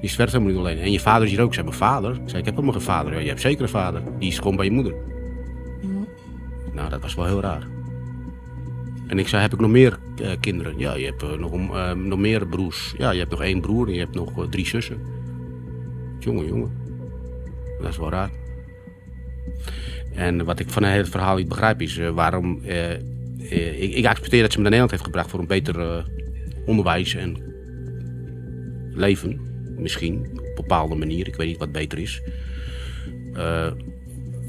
Die 0.00 0.10
zwerft 0.10 0.32
helemaal 0.32 0.54
niet 0.54 0.62
alleen. 0.62 0.78
En 0.78 0.92
je 0.92 1.00
vader 1.00 1.24
is 1.24 1.30
hier 1.30 1.42
ook. 1.42 1.54
Zei, 1.54 1.66
mijn 1.66 1.78
vader? 1.78 2.10
Ik 2.10 2.20
zei, 2.24 2.38
ik 2.38 2.44
heb 2.44 2.54
helemaal 2.54 2.72
geen 2.72 2.82
vader. 2.82 3.12
Ja, 3.12 3.18
je 3.18 3.28
hebt 3.28 3.40
zeker 3.40 3.62
een 3.62 3.68
vader. 3.68 4.02
Die 4.18 4.28
is 4.28 4.38
gewoon 4.38 4.56
bij 4.56 4.64
je 4.64 4.70
moeder. 4.70 4.94
Mm. 5.82 6.06
Nou, 6.74 6.90
dat 6.90 7.00
was 7.00 7.14
wel 7.14 7.26
heel 7.26 7.40
raar. 7.40 7.66
En 9.06 9.18
ik 9.18 9.28
zei, 9.28 9.42
heb 9.42 9.52
ik 9.52 9.60
nog 9.60 9.70
meer 9.70 9.98
uh, 10.22 10.30
kinderen? 10.40 10.78
Ja, 10.78 10.94
je 10.94 11.04
hebt 11.04 11.22
uh, 11.22 11.32
nog, 11.32 11.52
uh, 11.52 11.92
nog 11.92 12.18
meer 12.18 12.46
broers. 12.46 12.94
Ja, 12.98 13.10
je 13.10 13.18
hebt 13.18 13.30
nog 13.30 13.42
één 13.42 13.60
broer 13.60 13.86
en 13.86 13.92
je 13.92 14.00
hebt 14.00 14.14
nog 14.14 14.46
drie 14.50 14.66
zussen. 14.66 15.00
Jongen, 16.18 16.46
jongen. 16.46 16.70
Dat 17.80 17.90
is 17.90 17.96
wel 17.96 18.10
raar. 18.10 18.30
En 20.14 20.44
wat 20.44 20.60
ik 20.60 20.70
van 20.70 20.82
het 20.82 21.08
verhaal 21.08 21.36
niet 21.36 21.48
begrijp 21.48 21.82
is 21.82 21.96
waarom... 21.96 22.60
ik, 23.38 23.94
ik, 23.94 24.06
accepteer 24.06 24.42
dat 24.42 24.52
ze 24.52 24.56
me 24.56 24.62
naar 24.62 24.78
Nederland 24.78 24.90
heeft 24.90 25.04
gebracht 25.04 25.30
voor 25.30 25.40
een 25.40 25.46
beter 25.46 26.04
onderwijs 26.66 27.14
en 27.14 27.36
leven. 28.94 29.40
Misschien, 29.78 30.26
op 30.32 30.38
een 30.38 30.54
bepaalde 30.54 30.94
manier. 30.94 31.26
Ik 31.26 31.36
weet 31.36 31.46
niet 31.46 31.58
wat 31.58 31.72
beter 31.72 31.98
is. 31.98 32.22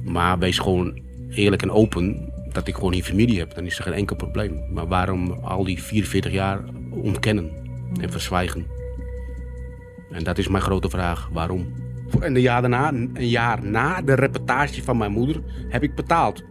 maar 0.04 0.40
wees 0.40 0.60
gewoon 0.60 1.00
eerlijk 1.30 1.62
en 1.62 1.72
open 1.72 2.30
dat 2.54 2.68
ik 2.68 2.76
gewoon 2.76 2.94
hier 2.94 3.04
familie 3.04 3.40
heb, 3.40 3.56
dan 3.56 3.66
is 3.66 3.78
er 3.78 3.84
geen 3.84 3.94
enkel 3.94 4.16
probleem. 4.16 4.74
Maar 4.74 4.88
waarom 4.88 5.32
al 5.32 5.64
die 5.64 5.84
44 5.84 6.32
jaar 6.32 6.64
ontkennen 6.92 7.52
en 8.02 8.12
verzwijgen? 8.12 8.66
En 10.12 10.24
dat 10.24 10.38
is 10.38 10.48
mijn 10.48 10.64
grote 10.64 10.90
vraag. 10.90 11.30
Waarom? 11.32 11.74
En 12.22 12.36
een 12.36 12.42
jaar, 12.42 12.62
daarna, 12.62 12.94
een 12.94 13.28
jaar 13.28 13.66
na 13.66 14.02
de 14.02 14.14
reportage 14.14 14.84
van 14.84 14.98
mijn 14.98 15.12
moeder 15.12 15.42
heb 15.68 15.84
ik 15.84 15.96
betaald. 15.96 16.44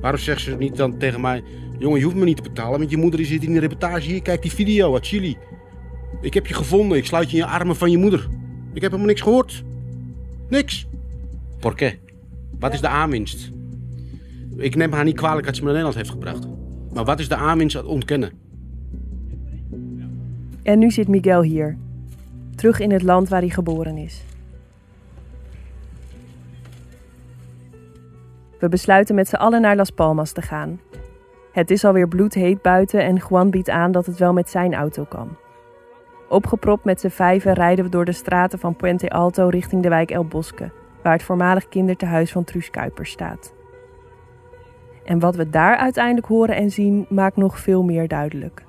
Waarom 0.00 0.20
zegt 0.20 0.40
ze 0.40 0.56
niet 0.56 0.76
dan 0.76 0.98
tegen 0.98 1.20
mij... 1.20 1.42
Jongen, 1.78 1.98
je 1.98 2.04
hoeft 2.04 2.16
me 2.16 2.24
niet 2.24 2.36
te 2.36 2.42
betalen, 2.42 2.78
want 2.78 2.90
je 2.90 2.96
moeder 2.96 3.24
zit 3.24 3.42
in 3.42 3.52
de 3.52 3.60
reportage. 3.60 4.10
Hier, 4.10 4.22
kijk 4.22 4.42
die 4.42 4.52
video 4.52 4.94
uit 4.94 5.06
Chili. 5.06 5.36
Ik 6.20 6.34
heb 6.34 6.46
je 6.46 6.54
gevonden, 6.54 6.98
ik 6.98 7.04
sluit 7.04 7.30
je 7.30 7.36
in 7.36 7.42
je 7.42 7.48
armen 7.48 7.76
van 7.76 7.90
je 7.90 7.98
moeder. 7.98 8.28
Ik 8.72 8.82
heb 8.82 8.90
helemaal 8.90 9.06
niks 9.06 9.20
gehoord. 9.20 9.64
Niks. 10.48 10.86
Por 11.60 11.74
qué? 11.74 11.92
Wat 12.58 12.72
is 12.72 12.80
de 12.80 12.88
aanwinst? 12.88 13.50
Ik 14.56 14.76
neem 14.76 14.92
haar 14.92 15.04
niet 15.04 15.16
kwalijk 15.16 15.46
dat 15.46 15.56
ze 15.56 15.60
me 15.60 15.72
naar 15.72 15.82
Nederland 15.82 16.06
heeft 16.06 16.14
gebracht. 16.14 16.48
Maar 16.94 17.04
wat 17.04 17.20
is 17.20 17.28
de 17.28 17.36
aanwinst 17.36 17.76
aan 17.76 17.86
ontkennen? 17.86 18.32
En 20.62 20.78
nu 20.78 20.90
zit 20.90 21.08
Miguel 21.08 21.42
hier. 21.42 21.76
Terug 22.54 22.80
in 22.80 22.90
het 22.90 23.02
land 23.02 23.28
waar 23.28 23.40
hij 23.40 23.50
geboren 23.50 23.96
is. 23.96 24.22
We 28.58 28.68
besluiten 28.68 29.14
met 29.14 29.28
z'n 29.28 29.36
allen 29.36 29.60
naar 29.60 29.76
Las 29.76 29.90
Palmas 29.90 30.32
te 30.32 30.42
gaan. 30.42 30.80
Het 31.52 31.70
is 31.70 31.84
alweer 31.84 32.08
bloedheet 32.08 32.62
buiten 32.62 33.04
en 33.04 33.22
Juan 33.28 33.50
biedt 33.50 33.70
aan 33.70 33.92
dat 33.92 34.06
het 34.06 34.18
wel 34.18 34.32
met 34.32 34.48
zijn 34.48 34.74
auto 34.74 35.04
kan. 35.04 35.36
Opgepropt 36.28 36.84
met 36.84 37.00
z'n 37.00 37.08
vijven 37.08 37.52
rijden 37.52 37.84
we 37.84 37.90
door 37.90 38.04
de 38.04 38.12
straten 38.12 38.58
van 38.58 38.76
Puente 38.76 39.10
Alto 39.10 39.48
richting 39.48 39.82
de 39.82 39.88
wijk 39.88 40.10
El 40.10 40.24
Bosque, 40.24 40.70
waar 41.02 41.12
het 41.12 41.22
voormalig 41.22 41.68
kindertehuis 41.68 42.32
van 42.32 42.44
Truus 42.44 42.70
Kuipers 42.70 43.10
staat. 43.10 43.54
En 45.04 45.18
wat 45.18 45.36
we 45.36 45.50
daar 45.50 45.76
uiteindelijk 45.76 46.26
horen 46.26 46.56
en 46.56 46.70
zien, 46.70 47.06
maakt 47.08 47.36
nog 47.36 47.58
veel 47.58 47.82
meer 47.82 48.08
duidelijk. 48.08 48.64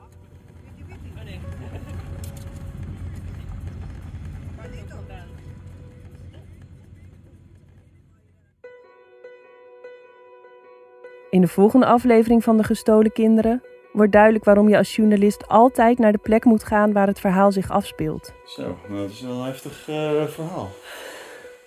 In 11.36 11.42
de 11.42 11.48
volgende 11.48 11.86
aflevering 11.86 12.44
van 12.44 12.58
De 12.58 12.64
Gestolen 12.64 13.12
Kinderen 13.12 13.64
wordt 13.92 14.12
duidelijk 14.12 14.44
waarom 14.44 14.70
je 14.70 14.78
als 14.78 14.96
journalist 14.96 15.48
altijd 15.48 15.98
naar 15.98 16.12
de 16.12 16.18
plek 16.18 16.46
moet 16.46 16.64
gaan 16.64 16.94
waar 16.94 17.08
het 17.08 17.20
verhaal 17.20 17.52
zich 17.52 17.72
afspeelt. 17.72 18.36
Zo, 18.46 18.78
nou, 18.88 19.02
dat 19.02 19.10
is 19.10 19.22
wel 19.22 19.40
een 19.40 19.46
heftig 19.46 19.88
uh, 19.90 20.24
verhaal. 20.24 20.70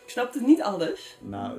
Ik 0.04 0.10
snap 0.10 0.32
het 0.32 0.46
niet 0.46 0.62
alles. 0.62 1.18
Nou, 1.22 1.52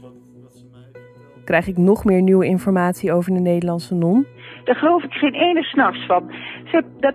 wat, 0.00 0.12
wat 0.42 0.52
ze 0.52 0.64
mij 0.72 1.02
krijg 1.44 1.66
ik 1.66 1.76
nog 1.76 2.04
meer 2.04 2.22
nieuwe 2.22 2.46
informatie 2.46 3.12
over 3.12 3.32
de 3.32 3.40
Nederlandse 3.40 3.94
non. 3.94 4.26
Daar 4.64 4.76
geloof 4.76 5.02
ik 5.02 5.12
geen 5.12 5.34
ene 5.34 5.62
s'nachts 5.62 6.06
van. 6.06 6.30
Ze, 6.64 6.84
dat, 7.00 7.14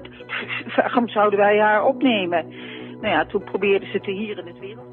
waarom 0.75 1.07
zouden 1.07 1.39
wij 1.39 1.59
haar 1.59 1.85
opnemen? 1.85 2.45
Nou 3.01 3.13
ja, 3.13 3.25
toen 3.25 3.43
probeerden 3.43 3.91
ze 3.91 3.99
te 3.99 4.11
hier 4.11 4.37
in 4.37 4.47
het 4.47 4.59
wereld. 4.59 4.85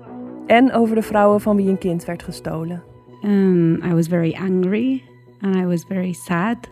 En 0.47 0.73
over 0.73 0.95
de 0.95 1.03
vrouwen 1.03 1.41
van 1.41 1.57
wie 1.57 1.69
een 1.69 1.79
kind 1.79 2.05
werd 2.05 2.23
gestolen. 2.23 2.83
Um, 3.23 3.83
I 3.85 3.95
was 3.95 4.09
very 4.09 4.35
angry 4.35 5.08
and 5.41 5.57
I 5.57 5.67
was 5.67 5.85
very 5.85 6.13
sad. 6.13 6.69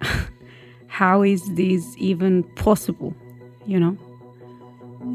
How 0.86 1.24
is 1.24 1.54
this 1.54 1.96
even 1.96 2.44
possible? 2.54 3.14
You 3.66 3.78
know? 3.78 3.96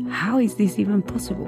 How 0.10 0.40
is 0.40 0.56
this 0.56 0.78
even 0.78 1.04
possible? 1.04 1.48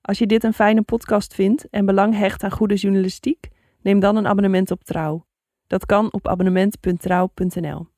Als 0.00 0.18
je 0.18 0.26
dit 0.26 0.44
een 0.44 0.54
fijne 0.54 0.82
podcast 0.82 1.34
vindt 1.34 1.68
en 1.70 1.86
belang 1.86 2.14
hecht 2.14 2.42
aan 2.42 2.50
goede 2.50 2.74
journalistiek, 2.74 3.48
neem 3.80 4.00
dan 4.00 4.16
een 4.16 4.26
abonnement 4.26 4.70
op 4.70 4.84
Trouw. 4.84 5.26
Dat 5.66 5.86
kan 5.86 6.12
op 6.12 6.28
abonnement.trouw.nl. 6.28 7.93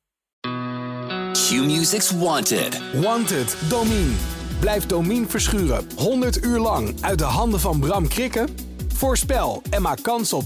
Q-Music's 1.47 2.11
Wanted. 2.11 2.81
Wanted, 3.01 3.55
Domine. 3.69 4.11
Blijf 4.59 4.85
Domine 4.85 5.25
verschuren 5.27 5.87
100 5.95 6.43
uur 6.43 6.59
lang 6.59 6.95
uit 7.01 7.17
de 7.17 7.23
handen 7.23 7.59
van 7.59 7.79
Bram 7.79 8.07
Krikken? 8.07 8.49
Voorspel 8.93 9.61
en 9.69 9.81
maak 9.81 10.03
kans 10.03 10.33
op 10.33 10.43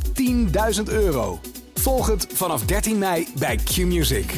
10.000 0.78 0.84
euro. 0.86 1.40
Volg 1.74 2.08
het 2.08 2.28
vanaf 2.34 2.66
13 2.66 2.98
mei 2.98 3.28
bij 3.38 3.56
Q-Music. 3.56 4.34